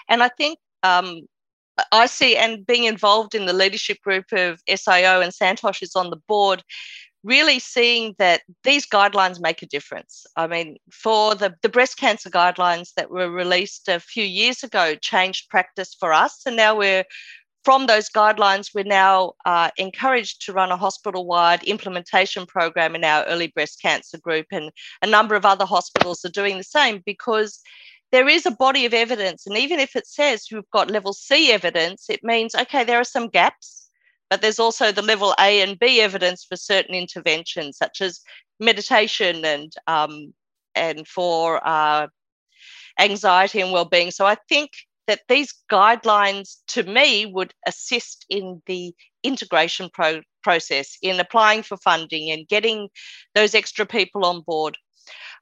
and 0.08 0.22
i 0.22 0.30
think 0.30 0.60
um, 0.84 1.22
I 1.92 2.06
see, 2.08 2.36
and 2.36 2.66
being 2.66 2.86
involved 2.86 3.36
in 3.36 3.46
the 3.46 3.54
leadership 3.54 4.02
group 4.02 4.26
of 4.32 4.62
SIO 4.66 5.24
and 5.24 5.34
Santosh 5.34 5.82
is 5.82 5.96
on 5.96 6.10
the 6.10 6.22
board, 6.28 6.64
really 7.24 7.60
seeing 7.60 8.16
that 8.18 8.42
these 8.64 8.88
guidelines 8.88 9.42
make 9.42 9.62
a 9.62 9.68
difference. 9.68 10.26
I 10.36 10.48
mean, 10.48 10.78
for 10.92 11.36
the, 11.36 11.56
the 11.62 11.70
breast 11.70 11.98
cancer 11.98 12.30
guidelines 12.30 12.94
that 12.96 13.12
were 13.12 13.30
released 13.30 13.88
a 13.88 14.00
few 14.00 14.24
years 14.24 14.64
ago, 14.64 14.96
changed 14.96 15.50
practice 15.50 15.94
for 15.94 16.14
us. 16.14 16.42
And 16.46 16.56
now 16.56 16.78
we're 16.78 17.04
from 17.70 17.86
those 17.86 18.10
guidelines, 18.10 18.72
we're 18.74 18.84
now 18.84 19.34
uh, 19.46 19.70
encouraged 19.78 20.44
to 20.44 20.52
run 20.52 20.72
a 20.72 20.76
hospital 20.76 21.28
wide 21.28 21.62
implementation 21.66 22.48
program 22.48 22.96
in 22.96 23.04
our 23.04 23.24
early 23.26 23.46
breast 23.46 23.80
cancer 23.80 24.18
group. 24.18 24.48
And 24.52 24.72
a 25.04 25.06
number 25.06 25.36
of 25.36 25.46
other 25.46 25.66
hospitals 25.66 26.26
are 26.26 26.30
doing 26.30 26.58
the 26.58 26.64
same 26.64 27.04
because 27.06 27.60
there 28.12 28.28
is 28.28 28.48
a 28.48 28.52
body 28.66 28.88
of 28.88 28.96
evidence. 28.96 29.46
And 29.46 29.56
even 29.56 29.80
if 29.80 29.96
it 29.96 30.08
says 30.08 30.50
you've 30.50 30.72
got 30.74 30.90
level 30.90 31.14
C 31.14 31.52
evidence, 31.52 32.10
it 32.10 32.24
means, 32.24 32.56
okay, 32.56 32.84
there 32.84 33.00
are 33.00 33.04
some 33.04 33.28
gaps 33.28 33.92
but 34.32 34.42
there's 34.42 34.60
also 34.60 34.92
the 34.92 35.04
level 35.04 35.36
A 35.40 35.62
and 35.62 35.78
B 35.78 36.02
evidence 36.02 36.44
for 36.44 36.56
certain 36.56 36.96
interventions, 36.96 37.78
such 37.78 38.02
as 38.02 38.22
meditation 38.60 39.46
and 39.46 39.74
um, 39.86 40.34
and 40.74 41.08
for 41.08 41.60
uh, 41.64 42.08
anxiety 43.00 43.62
and 43.62 43.72
well-being. 43.72 44.10
So 44.12 44.26
I 44.26 44.38
think 44.48 44.72
that 45.10 45.22
these 45.28 45.56
guidelines, 45.72 46.58
to 46.68 46.84
me, 46.84 47.26
would 47.26 47.52
assist 47.66 48.28
in 48.30 48.62
the 48.68 48.94
integration 49.24 49.90
pro- 49.92 50.22
process 50.44 50.98
in 51.02 51.20
applying 51.20 51.64
for 51.64 51.78
funding 51.78 52.30
and 52.30 52.48
getting 52.48 52.90
those 53.34 53.56
extra 53.56 53.88
people 53.88 54.24
on 54.24 54.42
board. 54.42 54.78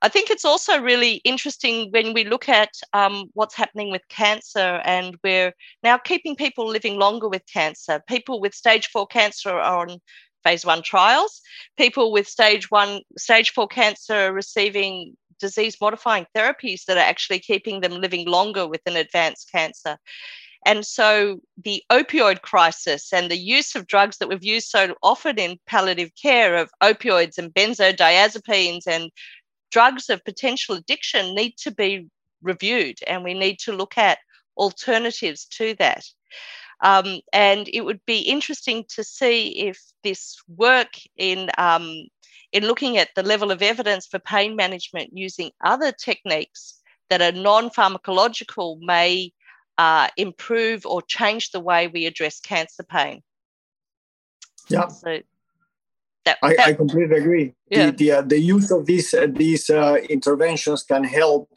I 0.01 0.07
think 0.07 0.29
it's 0.29 0.45
also 0.45 0.81
really 0.81 1.15
interesting 1.25 1.89
when 1.91 2.13
we 2.13 2.23
look 2.23 2.47
at 2.47 2.69
um, 2.93 3.25
what's 3.33 3.55
happening 3.55 3.91
with 3.91 4.07
cancer, 4.07 4.81
and 4.85 5.17
we're 5.21 5.51
now 5.83 5.97
keeping 5.97 6.37
people 6.37 6.65
living 6.65 6.97
longer 6.97 7.27
with 7.27 7.43
cancer. 7.51 8.01
People 8.07 8.39
with 8.39 8.55
stage 8.55 8.87
four 8.87 9.05
cancer 9.05 9.49
are 9.49 9.81
on 9.81 9.99
phase 10.45 10.65
one 10.65 10.81
trials. 10.81 11.41
People 11.75 12.13
with 12.13 12.25
stage 12.25 12.71
one, 12.71 13.01
stage 13.17 13.49
four 13.49 13.67
cancer 13.67 14.27
are 14.27 14.33
receiving 14.33 15.17
disease 15.39 15.77
modifying 15.79 16.25
therapies 16.35 16.85
that 16.85 16.97
are 16.97 17.01
actually 17.01 17.39
keeping 17.39 17.81
them 17.81 17.93
living 17.93 18.27
longer 18.27 18.67
with 18.67 18.81
an 18.85 18.95
advanced 18.95 19.51
cancer. 19.51 19.97
And 20.65 20.85
so 20.85 21.39
the 21.63 21.83
opioid 21.89 22.41
crisis 22.41 23.13
and 23.13 23.31
the 23.31 23.37
use 23.37 23.75
of 23.75 23.87
drugs 23.87 24.17
that 24.17 24.27
we've 24.27 24.43
used 24.43 24.67
so 24.67 24.95
often 25.01 25.39
in 25.39 25.59
palliative 25.65 26.11
care 26.21 26.55
of 26.55 26.69
opioids 26.81 27.37
and 27.37 27.53
benzodiazepines 27.53 28.87
and 28.87 29.11
drugs 29.71 30.09
of 30.09 30.25
potential 30.25 30.75
addiction 30.75 31.35
need 31.35 31.57
to 31.57 31.71
be 31.71 32.07
reviewed 32.41 32.99
and 33.07 33.23
we 33.23 33.33
need 33.33 33.59
to 33.59 33.71
look 33.71 33.97
at 33.97 34.19
alternatives 34.57 35.45
to 35.45 35.75
that. 35.75 36.03
Um, 36.81 37.21
and 37.33 37.67
it 37.73 37.81
would 37.81 38.05
be 38.05 38.19
interesting 38.19 38.85
to 38.89 39.03
see 39.03 39.67
if 39.67 39.81
this 40.03 40.37
work 40.47 40.93
in 41.15 41.49
um, 41.57 42.07
in 42.51 42.63
looking 42.63 42.97
at 42.97 43.09
the 43.15 43.23
level 43.23 43.51
of 43.51 43.61
evidence 43.61 44.07
for 44.07 44.19
pain 44.19 44.55
management 44.55 45.09
using 45.13 45.51
other 45.63 45.91
techniques 45.91 46.81
that 47.09 47.21
are 47.21 47.31
non-pharmacological 47.31 48.79
may 48.81 49.31
uh, 49.77 50.07
improve 50.17 50.85
or 50.85 51.01
change 51.03 51.51
the 51.51 51.59
way 51.59 51.87
we 51.87 52.05
address 52.05 52.39
cancer 52.39 52.83
pain. 52.83 53.21
Yeah. 54.69 54.87
So 54.87 55.19
that, 56.25 56.37
I, 56.43 56.55
that, 56.55 56.67
I 56.67 56.73
completely 56.73 57.17
agree. 57.17 57.53
Yeah. 57.69 57.87
The, 57.87 57.91
the, 57.91 58.11
uh, 58.11 58.21
the, 58.23 58.39
use 58.39 58.71
of 58.71 58.85
these 58.85 59.13
uh, 59.13 59.27
these 59.29 59.69
uh, 59.69 59.97
interventions 60.09 60.83
can 60.83 61.03
help 61.03 61.49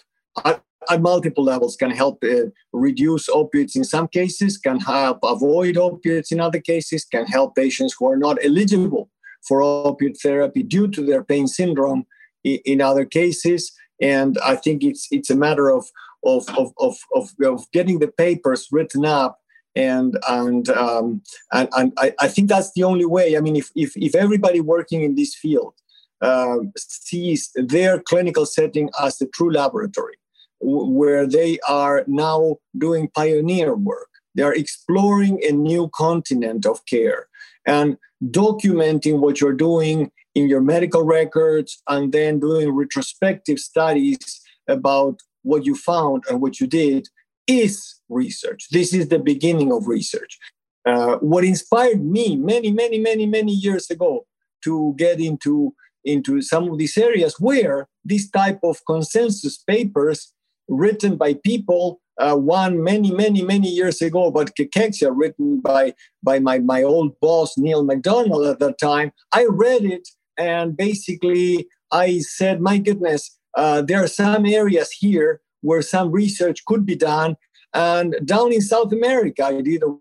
at, 0.45 0.63
at, 0.89 1.01
multiple 1.01 1.43
levels. 1.43 1.77
Can 1.77 1.91
help 1.91 2.23
uh, 2.23 2.51
reduce 2.73 3.29
opiates 3.29 3.75
in 3.75 3.83
some 3.83 4.07
cases. 4.07 4.59
Can 4.59 4.79
help 4.79 5.19
avoid 5.25 5.77
opiates 5.77 6.31
in 6.31 6.41
other 6.41 6.61
cases. 6.61 7.05
Can 7.05 7.27
help 7.27 7.57
patients 7.57 7.97
who 7.99 8.07
are 8.07 8.17
not 8.17 8.39
eligible 8.45 9.11
for 9.47 9.61
opioid 9.61 10.21
therapy 10.21 10.63
due 10.63 10.89
to 10.89 11.05
their 11.05 11.25
pain 11.25 11.47
syndrome 11.47 12.07
in, 12.45 12.81
other 12.81 13.05
cases. 13.05 13.73
And 14.01 14.39
I 14.39 14.57
think 14.57 14.83
it's 14.83 15.07
it's 15.11 15.31
a 15.31 15.37
matter 15.37 15.71
of 15.71 15.87
of, 16.25 16.49
of, 16.59 16.73
of, 16.79 16.97
of, 17.15 17.31
of 17.43 17.71
getting 17.73 17.99
the 17.99 18.09
papers 18.09 18.69
written 18.71 19.05
up 19.05 19.39
and 19.75 20.19
and 20.29 20.69
um, 20.71 21.23
and, 21.53 21.69
and 21.73 21.93
I, 21.97 22.13
I, 22.21 22.29
think 22.29 22.49
that's 22.49 22.73
the 22.75 22.83
only 22.83 23.07
way. 23.07 23.37
I 23.37 23.41
mean, 23.41 23.57
if 23.57 23.71
if, 23.77 23.97
if 23.97 24.15
everybody 24.15 24.61
working 24.61 25.03
in 25.03 25.15
this 25.15 25.35
field 25.35 25.75
uh, 26.21 26.59
sees 26.77 27.51
their 27.55 28.01
clinical 28.01 28.47
setting 28.47 28.91
as 29.01 29.19
the 29.19 29.27
true 29.27 29.53
laboratory, 29.53 30.17
w- 30.61 30.91
where 30.91 31.27
they 31.27 31.59
are 31.69 32.05
now 32.07 32.57
doing 32.77 33.09
pioneer 33.15 33.77
work, 33.77 34.09
they 34.35 34.43
are 34.43 34.55
exploring 34.55 35.41
a 35.49 35.53
new 35.53 35.89
continent 35.95 36.67
of 36.67 36.85
care 36.87 37.29
and 37.71 37.97
documenting 38.25 39.21
what 39.21 39.41
you're 39.41 39.61
doing 39.69 40.11
in 40.35 40.49
your 40.49 40.61
medical 40.61 41.05
records, 41.05 41.83
and 41.89 42.13
then 42.13 42.41
doing 42.41 42.71
retrospective 42.71 43.59
studies 43.59 44.41
about 44.69 45.21
what 45.43 45.65
you 45.65 45.75
found 45.75 46.25
and 46.29 46.41
what 46.41 46.61
you 46.61 46.67
did 46.67 47.09
is 47.47 48.01
research. 48.09 48.67
This 48.71 48.93
is 48.93 49.09
the 49.09 49.19
beginning 49.19 49.73
of 49.73 49.87
research. 49.87 50.39
Uh, 50.85 51.17
what 51.17 51.45
inspired 51.45 52.05
me 52.05 52.37
many, 52.37 52.71
many, 52.73 52.99
many, 52.99 53.27
many 53.27 53.53
years 53.53 53.91
ago 53.91 54.27
to 54.65 54.95
get 54.97 55.21
into 55.21 55.75
into 56.05 56.41
some 56.41 56.71
of 56.71 56.79
these 56.79 56.97
areas 56.97 57.35
where 57.39 57.87
this 58.05 58.31
type 58.31 58.61
of 58.63 58.81
consensus 58.87 59.59
papers 59.59 60.33
written 60.69 61.17
by 61.17 61.35
people 61.35 62.01
uh, 62.21 62.37
one 62.37 62.83
many 62.83 63.11
many 63.11 63.43
many 63.43 63.69
years 63.69 64.01
ago 64.03 64.27
about 64.27 64.55
cachexia 64.59 65.11
written 65.13 65.61
by 65.61 65.95
by 66.23 66.39
my, 66.39 66.59
my 66.59 66.83
old 66.83 67.19
boss 67.21 67.57
neil 67.57 67.83
macdonald 67.83 68.47
at 68.47 68.59
that 68.59 68.79
time 68.79 69.13
i 69.33 69.47
read 69.49 69.85
it 69.85 70.09
and 70.37 70.77
basically 70.77 71.67
i 71.93 72.19
said 72.19 72.61
my 72.61 72.79
goodness 72.79 73.37
uh, 73.57 73.83
there 73.83 74.03
are 74.03 74.09
some 74.09 74.47
areas 74.47 74.91
here 74.93 75.41
where 75.63 75.83
some 75.83 76.13
research 76.13 76.65
could 76.67 76.87
be 76.87 76.97
done 76.97 77.37
and 77.75 78.15
down 78.25 78.53
in 78.53 78.61
south 78.61 78.93
america 78.93 79.45
i 79.45 79.61
did 79.61 79.83
a 79.83 79.95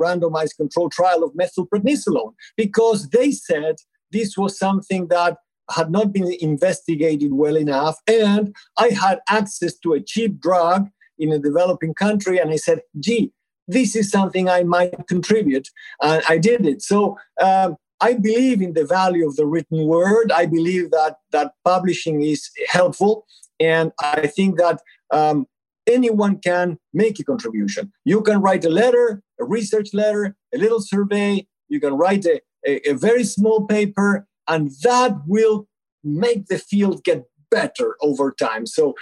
randomized 0.00 0.56
controlled 0.56 0.92
trial 0.92 1.22
of 1.22 1.32
methylprednisolone 1.34 2.34
because 2.56 3.10
they 3.10 3.30
said 3.30 3.76
this 4.10 4.36
was 4.36 4.58
something 4.58 5.08
that 5.08 5.36
had 5.70 5.90
not 5.90 6.12
been 6.12 6.32
investigated 6.40 7.32
well 7.32 7.56
enough. 7.56 7.96
And 8.06 8.54
I 8.76 8.88
had 8.88 9.20
access 9.28 9.78
to 9.80 9.92
a 9.92 10.00
cheap 10.00 10.40
drug 10.40 10.88
in 11.20 11.30
a 11.32 11.38
developing 11.38 11.94
country. 11.94 12.38
And 12.38 12.50
I 12.50 12.56
said, 12.56 12.80
gee, 12.98 13.32
this 13.68 13.94
is 13.94 14.10
something 14.10 14.48
I 14.48 14.64
might 14.64 15.06
contribute. 15.06 15.68
And 16.02 16.22
I 16.28 16.38
did 16.38 16.66
it. 16.66 16.82
So 16.82 17.16
um, 17.40 17.76
I 18.00 18.14
believe 18.14 18.60
in 18.62 18.72
the 18.72 18.84
value 18.84 19.26
of 19.28 19.36
the 19.36 19.46
written 19.46 19.86
word. 19.86 20.32
I 20.32 20.46
believe 20.46 20.90
that, 20.90 21.16
that 21.30 21.52
publishing 21.64 22.22
is 22.22 22.50
helpful. 22.68 23.26
And 23.60 23.92
I 24.00 24.26
think 24.26 24.58
that 24.58 24.80
um, 25.12 25.46
anyone 25.86 26.38
can 26.38 26.78
make 26.92 27.20
a 27.20 27.24
contribution. 27.24 27.92
You 28.04 28.22
can 28.22 28.40
write 28.40 28.64
a 28.64 28.70
letter, 28.70 29.22
a 29.38 29.44
research 29.44 29.90
letter, 29.92 30.36
a 30.54 30.58
little 30.58 30.80
survey. 30.80 31.46
You 31.68 31.78
can 31.78 31.94
write 31.94 32.24
a, 32.24 32.40
a, 32.66 32.90
a 32.90 32.94
very 32.94 33.24
small 33.24 33.66
paper 33.66 34.26
and 34.48 34.70
that 34.82 35.16
will 35.26 35.68
make 36.02 36.46
the 36.46 36.58
field 36.58 37.04
get 37.04 37.24
better 37.50 37.96
over 38.00 38.32
time. 38.32 38.66
So 38.66 38.94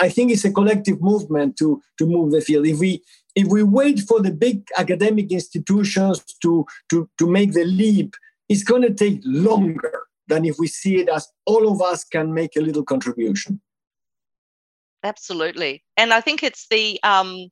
I 0.00 0.08
think 0.08 0.30
it's 0.30 0.44
a 0.44 0.52
collective 0.52 1.00
movement 1.00 1.56
to 1.58 1.82
to 1.98 2.06
move 2.06 2.32
the 2.32 2.40
field. 2.40 2.66
If 2.66 2.78
we 2.78 3.02
if 3.34 3.48
we 3.48 3.62
wait 3.62 4.00
for 4.00 4.20
the 4.20 4.32
big 4.32 4.68
academic 4.76 5.32
institutions 5.32 6.22
to 6.42 6.66
to 6.90 7.08
to 7.18 7.26
make 7.26 7.52
the 7.52 7.64
leap, 7.64 8.14
it's 8.48 8.64
going 8.64 8.82
to 8.82 8.94
take 8.94 9.20
longer 9.24 10.06
than 10.28 10.44
if 10.44 10.56
we 10.58 10.66
see 10.66 10.96
it 11.00 11.08
as 11.08 11.28
all 11.46 11.70
of 11.70 11.82
us 11.82 12.04
can 12.04 12.32
make 12.32 12.56
a 12.56 12.60
little 12.60 12.84
contribution. 12.84 13.60
Absolutely, 15.02 15.82
and 15.96 16.14
I 16.14 16.20
think 16.20 16.42
it's 16.42 16.66
the 16.68 16.98
um, 17.02 17.48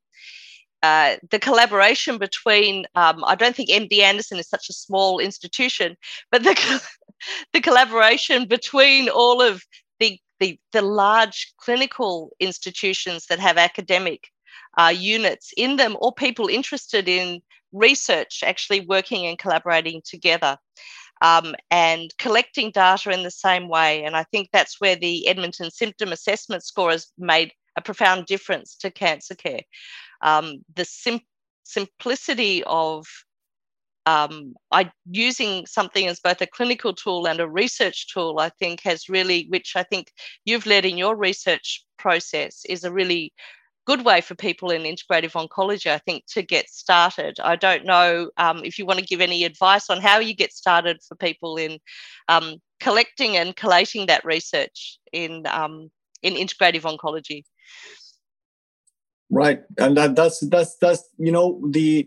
uh, 0.82 1.16
the 1.30 1.38
collaboration 1.38 2.18
between 2.18 2.86
um, 2.94 3.22
I 3.24 3.34
don't 3.34 3.54
think 3.54 3.68
MD 3.68 3.98
Anderson 4.00 4.38
is 4.38 4.48
such 4.48 4.68
a 4.68 4.72
small 4.72 5.18
institution, 5.18 5.96
but 6.30 6.42
the 6.42 6.82
the 7.52 7.60
collaboration 7.60 8.46
between 8.46 9.08
all 9.08 9.40
of 9.40 9.62
the, 10.42 10.58
the, 10.72 10.82
large 10.82 11.54
clinical 11.56 12.32
institutions 12.40 13.26
that 13.26 13.38
have 13.38 13.56
academic 13.58 14.28
uh, 14.76 14.92
units 14.94 15.52
in 15.56 15.76
them 15.76 15.96
or 16.00 16.12
people 16.12 16.48
interested 16.48 17.08
in 17.08 17.40
research 17.72 18.42
actually 18.44 18.80
working 18.80 19.24
and 19.24 19.38
collaborating 19.38 20.02
together 20.04 20.58
um, 21.22 21.54
and 21.70 22.12
collecting 22.18 22.72
data 22.72 23.12
in 23.12 23.22
the 23.22 23.30
same 23.30 23.68
way. 23.68 24.02
And 24.02 24.16
I 24.16 24.24
think 24.24 24.48
that's 24.52 24.80
where 24.80 24.96
the 24.96 25.28
Edmonton 25.28 25.70
Symptom 25.70 26.10
Assessment 26.10 26.64
Score 26.64 26.90
has 26.90 27.12
made 27.16 27.52
a 27.76 27.80
profound 27.80 28.26
difference 28.26 28.74
to 28.78 28.90
cancer 28.90 29.36
care. 29.36 29.60
Um, 30.22 30.64
the 30.74 30.84
sim- 30.84 31.20
simplicity 31.62 32.64
of 32.64 33.06
um, 34.06 34.54
I, 34.70 34.90
using 35.10 35.66
something 35.66 36.06
as 36.06 36.20
both 36.20 36.40
a 36.40 36.46
clinical 36.46 36.92
tool 36.92 37.26
and 37.26 37.40
a 37.40 37.48
research 37.48 38.12
tool, 38.12 38.40
I 38.40 38.48
think 38.48 38.82
has 38.82 39.08
really, 39.08 39.46
which 39.48 39.74
I 39.76 39.82
think 39.82 40.12
you've 40.44 40.66
led 40.66 40.84
in 40.84 40.98
your 40.98 41.16
research 41.16 41.84
process, 41.98 42.62
is 42.68 42.84
a 42.84 42.92
really 42.92 43.32
good 43.84 44.04
way 44.04 44.20
for 44.20 44.34
people 44.34 44.70
in 44.70 44.82
integrative 44.82 45.32
oncology, 45.32 45.90
I 45.90 45.98
think, 45.98 46.24
to 46.28 46.42
get 46.42 46.68
started. 46.68 47.38
I 47.42 47.56
don't 47.56 47.84
know 47.84 48.30
um, 48.36 48.62
if 48.64 48.78
you 48.78 48.86
want 48.86 49.00
to 49.00 49.06
give 49.06 49.20
any 49.20 49.44
advice 49.44 49.90
on 49.90 50.00
how 50.00 50.18
you 50.18 50.34
get 50.34 50.52
started 50.52 50.98
for 51.06 51.14
people 51.16 51.56
in 51.56 51.78
um, 52.28 52.56
collecting 52.80 53.36
and 53.36 53.56
collating 53.56 54.06
that 54.06 54.24
research 54.24 54.98
in 55.12 55.46
um, 55.46 55.90
in 56.22 56.34
integrative 56.34 56.82
oncology. 56.82 57.42
Right, 59.30 59.62
and 59.78 59.96
that, 59.96 60.14
that's 60.14 60.40
that's 60.40 60.76
that's 60.76 61.08
you 61.18 61.32
know 61.32 61.60
the 61.70 62.06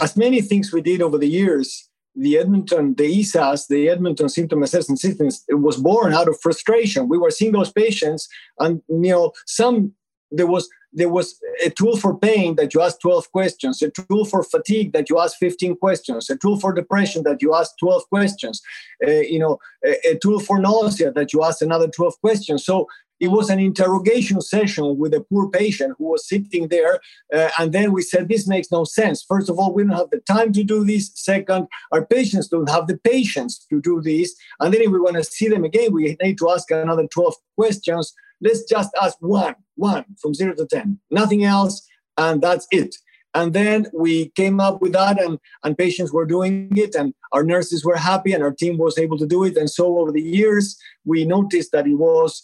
as 0.00 0.16
many 0.16 0.40
things 0.40 0.72
we 0.72 0.80
did 0.80 1.02
over 1.02 1.18
the 1.18 1.28
years, 1.28 1.88
the 2.14 2.38
Edmonton, 2.38 2.94
the 2.94 3.20
ESAS, 3.20 3.68
the 3.68 3.88
Edmonton 3.88 4.28
Symptom 4.28 4.62
Assessment 4.62 4.98
System, 4.98 5.28
it 5.48 5.60
was 5.60 5.76
born 5.76 6.14
out 6.14 6.28
of 6.28 6.40
frustration. 6.40 7.08
We 7.08 7.18
were 7.18 7.30
seeing 7.30 7.52
those 7.52 7.72
patients, 7.72 8.28
and 8.58 8.82
you 8.88 9.10
know, 9.10 9.32
some 9.46 9.92
there 10.30 10.46
was 10.46 10.68
there 10.92 11.10
was 11.10 11.38
a 11.64 11.68
tool 11.68 11.98
for 11.98 12.18
pain 12.18 12.56
that 12.56 12.72
you 12.72 12.80
asked 12.80 13.02
12 13.02 13.30
questions, 13.30 13.82
a 13.82 13.90
tool 13.90 14.24
for 14.24 14.42
fatigue 14.42 14.92
that 14.94 15.10
you 15.10 15.20
asked 15.20 15.36
15 15.36 15.76
questions, 15.76 16.30
a 16.30 16.36
tool 16.38 16.58
for 16.58 16.72
depression 16.72 17.22
that 17.24 17.42
you 17.42 17.54
asked 17.54 17.74
12 17.80 18.08
questions, 18.08 18.62
uh, 19.06 19.10
you 19.10 19.38
know, 19.38 19.58
a, 19.84 20.12
a, 20.12 20.18
tool 20.18 20.40
for 20.40 20.58
nausea 20.58 21.12
that 21.12 21.34
you 21.34 21.44
asked 21.44 21.60
another 21.60 21.88
12 21.88 22.18
questions. 22.20 22.64
So 22.64 22.86
it 23.20 23.28
was 23.28 23.50
an 23.50 23.58
interrogation 23.58 24.40
session 24.40 24.98
with 24.98 25.14
a 25.14 25.20
poor 25.20 25.48
patient 25.50 25.94
who 25.98 26.10
was 26.10 26.28
sitting 26.28 26.68
there. 26.68 27.00
Uh, 27.32 27.48
and 27.58 27.72
then 27.72 27.92
we 27.92 28.02
said, 28.02 28.28
This 28.28 28.46
makes 28.46 28.70
no 28.70 28.84
sense. 28.84 29.24
First 29.26 29.48
of 29.48 29.58
all, 29.58 29.72
we 29.72 29.84
don't 29.84 29.96
have 29.96 30.10
the 30.10 30.20
time 30.20 30.52
to 30.52 30.62
do 30.62 30.84
this. 30.84 31.10
Second, 31.14 31.68
our 31.92 32.04
patients 32.04 32.48
don't 32.48 32.68
have 32.68 32.86
the 32.86 32.98
patience 32.98 33.64
to 33.70 33.80
do 33.80 34.00
this. 34.02 34.34
And 34.60 34.72
then 34.72 34.82
if 34.82 34.90
we 34.90 35.00
want 35.00 35.16
to 35.16 35.24
see 35.24 35.48
them 35.48 35.64
again, 35.64 35.92
we 35.92 36.16
need 36.22 36.38
to 36.38 36.50
ask 36.50 36.70
another 36.70 37.06
12 37.06 37.34
questions. 37.56 38.12
Let's 38.40 38.64
just 38.64 38.90
ask 39.00 39.16
one, 39.20 39.54
one 39.76 40.04
from 40.20 40.34
zero 40.34 40.54
to 40.56 40.66
10, 40.66 40.98
nothing 41.10 41.44
else. 41.44 41.86
And 42.18 42.42
that's 42.42 42.66
it. 42.70 42.94
And 43.36 43.52
then 43.52 43.86
we 43.92 44.30
came 44.30 44.60
up 44.60 44.80
with 44.80 44.94
that, 44.94 45.20
and, 45.22 45.38
and 45.62 45.76
patients 45.76 46.10
were 46.10 46.24
doing 46.24 46.72
it, 46.74 46.94
and 46.94 47.12
our 47.32 47.44
nurses 47.44 47.84
were 47.84 47.96
happy, 47.96 48.32
and 48.32 48.42
our 48.42 48.50
team 48.50 48.78
was 48.78 48.96
able 48.96 49.18
to 49.18 49.26
do 49.26 49.44
it. 49.44 49.58
And 49.58 49.68
so 49.68 49.98
over 49.98 50.10
the 50.10 50.22
years, 50.22 50.78
we 51.04 51.26
noticed 51.26 51.70
that 51.72 51.86
it 51.86 51.96
was 51.96 52.40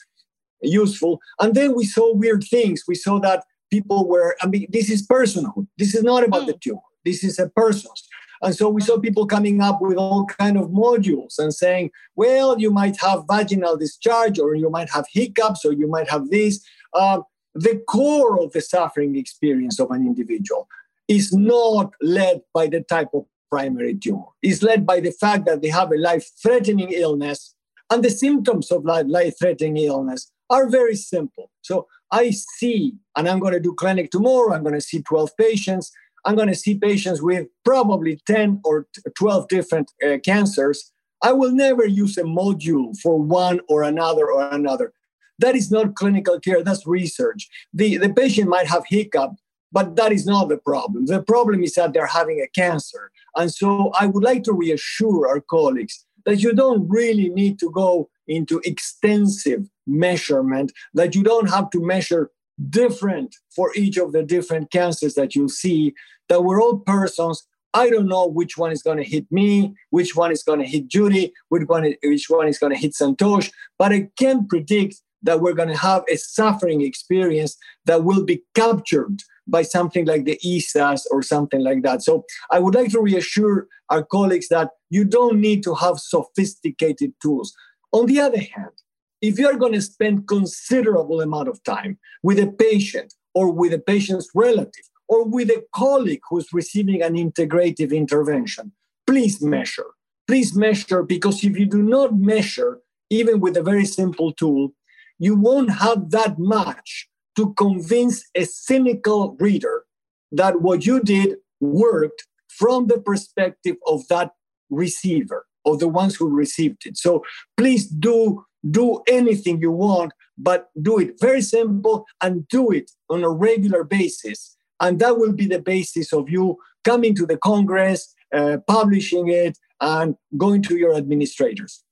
useful. 0.63 1.21
And 1.41 1.55
then 1.55 1.75
we 1.75 1.85
saw 1.85 2.15
weird 2.15 2.45
things. 2.45 2.85
We 2.87 2.95
saw 2.95 3.19
that 3.21 3.45
people 3.71 4.07
were, 4.09 4.37
I 4.43 4.47
mean, 4.47 4.67
this 4.71 4.91
is 4.91 5.03
personal. 5.03 5.67
This 5.79 5.95
is 5.95 6.03
not 6.03 6.25
about 6.25 6.47
the 6.47 6.53
hmm. 6.53 6.59
tumor. 6.61 6.81
This 7.05 7.25
is 7.25 7.39
a 7.39 7.49
person's. 7.49 8.09
And 8.43 8.55
so 8.55 8.69
we 8.69 8.81
saw 8.81 8.99
people 8.99 9.27
coming 9.27 9.61
up 9.61 9.81
with 9.81 9.97
all 9.97 10.27
kind 10.27 10.59
of 10.59 10.69
modules 10.71 11.39
and 11.39 11.55
saying, 11.55 11.91
well, 12.17 12.59
you 12.61 12.73
might 12.73 13.01
have 13.01 13.25
vaginal 13.29 13.77
discharge, 13.77 14.39
or 14.39 14.57
you 14.57 14.69
might 14.69 14.91
have 14.91 15.07
hiccups, 15.11 15.65
or 15.65 15.73
you 15.73 15.87
might 15.87 16.11
have 16.11 16.29
this. 16.29 16.65
Uh, 16.93 17.21
the 17.55 17.81
core 17.89 18.43
of 18.43 18.53
the 18.53 18.61
suffering 18.61 19.15
experience 19.17 19.79
of 19.79 19.91
an 19.91 20.05
individual 20.05 20.67
is 21.07 21.33
not 21.33 21.93
led 22.01 22.41
by 22.53 22.67
the 22.67 22.81
type 22.81 23.11
of 23.15 23.27
primary 23.49 23.95
tumor. 23.95 24.25
It's 24.43 24.63
led 24.63 24.87
by 24.87 24.99
the 25.01 25.13
fact 25.13 25.47
that 25.47 25.63
they 25.63 25.69
have 25.69 25.93
a 25.93 25.97
life-threatening 25.97 26.91
illness, 26.93 27.55
and 27.91 28.03
the 28.03 28.11
symptoms 28.11 28.73
of 28.73 28.85
life-threatening 28.85 29.77
illness 29.77 30.33
are 30.51 30.69
very 30.69 30.97
simple. 30.97 31.51
So 31.63 31.87
I 32.11 32.31
see, 32.31 32.95
and 33.17 33.29
I'm 33.29 33.39
going 33.39 33.55
to 33.55 33.61
do 33.61 33.75
clinic 33.75 34.11
tomorrow, 34.11 34.55
I'm 34.55 34.63
going 34.63 34.75
to 34.75 34.81
see 34.81 35.03
12 35.03 35.37
patients. 35.37 35.91
I'm 36.25 36.37
going 36.37 36.49
to 36.49 36.55
see 36.55 36.79
patients 36.79 37.21
with 37.21 37.49
probably 37.65 38.21
10 38.27 38.61
or 38.65 38.87
12 39.19 39.49
different 39.49 39.91
uh, 40.07 40.19
cancers. 40.25 40.93
I 41.23 41.33
will 41.33 41.53
never 41.53 41.87
use 41.87 42.19
a 42.19 42.23
module 42.23 42.97
for 43.01 43.21
one 43.21 43.61
or 43.69 43.83
another 43.83 44.31
or 44.31 44.49
another. 44.53 44.93
That 45.39 45.57
is 45.57 45.71
not 45.71 45.95
clinical 45.95 46.39
care, 46.39 46.63
that's 46.63 46.87
research. 46.87 47.49
The, 47.73 47.97
the 47.97 48.13
patient 48.13 48.49
might 48.49 48.67
have 48.67 48.85
hiccup, 48.87 49.33
but 49.73 49.97
that 49.97 50.13
is 50.13 50.27
not 50.27 50.49
the 50.49 50.59
problem. 50.59 51.07
The 51.07 51.23
problem 51.23 51.65
is 51.65 51.75
that 51.75 51.93
they're 51.93 52.07
having 52.07 52.41
a 52.41 52.49
cancer. 52.49 53.11
And 53.37 53.53
so 53.53 53.91
I 53.99 54.07
would 54.07 54.23
like 54.23 54.45
to 54.45 54.53
reassure 54.53 55.27
our 55.27 55.41
colleagues 55.41 56.05
that 56.27 56.43
you 56.43 56.53
don't 56.53 56.89
really 56.89 57.29
need 57.29 57.59
to 57.61 57.71
go 57.71 58.09
into 58.29 58.61
extensive 58.65 59.69
measurement, 59.87 60.73
that 60.95 61.15
you 61.15 61.23
don't 61.23 61.49
have 61.49 61.71
to 61.71 61.85
measure 61.85 62.31
different 62.71 63.37
for 63.55 63.73
each 63.75 63.97
of 63.97 64.13
the 64.13 64.23
different 64.23 64.71
cancers 64.71 65.15
that 65.15 65.35
you 65.35 65.49
see, 65.49 65.95
that 66.29 66.45
we're 66.45 66.61
all 66.61 66.79
persons. 66.79 67.47
I 67.75 67.89
don't 67.89 68.09
know 68.09 68.27
which 68.27 68.59
one 68.59 68.71
is 68.71 68.83
going 68.83 68.99
to 68.99 69.05
hit 69.05 69.27
me, 69.31 69.75
which 69.91 70.15
one 70.15 70.31
is 70.31 70.43
going 70.43 70.61
to 70.61 70.67
hit 70.67 70.89
Judy, 70.89 71.33
which 71.49 71.67
one, 71.67 71.95
which 72.03 72.27
one 72.29 72.49
is 72.49 72.59
going 72.59 72.73
to 72.73 72.79
hit 72.79 72.93
Santosh, 72.93 73.51
but 73.79 73.93
I 73.93 74.09
can 74.19 74.47
predict 74.47 75.01
that 75.23 75.41
we're 75.41 75.55
going 75.55 75.69
to 75.69 75.77
have 75.77 76.03
a 76.11 76.17
suffering 76.17 76.83
experience 76.83 77.57
that 77.87 78.05
will 78.05 78.25
be 78.25 78.43
captured 78.55 79.23
by 79.47 79.63
something 79.63 80.05
like 80.05 80.25
the 80.25 80.39
ESAS 80.45 81.03
or 81.11 81.23
something 81.23 81.63
like 81.63 81.83
that. 81.83 82.03
So 82.03 82.25
I 82.51 82.59
would 82.59 82.75
like 82.75 82.91
to 82.93 83.01
reassure 83.01 83.67
our 83.91 84.03
colleagues 84.05 84.49
that 84.49 84.71
you 84.93 85.07
don't 85.07 85.41
need 85.41 85.63
to 85.63 85.75
have 85.75 85.99
sophisticated 85.99 87.15
tools. 87.23 87.55
On 87.93 88.05
the 88.05 88.21
other 88.21 88.41
hand, 88.55 88.77
if 89.23 89.39
you 89.39 89.47
are 89.47 89.57
going 89.57 89.73
to 89.73 89.81
spend 89.81 90.29
considerable 90.29 91.23
amount 91.23 91.49
of 91.49 91.65
time 91.65 91.99
with 92.23 92.39
a 92.39 92.49
patient 92.49 93.15
or 93.35 93.51
with 93.51 93.73
a 93.73 93.79
patient's 93.79 94.29
relative 94.35 94.85
or 95.09 95.25
with 95.25 95.49
a 95.49 95.65
colleague 95.75 96.21
who's 96.29 96.53
receiving 96.53 97.01
an 97.01 97.15
integrative 97.15 97.91
intervention, 97.91 98.73
please 99.07 99.41
measure. 99.41 99.93
Please 100.29 100.55
measure 100.55 101.03
because 101.03 101.43
if 101.43 101.59
you 101.59 101.65
do 101.65 101.83
not 101.83 102.15
measure, 102.15 102.81
even 103.09 103.41
with 103.41 103.57
a 103.57 103.63
very 103.63 103.87
simple 103.87 104.31
tool, 104.31 104.75
you 105.19 105.35
won't 105.35 105.71
have 105.71 106.11
that 106.11 106.39
much 106.39 107.09
to 107.37 107.55
convince 107.55 108.25
a 108.35 108.45
cynical 108.45 109.39
reader 109.41 109.85
that 110.33 110.61
what 110.61 110.85
you 110.85 111.01
did 111.01 111.37
worked 111.61 112.27
from 112.49 112.89
the 112.89 113.01
perspective 113.01 113.77
of 113.87 114.07
that 114.09 114.33
receiver, 114.73 115.47
or 115.65 115.77
the 115.77 115.89
ones 115.89 116.17
who 116.17 116.29
received 116.29 116.87
it. 116.87 116.97
So 116.97 117.23
please 117.57 117.87
do 117.87 118.45
do 118.71 119.03
anything 119.09 119.61
you 119.61 119.73
want, 119.73 120.13
but 120.39 120.71
do 120.81 120.99
it 120.99 121.21
very 121.21 121.43
simple 121.43 122.05
and 122.21 122.47
do 122.49 122.71
it 122.71 122.91
on 123.11 123.25
a 123.25 123.29
regular 123.29 123.85
basis. 123.85 124.57
And 124.81 125.01
that 125.01 125.19
will 125.19 125.33
be 125.33 125.47
the 125.47 125.61
basis 125.61 126.13
of 126.13 126.29
you 126.29 126.59
coming 126.85 127.15
to 127.17 127.27
the 127.27 127.37
Congress, 127.37 128.15
uh, 128.33 128.59
publishing 128.67 129.29
it, 129.29 129.59
and 129.81 130.15
going 130.37 130.63
to 130.63 130.77
your 130.77 130.95
administrators. 130.95 131.83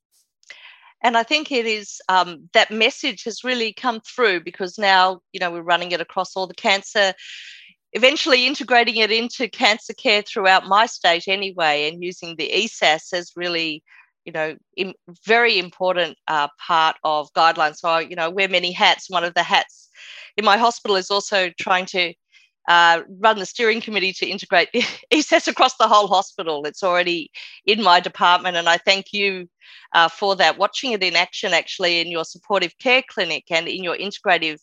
And 1.02 1.16
I 1.16 1.22
think 1.22 1.50
it 1.50 1.66
is 1.66 2.00
um, 2.08 2.48
that 2.52 2.70
message 2.70 3.24
has 3.24 3.42
really 3.42 3.72
come 3.72 4.00
through 4.00 4.40
because 4.40 4.78
now, 4.78 5.22
you 5.32 5.40
know, 5.40 5.50
we're 5.50 5.62
running 5.62 5.92
it 5.92 6.00
across 6.00 6.36
all 6.36 6.46
the 6.46 6.54
cancer, 6.54 7.14
eventually 7.92 8.46
integrating 8.46 8.96
it 8.96 9.10
into 9.10 9.48
cancer 9.48 9.92
care 9.92 10.22
throughout 10.22 10.66
my 10.66 10.86
state 10.86 11.24
anyway, 11.28 11.88
and 11.88 12.02
using 12.02 12.36
the 12.36 12.50
ESAS 12.50 13.12
as 13.12 13.32
really 13.36 13.82
you 14.24 14.32
know, 14.32 14.56
in, 14.76 14.94
very 15.24 15.58
important 15.58 16.16
uh, 16.28 16.48
part 16.58 16.96
of 17.04 17.32
guidelines. 17.32 17.76
So, 17.76 17.88
I, 17.88 18.00
you 18.00 18.16
know, 18.16 18.30
wear 18.30 18.48
many 18.48 18.72
hats. 18.72 19.08
One 19.08 19.24
of 19.24 19.34
the 19.34 19.42
hats 19.42 19.88
in 20.36 20.44
my 20.44 20.56
hospital 20.56 20.96
is 20.96 21.10
also 21.10 21.50
trying 21.58 21.86
to 21.86 22.12
uh, 22.68 23.02
run 23.18 23.38
the 23.38 23.46
steering 23.46 23.80
committee 23.80 24.12
to 24.12 24.26
integrate 24.26 24.68
ESAS 25.12 25.48
across 25.48 25.76
the 25.76 25.88
whole 25.88 26.06
hospital. 26.06 26.64
It's 26.66 26.82
already 26.82 27.30
in 27.64 27.82
my 27.82 28.00
department, 28.00 28.56
and 28.56 28.68
I 28.68 28.76
thank 28.76 29.12
you 29.12 29.48
uh, 29.94 30.08
for 30.08 30.36
that. 30.36 30.58
Watching 30.58 30.92
it 30.92 31.02
in 31.02 31.16
action, 31.16 31.52
actually, 31.52 32.00
in 32.00 32.08
your 32.08 32.24
supportive 32.24 32.76
care 32.78 33.02
clinic 33.08 33.44
and 33.50 33.66
in 33.66 33.82
your 33.82 33.96
integrative 33.96 34.58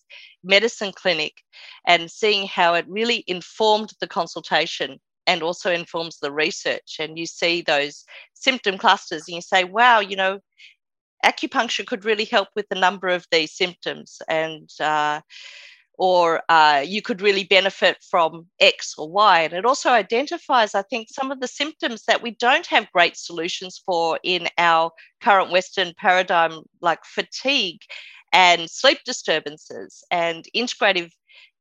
medicine 0.48 0.92
clinic, 0.92 1.34
and 1.86 2.10
seeing 2.10 2.48
how 2.48 2.74
it 2.74 2.86
really 2.88 3.24
informed 3.28 3.92
the 4.00 4.08
consultation 4.08 5.00
and 5.28 5.44
also 5.44 5.72
informs 5.72 6.20
the 6.20 6.32
research. 6.32 6.98
And 7.00 7.20
you 7.20 7.26
see 7.26 7.62
those 7.62 8.06
symptom 8.34 8.78
clusters 8.78 9.28
and 9.28 9.36
you 9.36 9.42
say, 9.42 9.66
wow, 9.66 10.00
you 10.00 10.16
know, 10.16 10.40
acupuncture 11.26 11.86
could 11.86 12.06
really 12.06 12.26
help 12.26 12.48
with 12.56 12.66
a 12.72 12.80
number 12.80 13.10
of 13.10 13.26
these 13.32 13.52
symptoms. 13.52 14.22
And, 14.30 14.70
uh, 14.80 15.22
or 16.00 16.44
uh, 16.48 16.84
you 16.86 17.02
could 17.02 17.22
really 17.22 17.44
benefit 17.44 17.98
from 18.08 18.46
X 18.60 18.94
or 18.98 19.10
Y. 19.10 19.42
And 19.42 19.54
it 19.54 19.66
also 19.66 19.90
identifies, 19.90 20.76
I 20.76 20.84
think, 20.84 21.08
some 21.10 21.32
of 21.32 21.40
the 21.40 21.48
symptoms 21.48 22.04
that 22.04 22.22
we 22.22 22.32
don't 22.32 22.68
have 22.68 22.92
great 22.92 23.18
solutions 23.18 23.82
for 23.84 24.20
in 24.24 24.48
our 24.60 24.92
current 25.22 25.52
Western 25.52 25.94
paradigm, 25.98 26.62
like 26.82 27.04
fatigue 27.04 27.82
and 28.34 28.70
sleep 28.70 29.00
disturbances. 29.06 30.04
And 30.12 30.46
integrative 30.56 31.12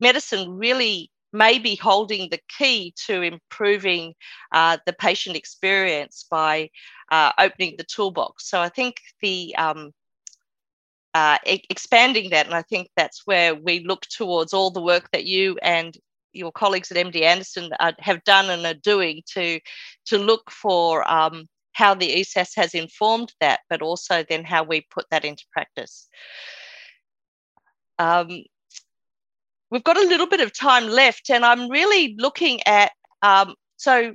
medicine 0.01 0.51
really 0.51 1.11
may 1.33 1.59
be 1.59 1.77
holding 1.77 2.31
the 2.31 2.41
key 2.49 2.95
to 3.07 3.23
improving 3.23 4.15
uh, 4.53 4.79
the 4.87 4.93
patient 4.93 5.37
experience 5.37 6.25
by 6.31 6.71
uh, 7.11 7.33
opening 7.39 7.75
the 7.77 7.85
toolbox. 7.85 8.49
So 8.49 8.61
I 8.61 8.69
think 8.69 8.97
the 9.21 9.55
um, 9.57 9.93
uh, 11.15 11.39
expanding 11.45 12.31
that, 12.31 12.47
and 12.47 12.55
I 12.55 12.63
think 12.63 12.89
that's 12.97 13.27
where 13.27 13.55
we 13.55 13.81
look 13.81 14.03
towards 14.03 14.53
all 14.53 14.71
the 14.71 14.83
work 14.83 15.11
that 15.13 15.25
you 15.25 15.57
and 15.63 15.97
your 16.33 16.53
colleagues 16.53 16.91
at 16.91 16.99
MD 16.99 17.23
Anderson 17.23 17.71
uh, 17.81 17.93
have 17.99 18.23
done 18.25 18.51
and 18.51 18.67
are 18.67 18.75
doing 18.75 19.23
to 19.33 19.59
to 20.07 20.19
look 20.19 20.51
for 20.51 21.11
um, 21.11 21.49
how 21.77 21.95
the 21.95 22.21
ESAS 22.21 22.53
has 22.57 22.73
informed 22.75 23.35
that, 23.39 23.61
but 23.69 23.83
also 23.83 24.25
then 24.27 24.45
how 24.45 24.63
we 24.63 24.87
put 24.91 25.05
that 25.11 25.27
into 25.27 25.45
practice. 25.53 26.09
Um, 27.99 28.45
we've 29.71 29.85
got 29.85 29.99
a 29.99 30.09
little 30.09 30.27
bit 30.27 30.41
of 30.41 30.57
time 30.57 30.89
left, 30.89 31.29
and 31.29 31.45
I'm 31.45 31.69
really 31.69 32.17
looking 32.19 32.67
at. 32.67 32.93
Um, 33.21 33.55
so, 33.77 34.15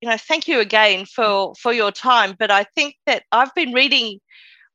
you 0.00 0.08
know, 0.08 0.16
thank 0.16 0.48
you 0.48 0.58
again 0.58 1.04
for 1.04 1.54
for 1.60 1.70
your 1.70 1.92
time. 1.92 2.34
But 2.38 2.50
I 2.50 2.64
think 2.74 2.94
that 3.04 3.24
I've 3.30 3.54
been 3.54 3.74
reading 3.74 4.18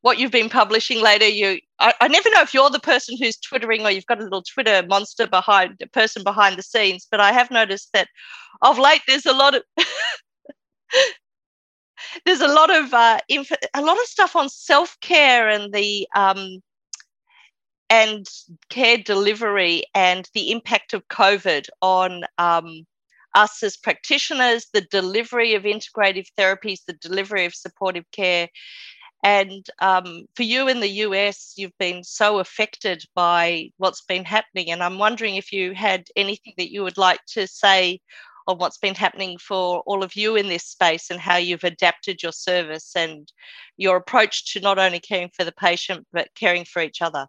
what 0.01 0.19
you've 0.19 0.31
been 0.31 0.49
publishing 0.49 1.01
later. 1.01 1.27
You, 1.27 1.59
I, 1.79 1.95
I 2.01 2.07
never 2.07 2.29
know 2.29 2.43
if 2.43 2.53
you're 2.53 2.69
the 2.69 2.79
person 2.79 3.17
who's 3.17 3.37
twittering 3.37 3.83
or 3.83 3.89
you've 3.89 4.05
got 4.05 4.19
a 4.19 4.23
little 4.23 4.43
Twitter 4.43 4.83
monster 4.87 5.25
behind, 5.25 5.81
a 5.81 5.87
person 5.87 6.23
behind 6.23 6.55
the 6.55 6.63
scenes. 6.63 7.07
But 7.09 7.19
I 7.19 7.31
have 7.31 7.49
noticed 7.49 7.89
that 7.93 8.09
of 8.61 8.77
late 8.77 9.01
there's 9.07 9.25
a 9.25 9.33
lot 9.33 9.55
of. 9.55 9.63
there's 12.25 12.41
a 12.41 12.47
lot 12.47 12.73
of 12.75 12.93
uh, 12.93 13.19
inf- 13.29 13.51
a 13.73 13.81
lot 13.81 13.97
of 13.97 14.05
stuff 14.05 14.35
on 14.35 14.49
self 14.49 14.97
care 15.01 15.49
and 15.49 15.73
the 15.73 16.07
um, 16.15 16.61
and 17.89 18.25
care 18.69 18.97
delivery 18.97 19.83
and 19.93 20.29
the 20.33 20.51
impact 20.51 20.93
of 20.93 21.07
COVID 21.09 21.67
on 21.81 22.23
um, 22.37 22.85
us 23.35 23.61
as 23.63 23.77
practitioners, 23.77 24.67
the 24.73 24.81
delivery 24.81 25.55
of 25.55 25.63
integrative 25.63 26.27
therapies, 26.37 26.79
the 26.87 26.93
delivery 26.93 27.45
of 27.45 27.53
supportive 27.53 28.05
care. 28.11 28.47
And 29.23 29.65
um, 29.79 30.25
for 30.35 30.43
you 30.43 30.67
in 30.67 30.79
the 30.79 30.89
US, 31.05 31.53
you've 31.57 31.77
been 31.77 32.03
so 32.03 32.39
affected 32.39 33.03
by 33.13 33.69
what's 33.77 34.01
been 34.01 34.25
happening. 34.25 34.71
And 34.71 34.81
I'm 34.81 34.97
wondering 34.97 35.35
if 35.35 35.51
you 35.51 35.73
had 35.73 36.07
anything 36.15 36.53
that 36.57 36.71
you 36.71 36.83
would 36.83 36.97
like 36.97 37.23
to 37.33 37.45
say 37.45 37.99
on 38.47 38.57
what's 38.57 38.77
been 38.77 38.95
happening 38.95 39.37
for 39.37 39.81
all 39.85 40.03
of 40.03 40.15
you 40.15 40.35
in 40.35 40.47
this 40.47 40.65
space 40.65 41.09
and 41.09 41.19
how 41.19 41.37
you've 41.37 41.63
adapted 41.63 42.23
your 42.23 42.31
service 42.31 42.95
and 42.95 43.31
your 43.77 43.97
approach 43.97 44.53
to 44.53 44.59
not 44.59 44.79
only 44.79 44.99
caring 44.99 45.29
for 45.35 45.43
the 45.43 45.51
patient, 45.51 46.05
but 46.11 46.29
caring 46.35 46.65
for 46.65 46.81
each 46.81 47.01
other. 47.01 47.27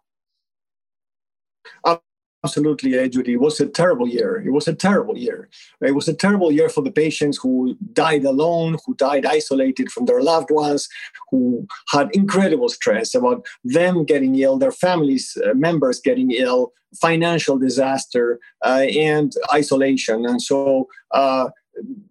Um, 1.85 1.99
Absolutely, 2.45 2.99
uh, 2.99 3.07
Judy. 3.07 3.33
It 3.33 3.39
was 3.39 3.61
a 3.61 3.67
terrible 3.67 4.07
year. 4.07 4.43
It 4.45 4.49
was 4.51 4.67
a 4.67 4.73
terrible 4.75 5.17
year. 5.17 5.47
It 5.79 5.95
was 5.95 6.09
a 6.09 6.13
terrible 6.13 6.51
year 6.51 6.67
for 6.67 6.81
the 6.83 6.91
patients 6.91 7.37
who 7.37 7.77
died 7.93 8.25
alone, 8.25 8.77
who 8.85 8.95
died 8.95 9.25
isolated 9.25 9.89
from 9.89 10.05
their 10.05 10.21
loved 10.21 10.51
ones, 10.51 10.89
who 11.31 11.65
had 11.89 12.09
incredible 12.13 12.67
stress 12.67 13.15
about 13.15 13.45
them 13.63 14.03
getting 14.03 14.35
ill, 14.35 14.57
their 14.57 14.73
families 14.73 15.37
uh, 15.45 15.53
members 15.53 16.01
getting 16.01 16.31
ill, 16.31 16.73
financial 16.99 17.57
disaster, 17.57 18.39
uh, 18.65 18.87
and 18.93 19.31
isolation. 19.53 20.25
And 20.25 20.41
so 20.41 20.89
uh, 21.11 21.49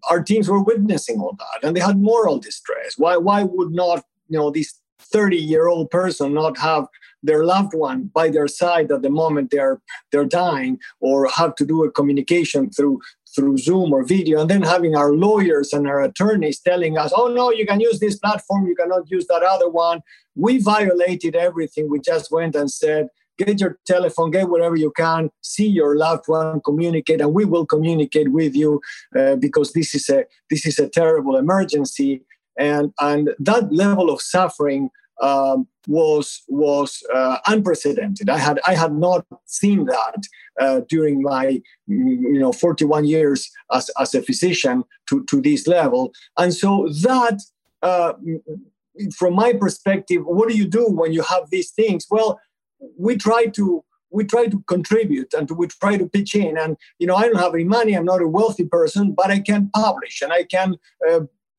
our 0.09 0.23
teams 0.23 0.49
were 0.49 0.63
witnessing 0.63 1.21
all 1.21 1.37
that, 1.39 1.67
and 1.67 1.77
they 1.77 1.81
had 1.81 2.01
moral 2.01 2.39
distress. 2.39 2.95
Why? 2.97 3.19
Why 3.19 3.43
would 3.43 3.73
not 3.73 4.03
you 4.31 4.39
know 4.39 4.51
this 4.51 4.81
30 4.99 5.37
year 5.37 5.69
old 5.69 5.91
person 5.91 6.33
not 6.33 6.57
have 6.57 6.87
their 7.23 7.45
loved 7.45 7.75
one 7.75 8.11
by 8.15 8.29
their 8.29 8.49
side 8.49 8.91
at 8.91 9.03
the 9.03 9.11
moment 9.11 9.51
they're 9.51 9.81
they're 10.11 10.25
dying 10.25 10.79
or 11.01 11.29
have 11.29 11.55
to 11.57 11.65
do 11.65 11.85
a 11.85 11.91
communication 11.91 12.71
through 12.71 13.01
through 13.35 13.57
zoom 13.57 13.95
or 13.95 14.05
video. 14.05 14.41
And 14.41 14.51
then 14.51 14.63
having 14.63 14.95
our 14.95 15.13
lawyers 15.15 15.73
and 15.73 15.87
our 15.87 16.03
attorneys 16.03 16.61
telling 16.61 16.99
us 16.99 17.13
oh 17.15 17.29
no 17.29 17.51
you 17.51 17.67
can 17.67 17.81
use 17.81 18.01
this 18.01 18.19
platform 18.19 18.67
you 18.67 18.75
cannot 18.75 19.11
use 19.11 19.27
that 19.29 19.43
other 19.43 19.69
one. 19.69 20.01
We 20.35 20.59
violated 20.59 21.37
everything. 21.37 21.91
We 21.91 22.01
just 22.01 22.31
went 22.31 22.55
and 22.57 22.71
said 22.71 23.09
get 23.39 23.61
your 23.61 23.79
telephone 23.87 24.31
get 24.31 24.49
whatever 24.49 24.77
you 24.77 24.93
can. 24.97 25.31
See 25.43 25.67
your 25.67 25.97
loved 25.97 26.25
one 26.27 26.61
communicate 26.61 27.21
and 27.21 27.33
we 27.33 27.45
will 27.45 27.67
communicate 27.67 28.33
with 28.33 28.55
you 28.55 28.81
uh, 29.19 29.37
because 29.37 29.73
this 29.73 29.95
is 29.95 30.09
a 30.09 30.25
this 30.51 30.67
is 30.67 30.79
a 30.79 30.89
terrible 30.89 31.37
emergency. 31.37 32.23
And 32.59 32.93
and 33.01 33.31
that 33.39 33.73
level 33.73 34.11
of 34.11 34.21
suffering 34.21 34.91
um, 35.23 35.69
was 35.87 36.43
was 36.49 37.03
uh, 37.15 37.39
unprecedented. 37.47 38.29
I 38.29 38.39
had 38.39 38.61
I 38.67 38.75
had 38.75 38.95
not 38.95 39.27
seen 39.47 39.87
that 39.87 40.27
uh, 40.61 40.81
during 40.89 41.23
my 41.23 41.61
you 41.87 42.39
know 42.39 42.53
41 42.53 43.05
years 43.05 43.51
as, 43.73 43.91
as 43.99 44.15
a 44.15 44.23
physician 44.23 44.85
to, 45.09 45.25
to 45.25 45.41
this 45.41 45.67
level, 45.67 46.13
and 46.39 46.53
so 46.55 46.89
that. 47.03 47.41
Uh, 47.83 48.13
from 49.17 49.35
my 49.35 49.55
perspective, 49.55 50.23
what 50.25 50.49
do 50.49 50.55
you 50.55 50.67
do 50.67 50.87
when 50.87 51.13
you 51.13 51.23
have 51.23 51.49
these 51.51 51.71
things? 51.71 52.07
Well, 52.11 52.39
we 52.99 53.17
try 53.17 53.47
to 53.47 53.83
we 54.13 54.25
try 54.25 54.47
to 54.47 54.63
contribute 54.69 55.33
and 55.35 55.51
we 55.51 55.67
try 55.67 55.97
to 55.97 56.09
pitch 56.09 56.35
in. 56.35 56.59
And 56.59 56.77
you 56.99 57.07
know, 57.07 57.17
I 57.17 57.23
don't 57.23 57.39
have 57.39 57.55
any 57.55 57.65
money. 57.65 57.95
I'm 57.95 58.05
not 58.05 58.23
a 58.23 58.29
wealthy 58.29 58.65
person, 58.65 59.13
but 59.13 59.31
I 59.31 59.41
can 59.41 59.71
publish 59.75 60.21
and 60.21 60.33
I 60.33 60.45
can 60.45 60.77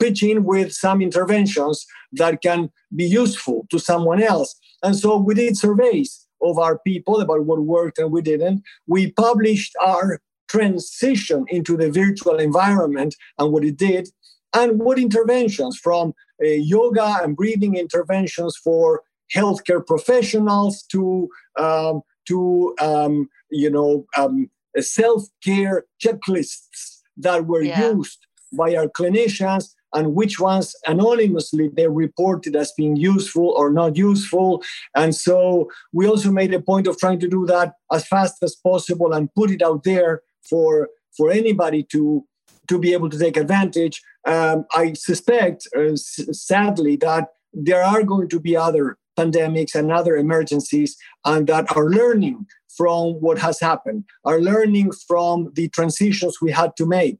pitch 0.03 0.21
in 0.21 0.43
with 0.43 0.73
some 0.73 1.01
interventions 1.01 1.85
that 2.11 2.41
can 2.41 2.69
be 2.93 3.05
useful 3.05 3.65
to 3.71 3.79
someone 3.79 4.21
else. 4.21 4.53
And 4.83 4.95
so 4.95 5.17
we 5.17 5.33
did 5.33 5.57
surveys 5.57 6.27
of 6.41 6.59
our 6.59 6.77
people 6.79 7.21
about 7.21 7.45
what 7.45 7.61
worked 7.61 7.97
and 7.99 8.11
we 8.11 8.21
didn't. 8.21 8.63
We 8.85 9.11
published 9.11 9.73
our 9.81 10.19
transition 10.49 11.45
into 11.47 11.77
the 11.77 11.89
virtual 11.89 12.37
environment 12.37 13.15
and 13.39 13.51
what 13.53 13.63
it 13.63 13.77
did, 13.77 14.09
and 14.53 14.79
what 14.79 14.99
interventions 14.99 15.79
from 15.85 16.13
uh, 16.43 16.47
yoga 16.75 17.19
and 17.23 17.35
breathing 17.35 17.75
interventions 17.75 18.57
for 18.63 19.01
healthcare 19.33 19.83
professionals 19.85 20.83
to 20.91 21.29
um, 21.57 22.01
to 22.27 22.75
um, 22.81 23.29
you 23.49 23.69
know 23.69 24.05
um, 24.17 24.49
self-care 24.77 25.85
checklists 26.03 26.99
that 27.17 27.45
were 27.45 27.63
yeah. 27.63 27.91
used 27.91 28.19
by 28.51 28.75
our 28.75 28.87
clinicians 28.87 29.73
and 29.93 30.15
which 30.15 30.39
ones 30.39 30.75
anonymously 30.87 31.69
they 31.69 31.87
reported 31.87 32.55
as 32.55 32.73
being 32.77 32.95
useful 32.95 33.49
or 33.49 33.71
not 33.71 33.95
useful. 33.95 34.63
And 34.95 35.15
so 35.15 35.69
we 35.91 36.07
also 36.07 36.31
made 36.31 36.53
a 36.53 36.61
point 36.61 36.87
of 36.87 36.97
trying 36.97 37.19
to 37.19 37.27
do 37.27 37.45
that 37.47 37.73
as 37.91 38.07
fast 38.07 38.41
as 38.43 38.55
possible 38.55 39.13
and 39.13 39.33
put 39.33 39.51
it 39.51 39.61
out 39.61 39.83
there 39.83 40.21
for 40.49 40.89
for 41.15 41.31
anybody 41.31 41.83
to 41.91 42.25
to 42.67 42.79
be 42.79 42.93
able 42.93 43.09
to 43.09 43.19
take 43.19 43.37
advantage. 43.37 44.01
Um, 44.25 44.65
I 44.73 44.93
suspect, 44.93 45.67
uh, 45.77 45.95
sadly, 45.95 46.95
that 46.97 47.27
there 47.51 47.83
are 47.83 48.03
going 48.03 48.29
to 48.29 48.39
be 48.39 48.55
other 48.55 48.97
pandemics 49.17 49.75
and 49.75 49.91
other 49.91 50.15
emergencies, 50.15 50.97
and 51.25 51.45
that 51.47 51.75
are 51.75 51.89
learning 51.89 52.47
from 52.77 53.13
what 53.21 53.37
has 53.37 53.59
happened, 53.59 54.05
are 54.25 54.39
learning 54.41 54.91
from 55.07 55.51
the 55.53 55.69
transitions 55.69 56.41
we 56.41 56.51
had 56.51 56.75
to 56.77 56.85
make. 56.85 57.19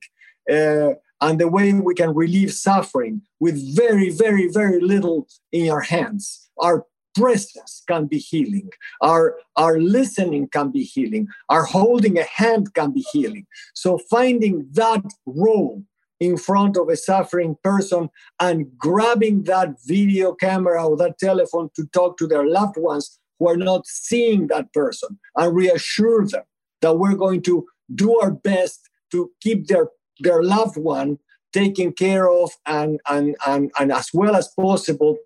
Uh, 0.51 0.93
and 1.23 1.39
the 1.39 1.47
way 1.47 1.71
we 1.71 1.95
can 1.95 2.13
relieve 2.13 2.51
suffering 2.51 3.21
with 3.39 3.55
very, 3.75 4.09
very, 4.09 4.49
very 4.49 4.81
little 4.81 5.25
in 5.53 5.69
our 5.69 5.79
hands. 5.79 6.49
Our 6.57 6.85
presence 7.15 7.81
can 7.87 8.07
be 8.07 8.17
healing. 8.17 8.69
Our, 9.01 9.37
our 9.55 9.79
listening 9.79 10.49
can 10.49 10.69
be 10.69 10.83
healing. 10.83 11.27
Our 11.47 11.63
holding 11.63 12.19
a 12.19 12.23
hand 12.23 12.73
can 12.73 12.91
be 12.91 13.05
healing. 13.13 13.45
So 13.73 13.99
finding 14.09 14.67
that 14.73 15.03
role 15.25 15.81
in 16.19 16.35
front 16.35 16.75
of 16.75 16.89
a 16.89 16.97
suffering 16.97 17.55
person 17.63 18.09
and 18.41 18.77
grabbing 18.77 19.43
that 19.43 19.75
video 19.85 20.33
camera 20.33 20.85
or 20.85 20.97
that 20.97 21.19
telephone 21.19 21.69
to 21.77 21.85
talk 21.93 22.17
to 22.17 22.27
their 22.27 22.45
loved 22.45 22.75
ones 22.77 23.17
who 23.39 23.47
are 23.47 23.57
not 23.57 23.87
seeing 23.87 24.47
that 24.47 24.73
person 24.73 25.17
and 25.37 25.55
reassure 25.55 26.27
them 26.27 26.43
that 26.81 26.97
we're 26.97 27.15
going 27.15 27.41
to 27.43 27.65
do 27.95 28.19
our 28.19 28.31
best 28.31 28.89
to 29.11 29.31
keep 29.41 29.67
their 29.67 29.87
their 30.19 30.43
loved 30.43 30.77
one 30.77 31.19
taken 31.51 31.91
care 31.91 32.29
of 32.29 32.51
and, 32.65 32.99
and, 33.09 33.35
and, 33.45 33.71
and 33.79 33.91
as 33.91 34.09
well 34.13 34.35
as 34.35 34.49
possible, 34.59 35.17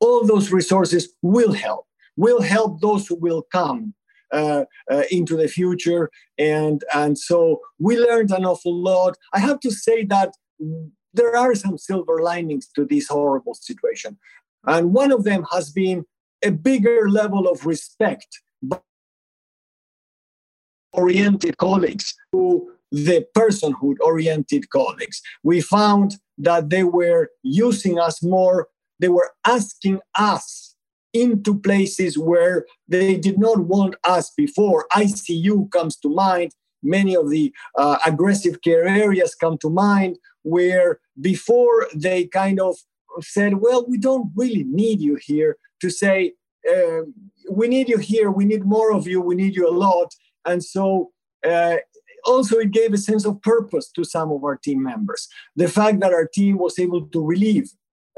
all 0.00 0.26
those 0.26 0.52
resources 0.52 1.14
will 1.22 1.52
help, 1.52 1.86
will 2.16 2.42
help 2.42 2.80
those 2.80 3.06
who 3.06 3.14
will 3.16 3.42
come 3.50 3.94
uh, 4.32 4.64
uh, 4.90 5.02
into 5.10 5.36
the 5.36 5.48
future. 5.48 6.10
And, 6.38 6.82
and 6.94 7.18
so 7.18 7.60
we 7.78 7.98
learned 7.98 8.30
an 8.30 8.44
awful 8.44 8.74
lot. 8.74 9.16
I 9.32 9.38
have 9.38 9.60
to 9.60 9.70
say 9.70 10.04
that 10.06 10.34
there 11.14 11.36
are 11.36 11.54
some 11.54 11.78
silver 11.78 12.22
linings 12.22 12.68
to 12.74 12.84
this 12.84 13.08
horrible 13.08 13.54
situation. 13.54 14.18
And 14.64 14.92
one 14.92 15.12
of 15.12 15.24
them 15.24 15.44
has 15.50 15.70
been 15.70 16.04
a 16.44 16.50
bigger 16.50 17.10
level 17.10 17.48
of 17.48 17.66
respect 17.66 18.40
oriented 20.92 21.56
colleagues 21.56 22.14
who 22.32 22.71
the 22.92 23.26
personhood 23.36 23.96
oriented 24.00 24.70
colleagues. 24.70 25.20
We 25.42 25.60
found 25.60 26.16
that 26.38 26.70
they 26.70 26.84
were 26.84 27.30
using 27.42 27.98
us 27.98 28.22
more, 28.22 28.68
they 29.00 29.08
were 29.08 29.30
asking 29.46 30.00
us 30.14 30.76
into 31.12 31.58
places 31.58 32.16
where 32.16 32.66
they 32.88 33.16
did 33.16 33.38
not 33.38 33.60
want 33.60 33.96
us 34.04 34.30
before. 34.36 34.86
ICU 34.92 35.70
comes 35.70 35.96
to 35.96 36.08
mind. 36.08 36.52
Many 36.82 37.16
of 37.16 37.30
the 37.30 37.52
uh, 37.78 37.98
aggressive 38.04 38.60
care 38.62 38.86
areas 38.86 39.34
come 39.34 39.56
to 39.58 39.70
mind 39.70 40.18
where 40.42 41.00
before 41.20 41.88
they 41.94 42.26
kind 42.26 42.60
of 42.60 42.76
said, 43.20 43.60
Well, 43.60 43.86
we 43.88 43.98
don't 43.98 44.30
really 44.34 44.64
need 44.64 45.00
you 45.00 45.16
here 45.20 45.56
to 45.80 45.90
say, 45.90 46.32
uh, 46.68 47.02
We 47.50 47.68
need 47.68 47.88
you 47.88 47.98
here, 47.98 48.30
we 48.30 48.44
need 48.44 48.64
more 48.64 48.92
of 48.92 49.06
you, 49.06 49.20
we 49.20 49.34
need 49.34 49.54
you 49.54 49.68
a 49.68 49.78
lot. 49.86 50.14
And 50.44 50.62
so 50.64 51.12
uh, 51.46 51.76
also 52.24 52.58
it 52.58 52.70
gave 52.70 52.92
a 52.92 52.98
sense 52.98 53.24
of 53.24 53.40
purpose 53.42 53.90
to 53.92 54.04
some 54.04 54.30
of 54.30 54.44
our 54.44 54.56
team 54.56 54.82
members. 54.82 55.28
The 55.56 55.68
fact 55.68 56.00
that 56.00 56.12
our 56.12 56.26
team 56.26 56.58
was 56.58 56.78
able 56.78 57.06
to 57.06 57.24
relieve 57.24 57.70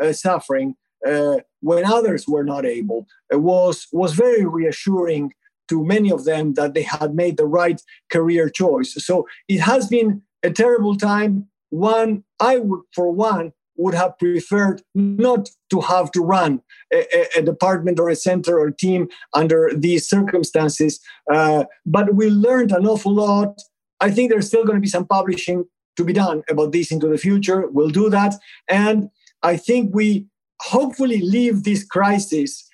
uh, 0.02 0.12
suffering 0.12 0.76
uh, 1.06 1.38
when 1.60 1.84
others 1.84 2.26
were 2.26 2.44
not 2.44 2.64
able 2.64 3.06
uh, 3.32 3.38
was 3.38 3.86
was 3.92 4.14
very 4.14 4.44
reassuring 4.44 5.32
to 5.68 5.84
many 5.84 6.10
of 6.10 6.24
them 6.24 6.54
that 6.54 6.74
they 6.74 6.82
had 6.82 7.14
made 7.14 7.36
the 7.36 7.46
right 7.46 7.80
career 8.10 8.48
choice. 8.50 8.94
So 8.98 9.26
it 9.48 9.60
has 9.60 9.88
been 9.88 10.22
a 10.42 10.50
terrible 10.50 10.96
time. 10.96 11.48
One 11.70 12.24
I 12.38 12.58
would, 12.58 12.82
for 12.94 13.10
one, 13.10 13.52
would 13.76 13.94
have 13.94 14.18
preferred 14.18 14.82
not 14.94 15.48
to 15.70 15.80
have 15.80 16.10
to 16.12 16.20
run 16.20 16.62
a, 16.92 17.26
a, 17.36 17.42
department 17.42 17.98
or 17.98 18.08
a 18.08 18.16
center 18.16 18.58
or 18.58 18.68
a 18.68 18.76
team 18.76 19.08
under 19.32 19.70
these 19.74 20.08
circumstances. 20.08 21.00
Uh, 21.32 21.64
but 21.84 22.14
we 22.14 22.30
learned 22.30 22.70
an 22.72 22.86
awful 22.86 23.12
lot. 23.12 23.58
I 24.00 24.10
think 24.10 24.30
there's 24.30 24.48
still 24.48 24.64
going 24.64 24.76
to 24.76 24.80
be 24.80 24.88
some 24.88 25.06
publishing 25.06 25.64
to 25.96 26.04
be 26.04 26.12
done 26.12 26.42
about 26.48 26.72
this 26.72 26.90
into 26.90 27.08
the 27.08 27.18
future. 27.18 27.68
We'll 27.68 27.90
do 27.90 28.10
that. 28.10 28.34
And 28.68 29.10
I 29.42 29.56
think 29.56 29.94
we 29.94 30.26
hopefully 30.60 31.20
leave 31.20 31.62
this 31.62 31.84
crisis 31.84 32.68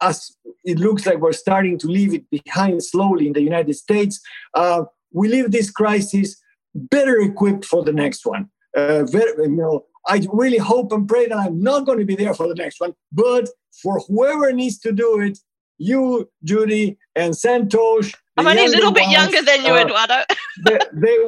as 0.00 0.36
it 0.64 0.78
looks 0.78 1.06
like 1.06 1.18
we're 1.18 1.32
starting 1.32 1.78
to 1.78 1.86
leave 1.86 2.14
it 2.14 2.28
behind 2.30 2.82
slowly 2.82 3.26
in 3.26 3.32
the 3.32 3.42
United 3.42 3.74
States. 3.74 4.20
Uh, 4.54 4.84
we 5.12 5.28
leave 5.28 5.50
this 5.50 5.70
crisis 5.70 6.40
better 6.74 7.20
equipped 7.20 7.64
for 7.64 7.84
the 7.84 7.92
next 7.92 8.24
one. 8.26 8.48
Uh, 8.76 9.04
very, 9.04 9.32
you 9.44 9.56
know, 9.56 9.84
I 10.06 10.26
really 10.32 10.58
hope 10.58 10.92
and 10.92 11.06
pray 11.06 11.28
that 11.28 11.36
I'm 11.36 11.60
not 11.60 11.84
going 11.86 11.98
to 11.98 12.04
be 12.04 12.16
there 12.16 12.34
for 12.34 12.48
the 12.48 12.54
next 12.54 12.80
one, 12.80 12.94
but 13.12 13.48
for 13.82 14.00
whoever 14.08 14.52
needs 14.52 14.78
to 14.80 14.92
do 14.92 15.20
it, 15.20 15.38
you, 15.82 16.30
Judy, 16.44 16.96
and 17.14 17.34
Santosh. 17.34 18.14
I'm 18.36 18.46
only 18.46 18.64
a 18.64 18.68
little 18.68 18.92
bit 18.92 19.02
ones, 19.02 19.14
younger 19.14 19.42
than 19.42 19.64
you, 19.64 19.72
uh, 19.72 19.84
Eduardo. 19.84 20.22
they, 20.66 20.78
they 20.94 21.18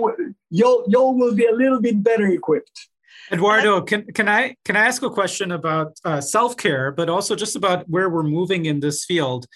y'all, 0.50 0.84
y'all 0.88 1.14
will 1.14 1.34
be 1.34 1.46
a 1.46 1.52
little 1.52 1.80
bit 1.80 2.02
better 2.02 2.26
equipped. 2.26 2.88
Eduardo, 3.32 3.80
can, 3.80 4.04
can 4.12 4.28
I 4.28 4.54
can 4.64 4.76
I 4.76 4.86
ask 4.86 5.02
a 5.02 5.10
question 5.10 5.52
about 5.52 5.98
uh, 6.04 6.20
self 6.20 6.56
care, 6.56 6.92
but 6.92 7.08
also 7.08 7.34
just 7.34 7.56
about 7.56 7.88
where 7.88 8.08
we're 8.08 8.22
moving 8.22 8.66
in 8.66 8.80
this 8.80 9.04
field? 9.04 9.46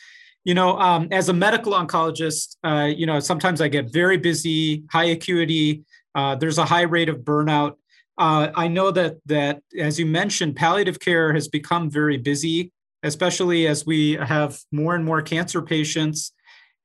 You 0.45 0.55
know, 0.55 0.79
um, 0.79 1.09
as 1.11 1.29
a 1.29 1.35
medical 1.35 1.73
oncologist, 1.73 2.57
uh, 2.65 2.87
you 2.87 3.07
know, 3.07 3.21
sometimes 3.21 3.61
I 3.61 3.69
get 3.69 3.93
very 3.93 4.17
busy, 4.17 4.85
high 4.91 5.11
acuity. 5.17 5.85
Uh, 6.15 6.35
there's 6.35 6.59
a 6.59 6.65
high 6.65 6.83
rate 6.83 7.09
of 7.09 7.19
burnout. 7.19 7.75
Uh, 8.17 8.49
I 8.55 8.69
know 8.69 8.91
that 8.91 9.17
that 9.27 9.63
as 9.79 9.99
you 9.99 10.07
mentioned, 10.07 10.57
palliative 10.57 10.99
care 10.99 11.33
has 11.35 11.49
become 11.49 11.91
very 11.91 12.17
busy, 12.17 12.73
especially 13.03 13.67
as 13.67 13.87
we 13.87 14.13
have 14.13 14.59
more 14.73 14.95
and 14.95 15.05
more 15.05 15.23
cancer 15.23 15.63
patients 15.63 16.33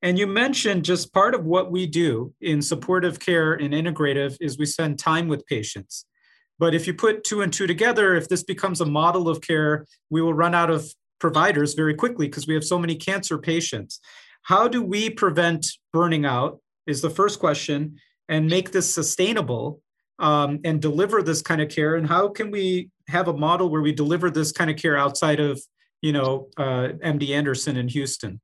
and 0.04 0.18
you 0.18 0.26
mentioned 0.26 0.84
just 0.84 1.14
part 1.14 1.34
of 1.34 1.46
what 1.46 1.72
we 1.72 1.86
do 1.86 2.34
in 2.42 2.60
supportive 2.60 3.18
care 3.18 3.54
and 3.54 3.72
integrative 3.72 4.36
is 4.38 4.58
we 4.58 4.66
spend 4.66 4.98
time 4.98 5.28
with 5.28 5.46
patients. 5.46 6.04
But 6.58 6.74
if 6.74 6.86
you 6.86 6.92
put 6.92 7.24
two 7.24 7.40
and 7.40 7.50
two 7.50 7.66
together, 7.66 8.14
if 8.14 8.28
this 8.28 8.42
becomes 8.42 8.82
a 8.82 8.84
model 8.84 9.30
of 9.30 9.40
care, 9.40 9.86
we 10.10 10.20
will 10.20 10.34
run 10.34 10.54
out 10.54 10.68
of 10.68 10.92
providers 11.20 11.72
very 11.72 11.94
quickly 11.94 12.26
because 12.26 12.46
we 12.46 12.52
have 12.52 12.64
so 12.64 12.78
many 12.78 12.96
cancer 12.96 13.38
patients. 13.38 13.98
How 14.42 14.68
do 14.68 14.82
we 14.82 15.08
prevent 15.08 15.68
burning 15.90 16.26
out? 16.26 16.60
Is 16.86 17.00
the 17.00 17.08
first 17.08 17.40
question, 17.40 17.98
and 18.28 18.46
make 18.46 18.72
this 18.72 18.94
sustainable 18.94 19.80
um, 20.18 20.60
and 20.64 20.82
deliver 20.82 21.22
this 21.22 21.40
kind 21.40 21.62
of 21.62 21.70
care. 21.70 21.94
And 21.96 22.06
how 22.06 22.28
can 22.28 22.50
we 22.50 22.90
have 23.08 23.28
a 23.28 23.32
model 23.32 23.70
where 23.70 23.80
we 23.80 23.92
deliver 23.92 24.30
this 24.30 24.52
kind 24.52 24.70
of 24.70 24.76
care 24.76 24.98
outside 24.98 25.40
of, 25.40 25.62
you 26.04 26.12
know, 26.12 26.48
uh, 26.58 26.88
MD 27.02 27.30
Anderson 27.30 27.78
in 27.78 27.88
Houston? 27.88 28.38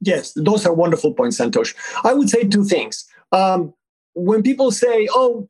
Yes, 0.00 0.32
those 0.34 0.66
are 0.66 0.74
wonderful 0.74 1.14
points, 1.14 1.38
Santosh. 1.38 1.76
I 2.02 2.12
would 2.12 2.28
say 2.28 2.42
two 2.42 2.64
things. 2.64 3.04
Um, 3.30 3.72
when 4.14 4.42
people 4.42 4.72
say, 4.72 5.06
oh, 5.12 5.46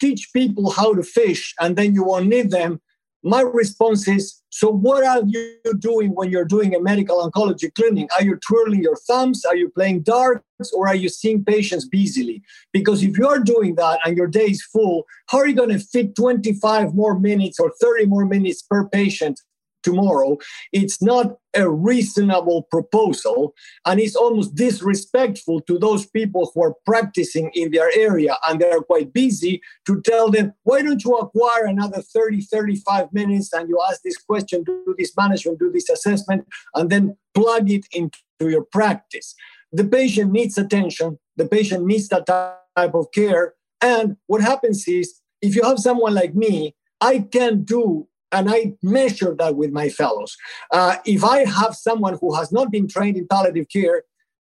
teach 0.00 0.30
people 0.32 0.70
how 0.70 0.94
to 0.94 1.02
fish 1.02 1.52
and 1.58 1.74
then 1.74 1.92
you 1.92 2.04
won't 2.04 2.28
need 2.28 2.52
them, 2.52 2.80
my 3.24 3.40
response 3.40 4.06
is, 4.06 4.40
so 4.50 4.70
what 4.70 5.04
are 5.04 5.22
you 5.26 5.56
doing 5.80 6.14
when 6.14 6.30
you're 6.30 6.52
doing 6.56 6.72
a 6.72 6.80
medical 6.80 7.28
oncology 7.28 7.74
clinic? 7.74 8.08
Are 8.16 8.24
you 8.24 8.38
twirling 8.48 8.82
your 8.84 8.96
thumbs? 9.08 9.44
Are 9.44 9.56
you 9.56 9.70
playing 9.70 10.02
darts? 10.02 10.72
Or 10.72 10.86
are 10.86 10.94
you 10.94 11.08
seeing 11.08 11.44
patients 11.44 11.86
busily? 11.86 12.42
Because 12.72 13.02
if 13.02 13.18
you're 13.18 13.40
doing 13.40 13.74
that 13.74 13.98
and 14.04 14.16
your 14.16 14.28
day 14.28 14.50
is 14.54 14.62
full, 14.62 15.04
how 15.28 15.38
are 15.38 15.48
you 15.48 15.56
going 15.56 15.70
to 15.70 15.80
fit 15.80 16.14
25 16.14 16.94
more 16.94 17.18
minutes 17.18 17.58
or 17.58 17.72
30 17.80 18.06
more 18.06 18.24
minutes 18.24 18.62
per 18.62 18.88
patient 18.88 19.40
tomorrow. 19.82 20.38
It's 20.72 21.02
not 21.02 21.36
a 21.54 21.68
reasonable 21.68 22.62
proposal, 22.70 23.54
and 23.84 23.98
it's 24.00 24.14
almost 24.14 24.54
disrespectful 24.54 25.60
to 25.62 25.78
those 25.78 26.06
people 26.06 26.50
who 26.54 26.62
are 26.62 26.74
practicing 26.86 27.50
in 27.54 27.72
their 27.72 27.90
area 27.96 28.36
and 28.48 28.60
they're 28.60 28.82
quite 28.82 29.12
busy 29.12 29.60
to 29.86 30.00
tell 30.02 30.30
them, 30.30 30.52
why 30.62 30.82
don't 30.82 31.04
you 31.04 31.16
acquire 31.16 31.64
another 31.64 32.02
30, 32.02 32.42
35 32.42 33.12
minutes 33.12 33.52
and 33.52 33.68
you 33.68 33.80
ask 33.88 34.02
this 34.02 34.16
question, 34.16 34.62
do 34.64 34.94
this 34.98 35.12
management, 35.16 35.58
do 35.58 35.70
this 35.72 35.88
assessment, 35.90 36.46
and 36.74 36.90
then 36.90 37.16
plug 37.34 37.70
it 37.70 37.86
into 37.92 38.18
your 38.40 38.64
practice. 38.64 39.34
The 39.72 39.84
patient 39.84 40.32
needs 40.32 40.58
attention, 40.58 41.18
the 41.36 41.46
patient 41.46 41.84
needs 41.86 42.08
that 42.08 42.26
type 42.26 42.94
of 42.94 43.06
care. 43.12 43.54
And 43.80 44.16
what 44.26 44.40
happens 44.40 44.86
is, 44.86 45.20
if 45.42 45.56
you 45.56 45.62
have 45.62 45.78
someone 45.78 46.14
like 46.14 46.34
me, 46.34 46.74
I 47.00 47.20
can 47.20 47.64
do 47.64 48.08
and 48.32 48.50
I 48.50 48.74
measure 48.82 49.34
that 49.38 49.56
with 49.56 49.72
my 49.72 49.88
fellows. 49.88 50.36
Uh, 50.72 50.96
if 51.04 51.24
I 51.24 51.44
have 51.44 51.74
someone 51.74 52.18
who 52.20 52.34
has 52.34 52.52
not 52.52 52.70
been 52.70 52.88
trained 52.88 53.16
in 53.16 53.26
palliative 53.26 53.68
care, 53.68 54.04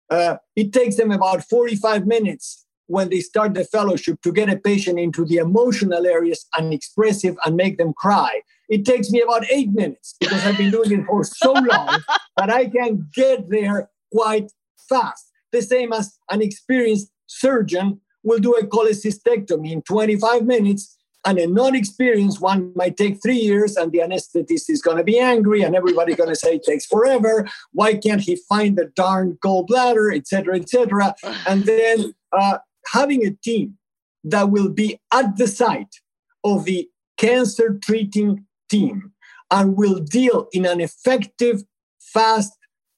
uh, 0.10 0.38
it 0.56 0.74
takes 0.74 0.96
them 0.96 1.12
about 1.12 1.44
45 1.44 2.06
minutes 2.06 2.66
when 2.88 3.10
they 3.10 3.20
start 3.20 3.54
the 3.54 3.66
fellowship 3.66 4.22
to 4.22 4.32
get 4.32 4.50
a 4.50 4.58
patient 4.58 5.00
into 5.00 5.26
the 5.26 5.38
emotional 5.38 6.06
areas 6.06 6.46
and 6.58 6.74
expressive 6.74 7.36
and 7.46 7.56
make 7.56 7.78
them 7.78 7.94
cry. 7.94 8.42
It 8.70 8.86
takes 8.86 9.12
me 9.12 9.22
about 9.22 9.50
eight 9.52 9.72
minutes 9.72 10.16
because 10.20 10.46
I've 10.46 10.58
been 10.58 10.72
doing 10.72 10.92
it 10.92 11.06
for 11.06 11.24
so 11.24 11.52
long 11.54 12.00
that 12.38 12.50
I 12.50 12.68
can 12.68 13.08
get 13.14 13.50
there 13.50 13.90
quite 14.12 14.52
fast. 14.88 15.32
The 15.52 15.62
same 15.62 15.94
as 15.94 16.18
an 16.30 16.42
experienced 16.42 17.12
surgeon 17.28 18.02
will 18.24 18.40
do 18.40 18.54
a 18.54 18.66
cholecystectomy 18.66 19.72
in 19.72 19.82
25 19.84 20.46
minutes 20.46 20.98
and 21.26 21.40
a 21.40 21.48
non-experienced 21.48 22.40
one 22.40 22.72
might 22.76 22.98
take 22.98 23.22
three 23.22 23.38
years 23.38 23.76
and 23.76 23.92
the 23.92 24.00
anesthetist 24.00 24.70
is 24.70 24.82
going 24.82 24.98
to 24.98 25.04
be 25.04 25.20
angry 25.20 25.64
and 25.64 25.76
everybody's 25.76 26.16
going 26.16 26.30
to 26.30 26.36
say 26.36 26.56
it 26.56 26.64
takes 26.64 26.86
forever. 26.86 27.48
Why 27.72 27.96
can't 27.96 28.22
he 28.22 28.36
find 28.48 28.78
the 28.78 28.92
darn 28.96 29.38
gallbladder 29.44 30.16
etc 30.16 30.58
etc 30.58 31.16
and 31.48 31.64
then 31.66 32.14
uh, 32.32 32.60
having 32.94 33.26
a 33.26 33.32
team 33.32 33.78
that 34.24 34.50
will 34.52 34.70
be 34.70 35.00
at 35.12 35.38
the 35.38 35.48
site 35.48 35.96
of 36.44 36.66
the 36.66 36.88
cancer 37.18 37.80
treating 37.82 38.46
team 38.70 39.12
and 39.52 39.78
will 39.78 40.00
deal 40.00 40.48
in 40.52 40.66
an 40.66 40.82
effective 40.82 41.64
fast 42.00 42.54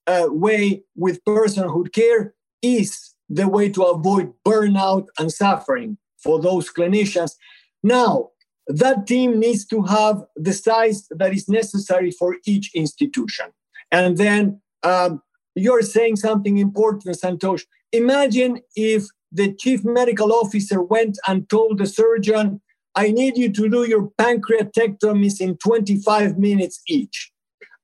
uh, 0.08 0.28
way 0.30 0.84
with 0.96 1.24
personhood 1.26 1.92
care 1.92 2.34
is 2.62 3.14
the 3.30 3.48
way 3.48 3.70
to 3.70 3.84
avoid 3.84 4.34
burnout 4.46 5.08
and 5.20 5.32
suffering 5.32 5.98
for 6.18 6.40
those 6.42 6.72
clinicians 6.72 7.36
now, 7.84 8.30
that 8.68 9.08
team 9.08 9.40
needs 9.40 9.66
to 9.68 9.84
have 9.84 10.24
the 10.36 10.54
size 10.54 11.08
that 11.12 11.34
is 11.34 11.48
necessary 11.48 12.12
for 12.12 12.36
each 12.46 12.72
institution. 12.76 13.48
And 13.92 14.18
then 14.18 14.62
um, 14.84 15.22
you're 15.56 15.82
saying 15.82 16.18
something 16.18 16.58
important, 16.58 17.18
Santosh. 17.18 17.64
Imagine 17.94 18.60
if 18.76 19.06
the 19.32 19.54
chief 19.54 19.86
medical 19.86 20.34
officer 20.34 20.82
went 20.82 21.18
and 21.28 21.50
told 21.50 21.78
the 21.78 21.86
surgeon, 21.86 22.62
I 22.96 23.12
need 23.12 23.38
you 23.38 23.52
to 23.54 23.70
do 23.70 23.84
your 23.88 24.10
pancreatectomies 24.20 25.40
in 25.40 25.58
25 25.58 26.38
minutes 26.38 26.82
each. 26.88 27.32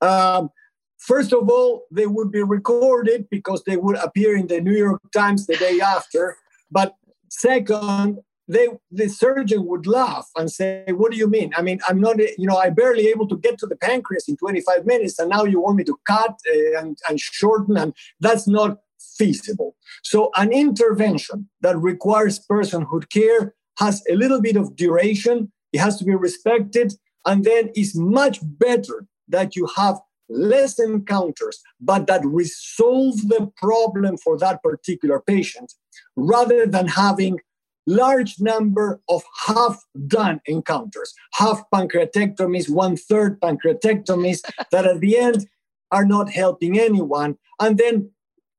Um, 0.01 0.49
first 0.97 1.33
of 1.33 1.49
all, 1.49 1.83
they 1.91 2.07
would 2.07 2.31
be 2.31 2.43
recorded 2.43 3.27
because 3.29 3.63
they 3.63 3.77
would 3.77 3.97
appear 3.97 4.35
in 4.35 4.47
the 4.47 4.59
New 4.59 4.75
York 4.75 5.01
Times 5.13 5.45
the 5.45 5.55
day 5.55 5.79
after. 5.79 6.37
But 6.71 6.95
second, 7.29 8.19
they 8.47 8.67
the 8.91 9.07
surgeon 9.07 9.65
would 9.65 9.87
laugh 9.87 10.27
and 10.35 10.51
say 10.51 10.85
what 10.89 11.11
do 11.11 11.17
you 11.17 11.27
mean? 11.27 11.51
I 11.55 11.61
mean 11.61 11.79
i'm 11.87 11.99
not 11.99 12.17
you 12.17 12.47
know 12.47 12.57
i 12.57 12.69
barely 12.69 13.07
able 13.07 13.27
to 13.27 13.37
get 13.37 13.57
to 13.59 13.67
the 13.67 13.75
pancreas 13.75 14.27
in 14.27 14.37
25 14.37 14.85
minutes 14.85 15.19
and 15.19 15.29
now 15.29 15.43
you 15.43 15.61
want 15.61 15.77
me 15.77 15.83
to 15.85 15.97
cut 16.05 16.35
uh, 16.53 16.79
and, 16.79 16.97
and 17.07 17.19
shorten 17.19 17.77
and 17.77 17.93
that's 18.19 18.47
not 18.47 18.77
feasible. 19.17 19.75
So 20.03 20.31
an 20.35 20.51
intervention 20.51 21.49
that 21.61 21.77
requires 21.77 22.39
personhood 22.39 23.09
care 23.09 23.53
has 23.79 24.03
a 24.09 24.15
little 24.15 24.41
bit 24.41 24.55
of 24.55 24.75
duration 24.75 25.51
it 25.71 25.79
has 25.79 25.97
to 25.97 26.05
be 26.05 26.15
respected 26.15 26.93
and 27.25 27.43
then 27.43 27.71
it's 27.73 27.95
much 27.95 28.39
better 28.43 29.07
that 29.27 29.55
you 29.55 29.67
have 29.75 29.99
less 30.29 30.79
encounters 30.79 31.59
but 31.81 32.07
that 32.07 32.21
resolve 32.23 33.17
the 33.27 33.51
problem 33.57 34.17
for 34.17 34.37
that 34.37 34.61
particular 34.63 35.21
patient 35.25 35.73
rather 36.15 36.65
than 36.65 36.87
having 36.87 37.39
large 37.85 38.39
number 38.39 39.01
of 39.09 39.23
half 39.45 39.83
done 40.07 40.41
encounters, 40.45 41.13
half 41.33 41.61
pancreatectomies, 41.73 42.69
one 42.69 42.95
third 42.95 43.39
pancreatectomies 43.41 44.41
that 44.71 44.85
at 44.85 44.99
the 44.99 45.17
end 45.17 45.47
are 45.91 46.05
not 46.05 46.29
helping 46.29 46.79
anyone. 46.79 47.37
And 47.59 47.77
then 47.77 48.09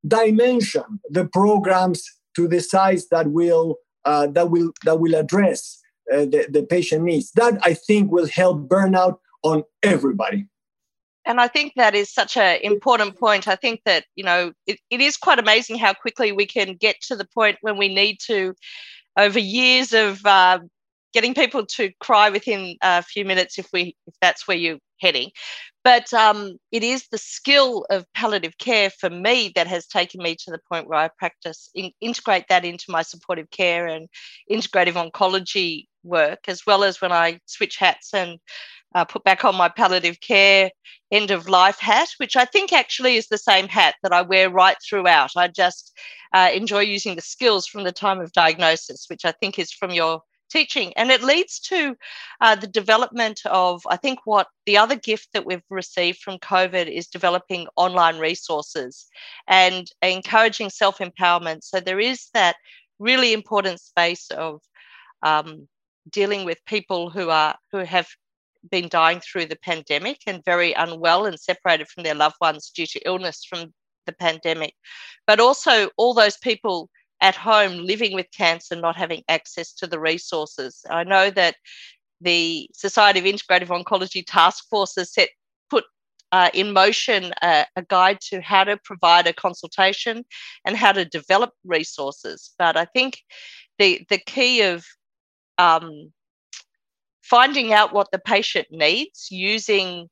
dimension 0.06 1.00
the 1.08 1.26
programs 1.26 2.04
to 2.36 2.46
the 2.48 2.60
size 2.60 3.08
that 3.08 3.28
will 3.28 3.76
uh, 4.04 4.26
that 4.28 4.50
will 4.50 4.70
that 4.84 5.00
will 5.00 5.14
address 5.14 5.80
uh, 6.12 6.26
the, 6.26 6.46
the 6.50 6.62
patient 6.62 7.04
needs. 7.04 7.30
That 7.32 7.58
I 7.62 7.74
think 7.74 8.12
will 8.12 8.28
help 8.28 8.68
burnout 8.68 9.18
on 9.42 9.62
everybody. 9.82 10.46
And 11.26 11.40
I 11.40 11.48
think 11.48 11.72
that 11.76 11.94
is 11.94 12.12
such 12.12 12.36
an 12.36 12.58
important 12.62 13.18
point. 13.18 13.48
I 13.48 13.56
think 13.56 13.80
that, 13.86 14.04
you 14.14 14.24
know, 14.24 14.52
it, 14.66 14.78
it 14.90 15.00
is 15.00 15.16
quite 15.16 15.38
amazing 15.38 15.78
how 15.78 15.94
quickly 15.94 16.32
we 16.32 16.44
can 16.44 16.74
get 16.74 17.00
to 17.02 17.16
the 17.16 17.24
point 17.24 17.56
when 17.62 17.78
we 17.78 17.88
need 17.88 18.18
to 18.26 18.54
over 19.16 19.38
years 19.38 19.92
of 19.92 20.24
uh, 20.24 20.58
getting 21.12 21.34
people 21.34 21.64
to 21.64 21.90
cry 22.00 22.30
within 22.30 22.76
a 22.82 23.02
few 23.02 23.24
minutes 23.24 23.58
if 23.58 23.68
we 23.72 23.96
if 24.06 24.14
that's 24.20 24.46
where 24.46 24.56
you're 24.56 24.78
heading. 25.00 25.30
But 25.84 26.12
um, 26.14 26.56
it 26.72 26.82
is 26.82 27.08
the 27.08 27.18
skill 27.18 27.84
of 27.90 28.06
palliative 28.14 28.56
care 28.58 28.90
for 28.90 29.10
me 29.10 29.52
that 29.54 29.66
has 29.66 29.86
taken 29.86 30.22
me 30.22 30.34
to 30.36 30.50
the 30.50 30.60
point 30.70 30.88
where 30.88 30.98
I 30.98 31.10
practice 31.18 31.70
in, 31.74 31.92
integrate 32.00 32.46
that 32.48 32.64
into 32.64 32.86
my 32.88 33.02
supportive 33.02 33.50
care 33.50 33.86
and 33.86 34.08
integrative 34.50 34.94
oncology 34.94 35.84
work, 36.02 36.40
as 36.48 36.62
well 36.66 36.84
as 36.84 37.00
when 37.02 37.12
I 37.12 37.38
switch 37.44 37.76
hats 37.76 38.14
and 38.14 38.38
uh, 38.94 39.04
put 39.04 39.24
back 39.24 39.44
on 39.44 39.54
my 39.56 39.68
palliative 39.68 40.20
care 40.20 40.70
end 41.10 41.30
of 41.30 41.48
life 41.48 41.78
hat, 41.78 42.08
which 42.18 42.36
I 42.36 42.44
think 42.44 42.72
actually 42.72 43.16
is 43.16 43.28
the 43.28 43.38
same 43.38 43.68
hat 43.68 43.94
that 44.02 44.12
I 44.12 44.22
wear 44.22 44.50
right 44.50 44.76
throughout. 44.82 45.30
I 45.36 45.48
just 45.48 45.96
uh, 46.32 46.50
enjoy 46.52 46.80
using 46.80 47.14
the 47.14 47.22
skills 47.22 47.66
from 47.66 47.84
the 47.84 47.92
time 47.92 48.20
of 48.20 48.32
diagnosis, 48.32 49.06
which 49.08 49.24
I 49.24 49.32
think 49.32 49.58
is 49.58 49.72
from 49.72 49.90
your 49.90 50.22
teaching. 50.50 50.92
And 50.96 51.10
it 51.10 51.22
leads 51.22 51.58
to 51.60 51.96
uh, 52.40 52.54
the 52.54 52.66
development 52.66 53.40
of, 53.46 53.82
I 53.88 53.96
think, 53.96 54.20
what 54.24 54.46
the 54.66 54.78
other 54.78 54.96
gift 54.96 55.28
that 55.32 55.46
we've 55.46 55.62
received 55.70 56.18
from 56.18 56.38
COVID 56.38 56.86
is 56.90 57.08
developing 57.08 57.66
online 57.76 58.18
resources 58.18 59.06
and 59.46 59.90
encouraging 60.02 60.70
self 60.70 60.98
empowerment. 60.98 61.64
So 61.64 61.80
there 61.80 62.00
is 62.00 62.28
that 62.34 62.56
really 62.98 63.32
important 63.32 63.80
space 63.80 64.30
of 64.30 64.60
um, 65.22 65.68
dealing 66.10 66.44
with 66.44 66.58
people 66.66 67.10
who 67.10 67.30
are 67.30 67.56
who 67.72 67.78
have 67.78 68.08
been 68.70 68.88
dying 68.88 69.20
through 69.20 69.46
the 69.46 69.56
pandemic 69.56 70.18
and 70.26 70.44
very 70.44 70.72
unwell 70.72 71.26
and 71.26 71.38
separated 71.38 71.88
from 71.88 72.04
their 72.04 72.14
loved 72.14 72.36
ones 72.40 72.70
due 72.74 72.86
to 72.86 73.06
illness 73.06 73.44
from 73.44 73.72
the 74.06 74.12
pandemic, 74.12 74.74
but 75.26 75.40
also 75.40 75.90
all 75.96 76.14
those 76.14 76.36
people 76.38 76.90
at 77.20 77.34
home 77.34 77.78
living 77.78 78.14
with 78.14 78.26
cancer 78.36 78.76
not 78.76 78.96
having 78.96 79.22
access 79.28 79.72
to 79.72 79.86
the 79.86 80.00
resources. 80.00 80.84
I 80.90 81.04
know 81.04 81.30
that 81.30 81.56
the 82.20 82.68
Society 82.72 83.20
of 83.20 83.26
Integrative 83.26 83.68
Oncology 83.68 84.24
Task 84.26 84.64
Force 84.68 84.94
has 84.96 85.12
set 85.12 85.30
put 85.70 85.84
uh, 86.32 86.50
in 86.52 86.72
motion 86.72 87.32
a, 87.42 87.66
guide 87.88 88.20
to 88.20 88.40
how 88.40 88.64
to 88.64 88.76
provide 88.84 89.26
a 89.26 89.32
consultation 89.32 90.24
and 90.64 90.76
how 90.76 90.92
to 90.92 91.04
develop 91.04 91.50
resources. 91.64 92.52
But 92.58 92.76
I 92.76 92.86
think 92.86 93.20
the 93.78 94.04
the 94.08 94.18
key 94.18 94.62
of 94.62 94.84
um, 95.58 96.12
finding 97.24 97.72
out 97.72 97.92
what 97.92 98.10
the 98.12 98.18
patient 98.18 98.68
needs 98.70 99.28
using 99.30 100.08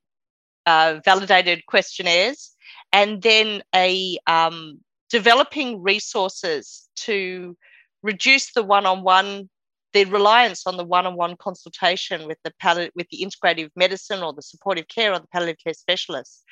uh, 0.65 0.99
validated 1.05 1.65
questionnaires 1.67 2.51
and 2.91 3.21
then 3.21 3.61
a 3.75 4.17
um, 4.27 4.79
developing 5.09 5.81
resources 5.81 6.89
to 6.95 7.55
reduce 8.01 8.53
the 8.53 8.63
one-on-one 8.63 9.49
the 9.93 10.05
reliance 10.05 10.65
on 10.65 10.75
the 10.75 10.83
one-on-one 10.83 11.35
consultation 11.37 12.27
with 12.27 12.39
the 12.43 12.51
palliative, 12.59 12.91
with 12.95 13.07
the 13.09 13.23
integrative 13.23 13.69
medicine 13.75 14.23
or 14.23 14.33
the 14.33 14.41
supportive 14.41 14.87
care 14.87 15.13
or 15.13 15.19
the 15.19 15.27
palliative 15.27 15.63
care 15.63 15.73
specialist 15.75 16.43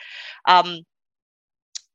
um, 0.47 0.81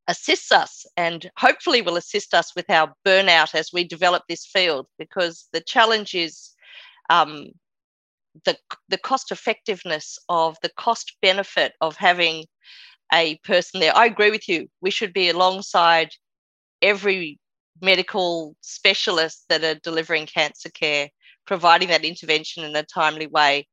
assists 0.08 0.50
us 0.50 0.86
and 0.96 1.30
hopefully 1.38 1.82
will 1.82 1.96
assist 1.96 2.34
us 2.34 2.52
with 2.56 2.68
our 2.68 2.92
burnout 3.06 3.54
as 3.54 3.70
we 3.72 3.84
develop 3.84 4.24
this 4.28 4.44
field 4.44 4.88
because 4.98 5.46
the 5.52 5.60
challenge 5.60 6.16
is 6.16 6.50
um, 7.10 7.50
the, 8.45 8.57
the 8.89 8.99
cost 8.99 9.32
effectiveness 9.32 10.18
of 10.28 10.57
the 10.62 10.70
cost 10.76 11.16
benefit 11.22 11.72
of 11.80 11.97
having 11.97 12.45
a 13.12 13.37
person 13.39 13.80
there. 13.80 13.97
I 13.97 14.07
agree 14.07 14.30
with 14.30 14.49
you. 14.49 14.68
We 14.80 14.91
should 14.91 15.12
be 15.12 15.30
alongside 15.30 16.11
every 16.82 17.39
medical 17.80 18.57
specialist 18.61 19.45
that 19.49 19.64
are 19.64 19.80
delivering 19.82 20.26
cancer 20.26 20.70
care, 20.70 21.09
providing 21.47 21.89
that 21.89 22.05
intervention 22.05 22.64
in 22.64 22.74
a 22.74 22.82
timely 22.82 23.26
way. 23.26 23.66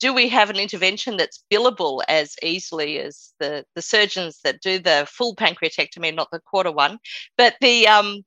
Do 0.00 0.14
we 0.14 0.28
have 0.28 0.48
an 0.48 0.56
intervention 0.56 1.16
that's 1.18 1.44
billable 1.52 2.02
as 2.08 2.34
easily 2.42 2.98
as 2.98 3.32
the, 3.38 3.64
the 3.74 3.82
surgeons 3.82 4.40
that 4.44 4.62
do 4.62 4.78
the 4.78 5.06
full 5.10 5.36
pancreatectomy, 5.36 6.14
not 6.14 6.28
the 6.32 6.40
quarter 6.40 6.72
one? 6.72 6.98
But 7.36 7.56
the 7.60 7.86
um, 7.86 8.22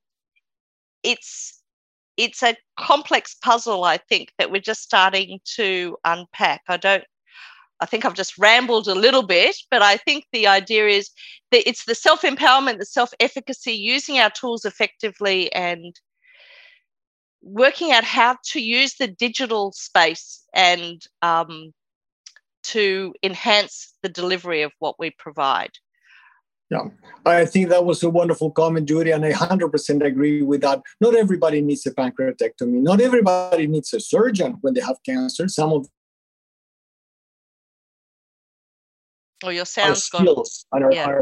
it's 1.01 1.62
it's 2.17 2.43
a 2.43 2.55
complex 2.77 3.35
puzzle, 3.35 3.83
I 3.83 3.97
think, 3.97 4.31
that 4.37 4.51
we're 4.51 4.61
just 4.61 4.83
starting 4.83 5.39
to 5.55 5.97
unpack. 6.05 6.61
I 6.67 6.77
don't 6.77 7.03
I 7.83 7.85
think 7.85 8.05
I've 8.05 8.13
just 8.13 8.37
rambled 8.37 8.87
a 8.87 8.95
little 8.95 9.23
bit, 9.23 9.57
but 9.69 9.81
I 9.81 9.97
think 9.97 10.25
the 10.31 10.47
idea 10.47 10.87
is 10.87 11.09
that 11.51 11.67
it's 11.67 11.83
the 11.83 11.95
self 11.95 12.21
empowerment, 12.21 12.79
the 12.79 12.85
self 12.85 13.13
efficacy, 13.19 13.73
using 13.73 14.19
our 14.19 14.29
tools 14.29 14.63
effectively 14.63 15.51
and 15.51 15.99
working 17.41 17.91
out 17.91 18.05
how 18.05 18.37
to 18.51 18.61
use 18.61 18.95
the 18.95 19.09
digital 19.09 19.73
space 19.73 20.45
and 20.53 21.05
um, 21.21 21.73
to 22.63 23.13
enhance 23.21 23.93
the 24.01 24.07
delivery 24.07 24.61
of 24.61 24.71
what 24.79 24.97
we 24.97 25.09
provide. 25.09 25.71
Yeah, 26.73 26.89
I 27.25 27.45
think 27.45 27.69
that 27.69 27.85
was 27.85 28.01
a 28.01 28.09
wonderful 28.09 28.49
comment, 28.51 28.87
Judy, 28.87 29.11
and 29.11 29.23
I 29.23 29.31
100% 29.31 30.03
agree 30.03 30.41
with 30.41 30.61
that. 30.61 30.81
Not 30.99 31.15
everybody 31.15 31.61
needs 31.61 31.85
a 31.85 31.91
pancreatectomy. 31.91 32.81
Not 32.81 32.99
everybody 32.99 33.67
needs 33.67 33.93
a 33.93 33.99
surgeon 33.99 34.57
when 34.61 34.73
they 34.73 34.81
have 34.81 34.97
cancer. 35.05 35.47
Some 35.47 35.71
of 35.71 35.87
Oh, 39.45 39.49
your 39.49 39.65
sound 39.65 39.97
skills 39.97 40.65
and 40.71 40.85
our, 40.85 40.93
yeah. 40.93 41.05
our 41.05 41.21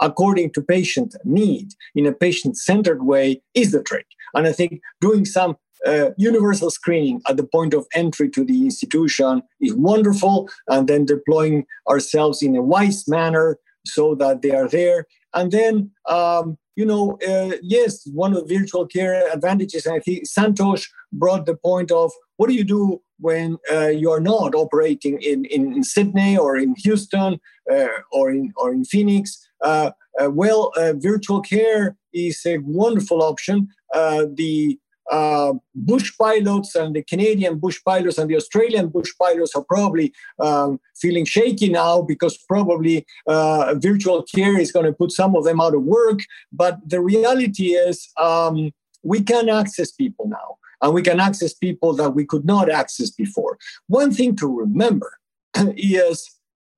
according 0.00 0.50
to 0.50 0.60
patient 0.60 1.14
need 1.24 1.68
in 1.94 2.04
a 2.04 2.12
patient-centered 2.12 3.04
way 3.04 3.40
is 3.54 3.70
the 3.70 3.80
trick. 3.80 4.06
And 4.34 4.44
I 4.48 4.52
think 4.52 4.80
doing 5.00 5.24
some 5.24 5.56
uh, 5.86 6.10
universal 6.16 6.70
screening 6.70 7.22
at 7.28 7.36
the 7.36 7.46
point 7.46 7.74
of 7.74 7.86
entry 7.94 8.28
to 8.30 8.44
the 8.44 8.64
institution 8.64 9.42
is 9.60 9.72
wonderful, 9.74 10.48
and 10.66 10.88
then 10.88 11.04
deploying 11.04 11.64
ourselves 11.88 12.42
in 12.42 12.56
a 12.56 12.62
wise 12.62 13.06
manner 13.06 13.56
so 13.86 14.14
that 14.16 14.42
they 14.42 14.50
are 14.50 14.68
there. 14.68 15.06
And 15.34 15.50
then, 15.50 15.90
um, 16.08 16.58
you 16.76 16.86
know, 16.86 17.18
uh, 17.26 17.56
yes, 17.62 18.06
one 18.06 18.34
of 18.34 18.46
the 18.46 18.58
virtual 18.58 18.86
care 18.86 19.30
advantages, 19.32 19.86
I 19.86 20.00
think 20.00 20.24
Santosh 20.26 20.88
brought 21.12 21.46
the 21.46 21.56
point 21.56 21.90
of 21.90 22.10
what 22.36 22.48
do 22.48 22.54
you 22.54 22.64
do 22.64 23.02
when 23.18 23.58
uh, 23.70 23.88
you 23.88 24.10
are 24.10 24.20
not 24.20 24.54
operating 24.54 25.20
in, 25.22 25.44
in, 25.44 25.84
Sydney 25.84 26.36
or 26.36 26.56
in 26.56 26.74
Houston 26.78 27.38
uh, 27.70 27.86
or, 28.10 28.30
in, 28.30 28.52
or 28.56 28.72
in 28.72 28.84
Phoenix? 28.84 29.38
Uh, 29.62 29.90
uh, 30.20 30.30
well, 30.30 30.72
uh, 30.76 30.94
virtual 30.96 31.40
care 31.40 31.96
is 32.12 32.42
a 32.46 32.58
wonderful 32.58 33.22
option. 33.22 33.68
the 33.92 34.78
uh, 35.10 35.52
bush 35.74 36.12
pilots 36.16 36.74
and 36.74 36.94
the 36.94 37.02
Canadian 37.02 37.58
bush 37.58 37.80
pilots 37.84 38.18
and 38.18 38.30
the 38.30 38.36
Australian 38.36 38.88
bush 38.88 39.10
pilots 39.18 39.54
are 39.54 39.64
probably 39.64 40.12
um, 40.38 40.80
feeling 40.96 41.24
shaky 41.24 41.68
now 41.68 42.02
because 42.02 42.36
probably 42.48 43.04
uh, 43.26 43.74
virtual 43.78 44.22
care 44.22 44.58
is 44.58 44.72
going 44.72 44.86
to 44.86 44.92
put 44.92 45.10
some 45.12 45.34
of 45.34 45.44
them 45.44 45.60
out 45.60 45.74
of 45.74 45.82
work. 45.82 46.20
But 46.52 46.78
the 46.88 47.00
reality 47.00 47.74
is, 47.74 48.08
um, 48.18 48.70
we 49.02 49.20
can 49.20 49.48
access 49.48 49.90
people 49.90 50.28
now, 50.28 50.58
and 50.80 50.94
we 50.94 51.02
can 51.02 51.18
access 51.18 51.52
people 51.52 51.92
that 51.94 52.10
we 52.10 52.24
could 52.24 52.44
not 52.44 52.70
access 52.70 53.10
before. 53.10 53.58
One 53.88 54.12
thing 54.12 54.36
to 54.36 54.46
remember 54.46 55.18
is 55.76 56.30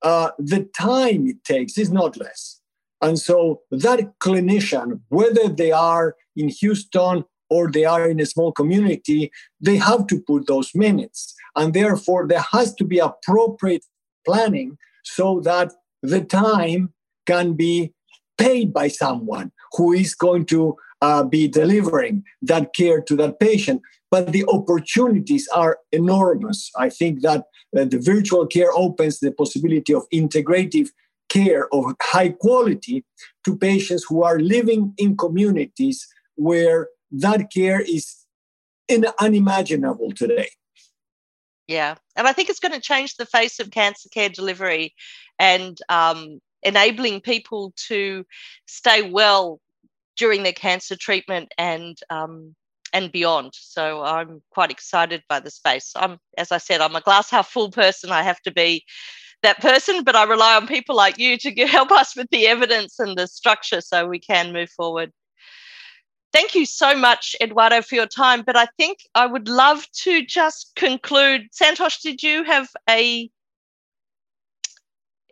uh, 0.02 0.30
the 0.38 0.64
time 0.76 1.26
it 1.26 1.44
takes 1.44 1.76
is 1.76 1.90
not 1.90 2.16
less. 2.16 2.60
And 3.02 3.18
so 3.18 3.60
that 3.70 4.18
clinician, 4.20 5.00
whether 5.08 5.48
they 5.48 5.72
are 5.72 6.16
in 6.36 6.48
Houston 6.48 7.24
or 7.54 7.70
they 7.70 7.84
are 7.84 8.04
in 8.12 8.18
a 8.18 8.26
small 8.34 8.50
community, 8.60 9.30
they 9.60 9.76
have 9.76 10.08
to 10.08 10.16
put 10.28 10.48
those 10.48 10.70
minutes. 10.74 11.34
And 11.54 11.72
therefore, 11.72 12.26
there 12.26 12.46
has 12.56 12.74
to 12.74 12.84
be 12.84 12.98
appropriate 12.98 13.84
planning 14.26 14.76
so 15.04 15.40
that 15.44 15.72
the 16.02 16.22
time 16.22 16.92
can 17.26 17.52
be 17.52 17.92
paid 18.36 18.72
by 18.72 18.88
someone 18.88 19.52
who 19.74 19.92
is 19.92 20.14
going 20.26 20.46
to 20.46 20.76
uh, 21.00 21.22
be 21.22 21.46
delivering 21.46 22.24
that 22.42 22.74
care 22.74 23.00
to 23.02 23.14
that 23.20 23.38
patient. 23.38 23.80
But 24.10 24.32
the 24.32 24.44
opportunities 24.48 25.46
are 25.62 25.78
enormous. 25.92 26.70
I 26.76 26.88
think 26.90 27.22
that 27.22 27.40
uh, 27.76 27.84
the 27.84 28.00
virtual 28.00 28.46
care 28.46 28.72
opens 28.74 29.20
the 29.20 29.30
possibility 29.30 29.94
of 29.94 30.02
integrative 30.12 30.88
care 31.28 31.64
of 31.72 31.84
high 32.02 32.30
quality 32.30 33.04
to 33.44 33.56
patients 33.56 34.04
who 34.08 34.24
are 34.24 34.38
living 34.40 34.92
in 34.98 35.16
communities 35.16 36.06
where 36.36 36.88
that 37.20 37.50
care 37.52 37.80
is 37.80 38.24
in, 38.88 39.06
unimaginable 39.20 40.12
today. 40.12 40.48
Yeah, 41.66 41.94
and 42.16 42.26
I 42.26 42.32
think 42.32 42.50
it's 42.50 42.60
going 42.60 42.74
to 42.74 42.80
change 42.80 43.16
the 43.16 43.26
face 43.26 43.58
of 43.58 43.70
cancer 43.70 44.08
care 44.10 44.28
delivery 44.28 44.94
and 45.38 45.78
um, 45.88 46.40
enabling 46.62 47.20
people 47.22 47.72
to 47.88 48.24
stay 48.66 49.10
well 49.10 49.60
during 50.16 50.42
their 50.42 50.52
cancer 50.52 50.96
treatment 50.96 51.52
and 51.56 51.96
um, 52.10 52.54
and 52.92 53.10
beyond. 53.10 53.52
So 53.54 54.02
I'm 54.02 54.42
quite 54.50 54.70
excited 54.70 55.22
by 55.28 55.40
the 55.40 55.50
space. 55.50 55.92
I'm, 55.96 56.18
as 56.38 56.52
I 56.52 56.58
said, 56.58 56.80
I'm 56.80 56.94
a 56.94 57.00
glass 57.00 57.30
half 57.30 57.48
full 57.48 57.70
person. 57.70 58.10
I 58.10 58.22
have 58.22 58.40
to 58.42 58.52
be 58.52 58.84
that 59.42 59.60
person, 59.60 60.04
but 60.04 60.14
I 60.14 60.24
rely 60.24 60.54
on 60.56 60.66
people 60.66 60.94
like 60.94 61.18
you 61.18 61.36
to 61.38 61.50
help 61.66 61.90
us 61.90 62.14
with 62.14 62.28
the 62.30 62.46
evidence 62.46 62.98
and 63.00 63.16
the 63.16 63.26
structure 63.26 63.80
so 63.80 64.06
we 64.06 64.20
can 64.20 64.52
move 64.52 64.70
forward 64.70 65.12
thank 66.34 66.54
you 66.54 66.66
so 66.66 66.96
much, 66.96 67.36
Eduardo, 67.40 67.80
for 67.80 67.94
your 67.94 68.06
time. 68.06 68.42
But 68.42 68.56
I 68.56 68.66
think 68.76 68.98
I 69.14 69.24
would 69.24 69.48
love 69.48 69.86
to 70.02 70.26
just 70.26 70.72
conclude. 70.74 71.48
Santosh, 71.52 72.02
did 72.02 72.22
you 72.22 72.44
have 72.44 72.68
a 72.90 73.30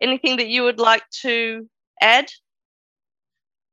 anything 0.01 0.37
that 0.37 0.47
you 0.47 0.63
would 0.63 0.79
like 0.79 1.03
to 1.21 1.69
add? 2.01 2.31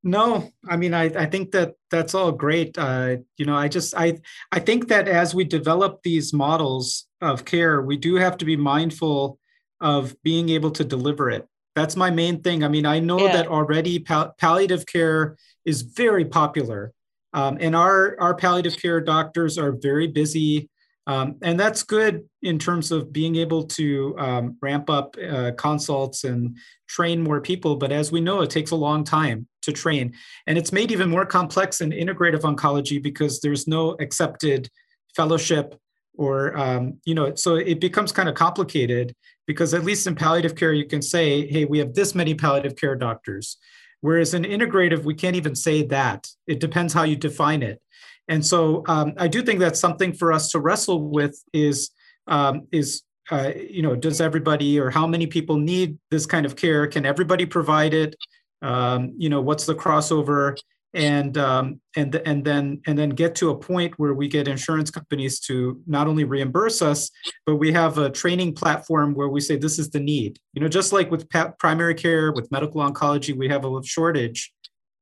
No, 0.03 0.51
I 0.69 0.77
mean, 0.77 0.95
I, 0.95 1.05
I 1.05 1.27
think 1.27 1.53
that 1.53 1.75
that's 1.91 2.15
all 2.15 2.33
great. 2.33 2.77
Uh, 2.77 3.19
you 3.37 3.45
know, 3.45 3.57
I 3.57 3.69
just 3.69 3.95
I 3.97 4.19
I 4.51 4.59
think 4.59 4.89
that 4.89 5.09
as 5.09 5.35
we 5.35 5.45
develop 5.45 6.03
these 6.03 6.33
models 6.33 7.07
of 7.21 7.45
care, 7.45 7.83
we 7.83 7.97
do 7.97 8.17
have 8.17 8.37
to 8.39 8.45
be 8.45 8.57
mindful 8.57 9.39
of 9.81 10.17
being 10.23 10.49
able 10.49 10.71
to 10.73 10.85
deliver 10.85 11.31
it. 11.31 11.47
That's 11.77 11.97
my 11.97 12.11
main 12.11 12.43
thing. 12.43 12.65
I 12.65 12.69
mean, 12.69 12.87
I 12.87 12.99
know 12.99 13.21
yeah. 13.21 13.33
that 13.35 13.47
already 13.47 13.99
pal- 13.99 14.35
palliative 14.39 14.87
care 14.87 15.37
is 15.65 15.83
very 15.83 16.25
popular 16.25 16.93
um, 17.33 17.59
and 17.61 17.77
our, 17.77 18.17
our 18.21 18.35
palliative 18.35 18.81
care 18.81 19.01
doctors 19.01 19.59
are 19.59 19.73
very 19.73 20.07
busy. 20.07 20.69
Um, 21.07 21.37
and 21.43 21.59
that's 21.59 21.83
good 21.83 22.29
in 22.43 22.59
terms 22.59 22.93
of 22.93 23.13
being 23.13 23.37
able 23.37 23.65
to 23.65 24.15
um, 24.19 24.57
ramp 24.61 24.91
up 24.91 25.17
uh, 25.17 25.53
consults 25.57 26.25
and 26.25 26.57
train 26.89 27.23
more 27.23 27.41
people. 27.41 27.77
But 27.77 27.91
as 27.91 28.13
we 28.13 28.21
know, 28.21 28.43
it 28.43 28.51
takes 28.51 28.71
a 28.71 28.77
long 28.77 29.03
time 29.03 29.49
to 29.63 29.73
train. 29.73 30.13
And 30.47 30.57
it's 30.57 30.73
made 30.73 30.93
even 30.93 31.11
more 31.11 31.27
complex 31.27 31.81
in 31.81 31.91
integrative 31.91 32.43
oncology 32.43 33.03
because 33.03 33.41
there's 33.41 33.67
no 33.67 33.97
accepted 34.01 34.69
fellowship 35.17 35.75
or, 36.15 36.57
um, 36.57 36.99
you 37.05 37.15
know, 37.15 37.35
so 37.35 37.57
it 37.57 37.81
becomes 37.81 38.13
kind 38.13 38.29
of 38.29 38.35
complicated 38.35 39.15
because 39.47 39.73
at 39.75 39.85
least 39.85 40.07
in 40.07 40.15
palliative 40.15 40.55
care, 40.55 40.73
you 40.73 40.85
can 40.85 41.03
say, 41.03 41.47
hey, 41.47 41.65
we 41.65 41.79
have 41.79 41.95
this 41.95 42.15
many 42.15 42.35
palliative 42.35 42.77
care 42.77 42.95
doctors. 42.95 43.57
Whereas 44.01 44.35
in 44.35 44.45
integrative, 44.45 45.05
we 45.05 45.15
can't 45.15 45.37
even 45.37 45.55
say 45.55 45.83
that. 45.87 46.27
It 46.47 46.61
depends 46.61 46.93
how 46.93 47.03
you 47.03 47.17
define 47.17 47.63
it. 47.63 47.81
And 48.29 48.45
so 48.45 48.85
um, 48.87 49.15
I 49.19 49.29
do 49.29 49.43
think 49.43 49.59
that's 49.59 49.81
something 49.81 50.13
for 50.13 50.33
us 50.33 50.51
to 50.53 50.61
wrestle 50.61 51.09
with 51.09 51.43
is, 51.53 51.91
um, 52.27 52.67
is 52.73 53.03
uh, 53.31 53.53
you 53.57 53.83
know, 53.83 53.95
does 53.95 54.21
everybody 54.21 54.79
or 54.79 54.91
how 54.91 55.07
many 55.07 55.27
people 55.27 55.57
need 55.57 55.99
this 56.11 56.27
kind 56.27 56.47
of 56.47 56.57
care? 56.57 56.87
Can 56.87 57.07
everybody 57.07 57.47
provide 57.47 57.95
it? 57.95 58.17
Um, 58.63 59.15
you 59.17 59.29
know, 59.29 59.41
what's 59.41 59.67
the 59.67 59.75
crossover? 59.75 60.57
And 60.93 61.39
um, 61.39 61.81
and 61.97 62.15
and 62.27 62.45
then 62.45 62.81
and 62.87 62.99
then 62.99 63.11
get 63.11 63.35
to 63.37 63.51
a 63.51 63.57
point 63.57 63.99
where 63.99 64.15
we 64.15 64.29
get 64.29 64.49
insurance 64.49 64.91
companies 64.91 65.39
to 65.41 65.81
not 65.87 66.09
only 66.09 66.25
reimburse 66.25 66.83
us, 66.83 67.11
but 67.47 67.57
we 67.57 67.73
have 67.73 67.99
a 67.99 68.11
training 68.11 68.55
platform 68.55 69.15
where 69.15 69.29
we 69.29 69.41
say 69.41 69.57
this 69.57 69.79
is 69.79 69.91
the 69.91 70.01
need. 70.01 70.39
You 70.53 70.63
know, 70.63 70.69
just 70.69 70.93
like 70.93 71.11
with 71.11 71.29
primary 71.59 71.95
care, 71.95 72.33
with 72.33 72.51
medical 72.51 72.81
oncology, 72.81 73.37
we 73.37 73.49
have 73.49 73.65
a 73.65 73.83
shortage 73.85 74.53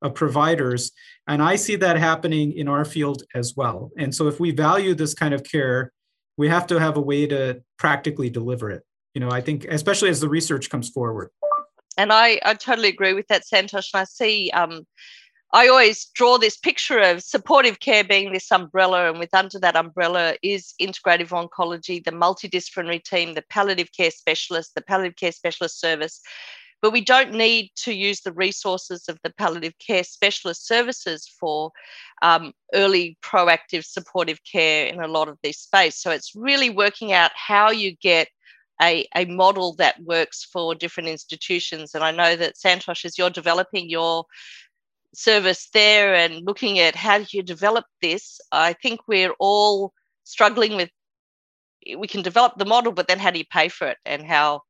of 0.03 0.15
providers, 0.15 0.93
and 1.27 1.43
I 1.43 1.57
see 1.57 1.77
that 1.77 1.97
happening 1.97 2.53
in 2.53 2.69
our 2.69 2.85
field 2.85 3.23
as 3.35 3.55
well. 3.57 3.91
And 3.99 4.15
so, 4.15 4.29
if 4.29 4.39
we 4.39 4.51
value 4.51 4.95
this 4.95 5.15
kind 5.15 5.33
of 5.33 5.43
care, 5.43 5.93
we 6.37 6.49
have 6.49 6.67
to 6.69 6.79
have 6.79 6.97
a 6.97 7.03
way 7.03 7.27
to 7.27 7.63
practically 7.79 8.29
deliver 8.29 8.71
it. 8.71 8.83
You 9.15 9.21
know, 9.21 9.31
I 9.31 9.41
think 9.41 9.65
especially 9.65 10.11
as 10.11 10.21
the 10.21 10.29
research 10.29 10.69
comes 10.69 10.91
forward. 10.91 11.31
And 11.97 12.13
I, 12.13 12.39
I 12.45 12.55
totally 12.55 12.89
agree 12.89 13.13
with 13.13 13.27
that, 13.27 13.43
Santosh. 13.43 13.93
And 13.93 14.01
I 14.01 14.05
see 14.05 14.51
um, 14.53 14.87
I 15.53 15.69
always 15.69 16.07
draw 16.15 16.37
this 16.37 16.59
picture 16.59 16.99
of 16.99 17.23
supportive 17.23 17.81
care 17.81 18.05
being 18.05 18.33
this 18.33 18.53
umbrella, 18.53 19.09
and 19.09 19.19
with 19.19 19.33
under 19.33 19.59
that 19.61 19.77
umbrella 19.77 20.37
is 20.43 20.75
integrative 20.81 21.31
oncology, 21.31 22.05
the 22.05 22.11
multidisciplinary 22.11 23.03
team, 23.03 23.35
the 23.35 23.45
palliative 23.49 23.91
care 23.97 24.11
specialist, 24.11 24.75
the 24.75 24.83
palliative 24.83 25.17
care 25.17 25.33
specialist 25.33 25.81
service. 25.81 26.21
But 26.83 26.93
we 26.93 27.01
don't 27.01 27.33
need 27.33 27.71
to 27.77 27.93
use 27.93 28.21
the 28.21 28.33
resources 28.33 29.09
of 29.09 29.19
the 29.25 29.31
palliative 29.31 29.75
care 29.85 30.05
specialist 30.05 30.67
services 30.67 31.27
for 31.41 31.73
um, 32.23 32.53
early 32.75 33.17
proactive 33.23 33.85
supportive 33.85 34.41
care 34.45 34.87
in 34.87 35.01
a 35.01 35.09
lot 35.09 35.29
of 35.29 35.39
this 35.43 35.59
space. 35.59 35.97
So 35.97 36.11
it's 36.11 36.37
really 36.37 36.71
working 36.71 37.13
out 37.13 37.33
how 37.35 37.71
you 37.71 37.97
get 37.97 38.29
a, 38.81 39.09
a 39.17 39.25
model 39.25 39.75
that 39.77 40.01
works 40.03 40.45
for 40.45 40.75
different 40.75 41.09
institutions. 41.09 41.95
And 41.95 42.05
I 42.05 42.13
know 42.13 42.37
that 42.37 42.55
Santosh, 42.55 43.05
as 43.05 43.19
you're 43.19 43.31
developing 43.31 43.91
your 43.91 44.25
service 45.15 45.69
there 45.73 46.15
and 46.15 46.45
looking 46.47 46.79
at 46.79 46.95
how 46.95 47.19
do 47.19 47.27
you 47.33 47.43
develop 47.43 47.85
this, 48.03 48.41
I 48.53 48.75
think 48.75 49.01
we're 49.07 49.35
all 49.39 49.93
struggling 50.25 50.77
with 50.77 50.91
we 51.97 52.07
can 52.07 52.23
develop 52.23 52.55
the 52.57 52.67
model, 52.67 52.93
but 52.93 53.09
then 53.09 53.19
how 53.19 53.31
do 53.31 53.39
you 53.39 53.47
pay 53.51 53.69
for 53.69 53.89
it 53.89 53.99
and 54.05 54.27
how 54.27 54.63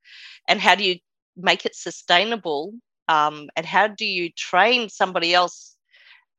and 0.46 0.60
how 0.60 0.74
do 0.74 0.84
you 0.84 0.96
make 1.36 1.66
it 1.66 1.74
sustainable? 1.74 2.72
Um, 3.08 3.48
and 3.56 3.64
how 3.64 3.88
do 3.88 4.04
you 4.04 4.30
train 4.36 4.88
somebody 4.88 5.34
else? 5.34 5.76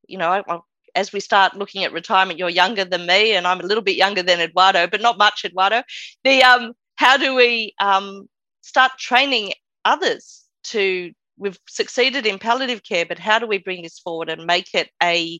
You 0.08 0.20
know, 0.20 0.44
as 0.96 1.12
we 1.12 1.20
start 1.20 1.56
looking 1.56 1.84
at 1.84 1.92
retirement, 1.92 2.40
you're 2.40 2.50
younger 2.50 2.86
than 2.86 3.06
me, 3.06 3.34
and 3.34 3.46
I'm 3.48 3.60
a 3.60 3.66
little 3.66 3.84
bit 3.84 3.96
younger 3.96 4.24
than 4.24 4.40
Eduardo, 4.40 4.88
but 4.88 5.02
not 5.02 5.18
much, 5.18 5.44
Eduardo. 5.44 5.84
The 6.24 6.44
um, 6.44 6.74
how 6.96 7.18
do 7.18 7.36
we 7.36 7.74
um, 7.80 8.28
start 8.62 8.92
training 8.98 9.54
others 9.86 10.46
to 10.66 11.12
we've 11.40 11.60
succeeded 11.68 12.26
in 12.26 12.38
palliative 12.38 12.84
care 12.84 13.06
but 13.06 13.20
how 13.20 13.40
do 13.40 13.48
we 13.48 13.58
bring 13.58 13.82
this 13.84 14.00
forward 14.00 14.30
and 14.30 14.46
make 14.46 14.74
it 14.74 14.90
a 15.02 15.40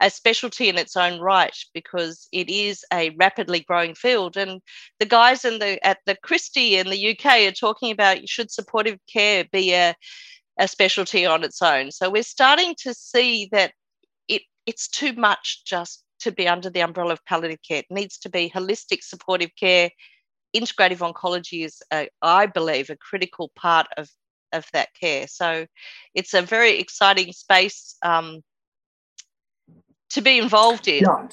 a 0.00 0.10
specialty 0.10 0.68
in 0.68 0.78
its 0.78 0.96
own 0.96 1.20
right? 1.20 1.56
Because 1.74 2.28
it 2.32 2.48
is 2.48 2.84
a 2.92 3.10
rapidly 3.18 3.60
growing 3.60 3.94
field. 3.94 4.36
And 4.36 4.60
the 5.00 5.06
guys 5.06 5.44
in 5.44 5.58
the 5.58 5.84
at 5.84 5.98
the 6.06 6.16
christie 6.22 6.76
in 6.76 6.88
the 6.88 7.10
uk 7.10 7.26
are 7.26 7.50
talking 7.50 7.90
about 7.90 8.28
should 8.28 8.50
supportive 8.50 8.98
care 9.12 9.44
be 9.50 9.74
a, 9.74 9.94
a 10.58 10.68
specialty 10.68 11.26
on 11.26 11.44
its 11.44 11.60
own. 11.62 11.90
So 11.90 12.10
we're 12.10 12.22
starting 12.22 12.74
to 12.82 12.94
see 12.94 13.48
that 13.52 13.72
it 14.28 14.42
it's 14.66 14.88
too 14.88 15.14
much 15.14 15.64
just 15.64 16.04
to 16.20 16.32
be 16.32 16.48
under 16.48 16.70
the 16.70 16.82
umbrella 16.82 17.12
of 17.12 17.24
palliative 17.24 17.62
care. 17.66 17.78
It 17.78 17.86
needs 17.90 18.18
to 18.18 18.28
be 18.28 18.50
holistic 18.50 19.02
supportive 19.02 19.50
care. 19.58 19.90
Integrative 20.56 20.98
oncology 20.98 21.64
is, 21.64 21.80
a, 21.92 22.08
I 22.22 22.46
believe, 22.46 22.90
a 22.90 22.96
critical 22.96 23.52
part 23.54 23.86
of 23.96 24.08
of 24.52 24.66
that 24.72 24.88
care. 25.00 25.26
So 25.28 25.66
it's 26.14 26.34
a 26.34 26.42
very 26.42 26.78
exciting 26.78 27.32
space 27.32 27.96
um, 28.02 28.42
to 30.10 30.20
be 30.20 30.38
involved 30.38 30.88
in. 30.88 31.04
Yeah. 31.04 31.28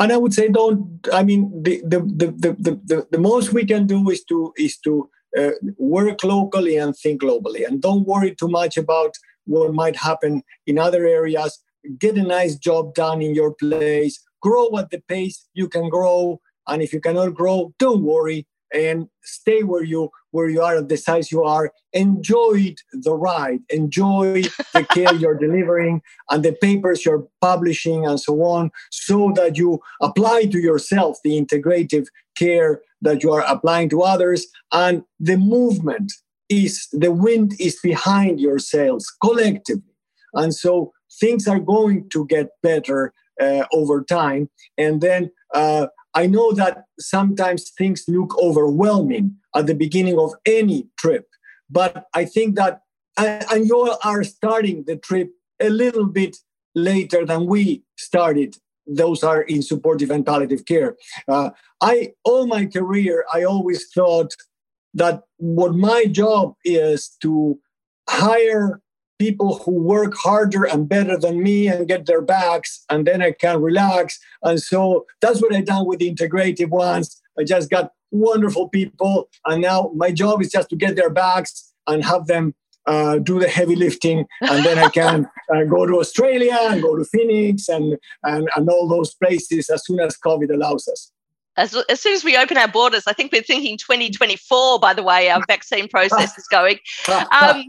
And 0.00 0.12
I 0.12 0.16
would 0.16 0.34
say, 0.34 0.48
don't. 0.48 1.06
I 1.12 1.22
mean, 1.22 1.62
the 1.62 1.82
the 1.86 2.00
the 2.00 2.26
the, 2.36 2.80
the, 2.84 3.06
the 3.10 3.18
most 3.18 3.52
we 3.52 3.64
can 3.64 3.86
do 3.86 4.10
is 4.10 4.24
to 4.24 4.52
is 4.56 4.78
to 4.78 5.08
uh, 5.38 5.50
work 5.78 6.24
locally 6.24 6.76
and 6.76 6.96
think 6.96 7.22
globally, 7.22 7.66
and 7.66 7.80
don't 7.80 8.06
worry 8.06 8.34
too 8.34 8.48
much 8.48 8.76
about 8.76 9.14
what 9.44 9.72
might 9.74 9.96
happen 9.96 10.42
in 10.66 10.78
other 10.78 11.06
areas. 11.06 11.62
Get 11.98 12.16
a 12.16 12.22
nice 12.22 12.56
job 12.56 12.94
done 12.94 13.20
in 13.20 13.34
your 13.34 13.52
place. 13.54 14.18
Grow 14.40 14.76
at 14.78 14.90
the 14.90 15.02
pace 15.06 15.46
you 15.52 15.68
can 15.68 15.88
grow 15.90 16.40
and 16.66 16.82
if 16.82 16.92
you 16.92 17.00
cannot 17.00 17.34
grow, 17.34 17.74
don't 17.78 18.02
worry 18.02 18.46
and 18.72 19.08
stay 19.22 19.62
where 19.62 19.84
you 19.84 20.10
where 20.34 20.48
you 20.48 20.60
are 20.60 20.78
at 20.78 20.88
the 20.88 20.96
size 20.96 21.30
you 21.30 21.44
are. 21.44 21.72
enjoyed 21.92 22.78
the 22.92 23.14
ride, 23.14 23.60
enjoy 23.70 24.42
the 24.74 24.84
care 24.94 25.14
you're 25.14 25.38
delivering 25.38 26.02
and 26.28 26.44
the 26.44 26.52
papers 26.52 27.04
you're 27.04 27.24
publishing 27.40 28.04
and 28.04 28.18
so 28.18 28.42
on, 28.42 28.72
so 28.90 29.32
that 29.36 29.56
you 29.56 29.78
apply 30.02 30.46
to 30.46 30.58
yourself 30.58 31.18
the 31.22 31.40
integrative 31.40 32.06
care 32.36 32.82
that 33.00 33.22
you 33.22 33.30
are 33.32 33.44
applying 33.54 33.88
to 33.88 34.02
others. 34.02 34.48
And 34.72 35.04
the 35.20 35.36
movement 35.36 36.12
is 36.48 36.88
the 36.90 37.12
wind 37.12 37.54
is 37.60 37.78
behind 37.80 38.40
your 38.40 38.58
sails 38.58 39.06
collectively. 39.22 39.94
And 40.32 40.52
so 40.52 40.92
things 41.20 41.46
are 41.46 41.60
going 41.60 42.08
to 42.10 42.26
get 42.26 42.48
better 42.60 43.12
uh, 43.40 43.66
over 43.72 44.02
time. 44.02 44.50
And 44.76 45.00
then 45.00 45.30
uh, 45.54 45.86
I 46.14 46.26
know 46.26 46.52
that 46.52 46.84
sometimes 46.98 47.70
things 47.70 48.04
look 48.08 48.36
overwhelming 48.38 49.36
at 49.54 49.66
the 49.66 49.74
beginning 49.74 50.18
of 50.18 50.34
any 50.46 50.88
trip, 50.98 51.26
but 51.68 52.06
I 52.14 52.24
think 52.24 52.56
that, 52.56 52.80
and 53.16 53.66
you 53.66 53.96
are 54.04 54.24
starting 54.24 54.84
the 54.86 54.96
trip 54.96 55.30
a 55.60 55.68
little 55.68 56.06
bit 56.06 56.36
later 56.74 57.24
than 57.24 57.46
we 57.46 57.84
started. 57.96 58.56
Those 58.86 59.22
are 59.22 59.42
in 59.42 59.62
supportive 59.62 60.10
and 60.10 60.26
palliative 60.26 60.66
care. 60.66 60.96
Uh, 61.26 61.50
I 61.80 62.12
all 62.24 62.46
my 62.46 62.66
career, 62.66 63.24
I 63.32 63.44
always 63.44 63.88
thought 63.92 64.34
that 64.94 65.22
what 65.38 65.74
my 65.74 66.04
job 66.04 66.54
is 66.64 67.16
to 67.22 67.58
hire 68.08 68.80
people 69.18 69.58
who 69.58 69.72
work 69.72 70.14
harder 70.16 70.64
and 70.64 70.88
better 70.88 71.16
than 71.16 71.42
me 71.42 71.68
and 71.68 71.88
get 71.88 72.06
their 72.06 72.22
backs, 72.22 72.84
and 72.90 73.06
then 73.06 73.22
I 73.22 73.32
can 73.32 73.60
relax. 73.60 74.18
And 74.42 74.60
so 74.60 75.06
that's 75.20 75.40
what 75.40 75.54
I 75.54 75.60
done 75.60 75.86
with 75.86 76.00
the 76.00 76.12
integrative 76.12 76.70
ones. 76.70 77.20
I 77.38 77.44
just 77.44 77.70
got 77.70 77.92
wonderful 78.10 78.68
people, 78.68 79.28
and 79.44 79.62
now 79.62 79.90
my 79.94 80.10
job 80.10 80.42
is 80.42 80.50
just 80.50 80.70
to 80.70 80.76
get 80.76 80.96
their 80.96 81.10
backs 81.10 81.72
and 81.86 82.04
have 82.04 82.26
them 82.26 82.54
uh, 82.86 83.18
do 83.18 83.40
the 83.40 83.48
heavy 83.48 83.76
lifting, 83.76 84.26
and 84.42 84.64
then 84.64 84.78
I 84.78 84.88
can 84.88 85.26
uh, 85.54 85.64
go 85.64 85.86
to 85.86 85.98
Australia 86.00 86.56
and 86.60 86.82
go 86.82 86.96
to 86.96 87.04
Phoenix 87.04 87.68
and, 87.68 87.96
and 88.22 88.48
and 88.56 88.68
all 88.68 88.88
those 88.88 89.14
places 89.14 89.70
as 89.70 89.84
soon 89.86 90.00
as 90.00 90.16
COVID 90.18 90.52
allows 90.52 90.86
us. 90.88 91.10
As, 91.56 91.76
as 91.88 92.00
soon 92.00 92.14
as 92.14 92.24
we 92.24 92.36
open 92.36 92.56
our 92.56 92.68
borders, 92.68 93.04
I 93.06 93.12
think 93.12 93.32
we're 93.32 93.42
thinking 93.42 93.78
2024. 93.78 94.80
By 94.80 94.92
the 94.92 95.02
way, 95.02 95.30
our 95.30 95.42
vaccine 95.48 95.88
process 95.88 96.36
is 96.36 96.46
going. 96.48 96.78
Um, 97.08 97.64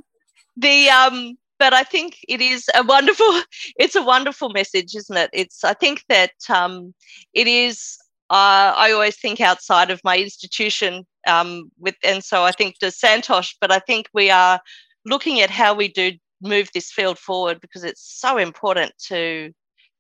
the 0.58 0.90
um 0.90 1.38
but 1.58 1.74
I 1.74 1.84
think 1.84 2.18
it 2.28 2.42
is 2.42 2.66
a 2.76 2.84
wonderful 2.84 3.42
it's 3.78 3.96
a 3.96 4.04
wonderful 4.04 4.50
message, 4.50 4.96
isn't 4.96 5.18
it? 5.18 5.30
It's 5.34 5.64
I 5.64 5.74
think 5.74 6.04
that 6.10 6.32
um 6.50 6.94
it 7.34 7.48
is 7.48 7.98
uh, 8.32 8.74
I 8.76 8.92
always 8.92 9.18
think 9.18 9.40
outside 9.40 9.92
of 9.92 10.02
my 10.04 10.18
institution 10.18 11.06
um, 11.28 11.70
with, 11.78 11.96
and 12.04 12.24
so 12.24 12.44
I 12.44 12.52
think 12.52 12.80
to 12.80 12.88
Santosh, 12.88 13.54
but 13.62 13.72
I 13.72 13.78
think 13.80 14.08
we 14.16 14.32
are 14.32 14.60
looking 15.06 15.42
at 15.42 15.52
how 15.52 15.76
we 15.76 15.88
do 15.90 16.14
move 16.42 16.70
this 16.74 16.92
field 16.92 17.20
forward 17.20 17.62
because 17.62 17.84
it's 17.84 18.02
so 18.20 18.38
important 18.38 18.94
to 19.10 19.52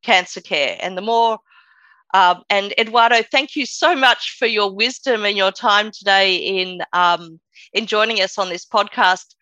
cancer 0.03 0.41
care. 0.41 0.76
And 0.82 0.97
the 0.97 1.03
more, 1.03 1.38
um, 2.14 2.43
and 2.49 2.74
Eduardo, 2.80 3.22
thank 3.32 3.56
you 3.56 3.66
so 3.66 3.95
much 3.95 4.36
for 4.39 4.47
your 4.47 4.74
wisdom 4.74 5.26
and 5.26 5.38
your 5.38 5.51
time 5.51 5.91
today 5.91 6.36
in 6.36 6.80
um, 6.93 7.39
in 7.74 7.86
joining 7.86 8.22
us 8.22 8.38
on 8.38 8.49
this 8.49 8.66
podcast 8.66 9.36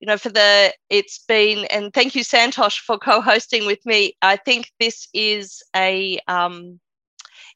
you 0.00 0.06
know, 0.06 0.18
for 0.18 0.28
the, 0.28 0.72
it's 0.90 1.24
been, 1.26 1.64
and 1.66 1.92
thank 1.92 2.14
you, 2.14 2.22
Santosh, 2.22 2.78
for 2.78 2.98
co 2.98 3.20
hosting 3.20 3.66
with 3.66 3.84
me. 3.86 4.14
I 4.22 4.36
think 4.36 4.72
this 4.78 5.08
is 5.14 5.62
a, 5.74 6.18
um, 6.28 6.78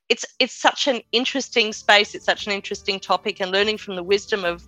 it's, 0.09 0.25
it's 0.39 0.55
such 0.55 0.89
an 0.89 1.01
interesting 1.13 1.73
space. 1.73 2.15
It's 2.15 2.25
such 2.25 2.47
an 2.47 2.53
interesting 2.53 2.99
topic, 2.99 3.41
and 3.41 3.51
learning 3.51 3.79
from 3.79 3.97
the 3.97 4.03
wisdom 4.03 4.45
of, 4.45 4.67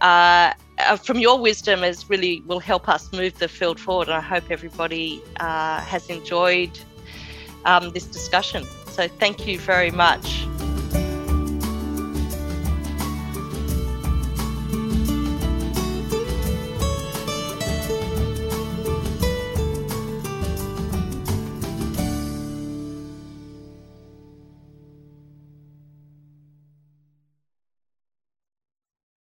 uh, 0.00 0.52
uh, 0.78 0.96
from 0.96 1.18
your 1.18 1.40
wisdom 1.40 1.82
is 1.82 2.08
really 2.10 2.42
will 2.46 2.60
help 2.60 2.88
us 2.88 3.10
move 3.12 3.38
the 3.38 3.48
field 3.48 3.80
forward. 3.80 4.08
And 4.08 4.16
I 4.16 4.20
hope 4.20 4.50
everybody 4.50 5.22
uh, 5.40 5.80
has 5.80 6.08
enjoyed 6.08 6.78
um, 7.64 7.92
this 7.92 8.04
discussion. 8.04 8.64
So 8.88 9.08
thank 9.08 9.46
you 9.46 9.58
very 9.58 9.90
much. 9.90 10.46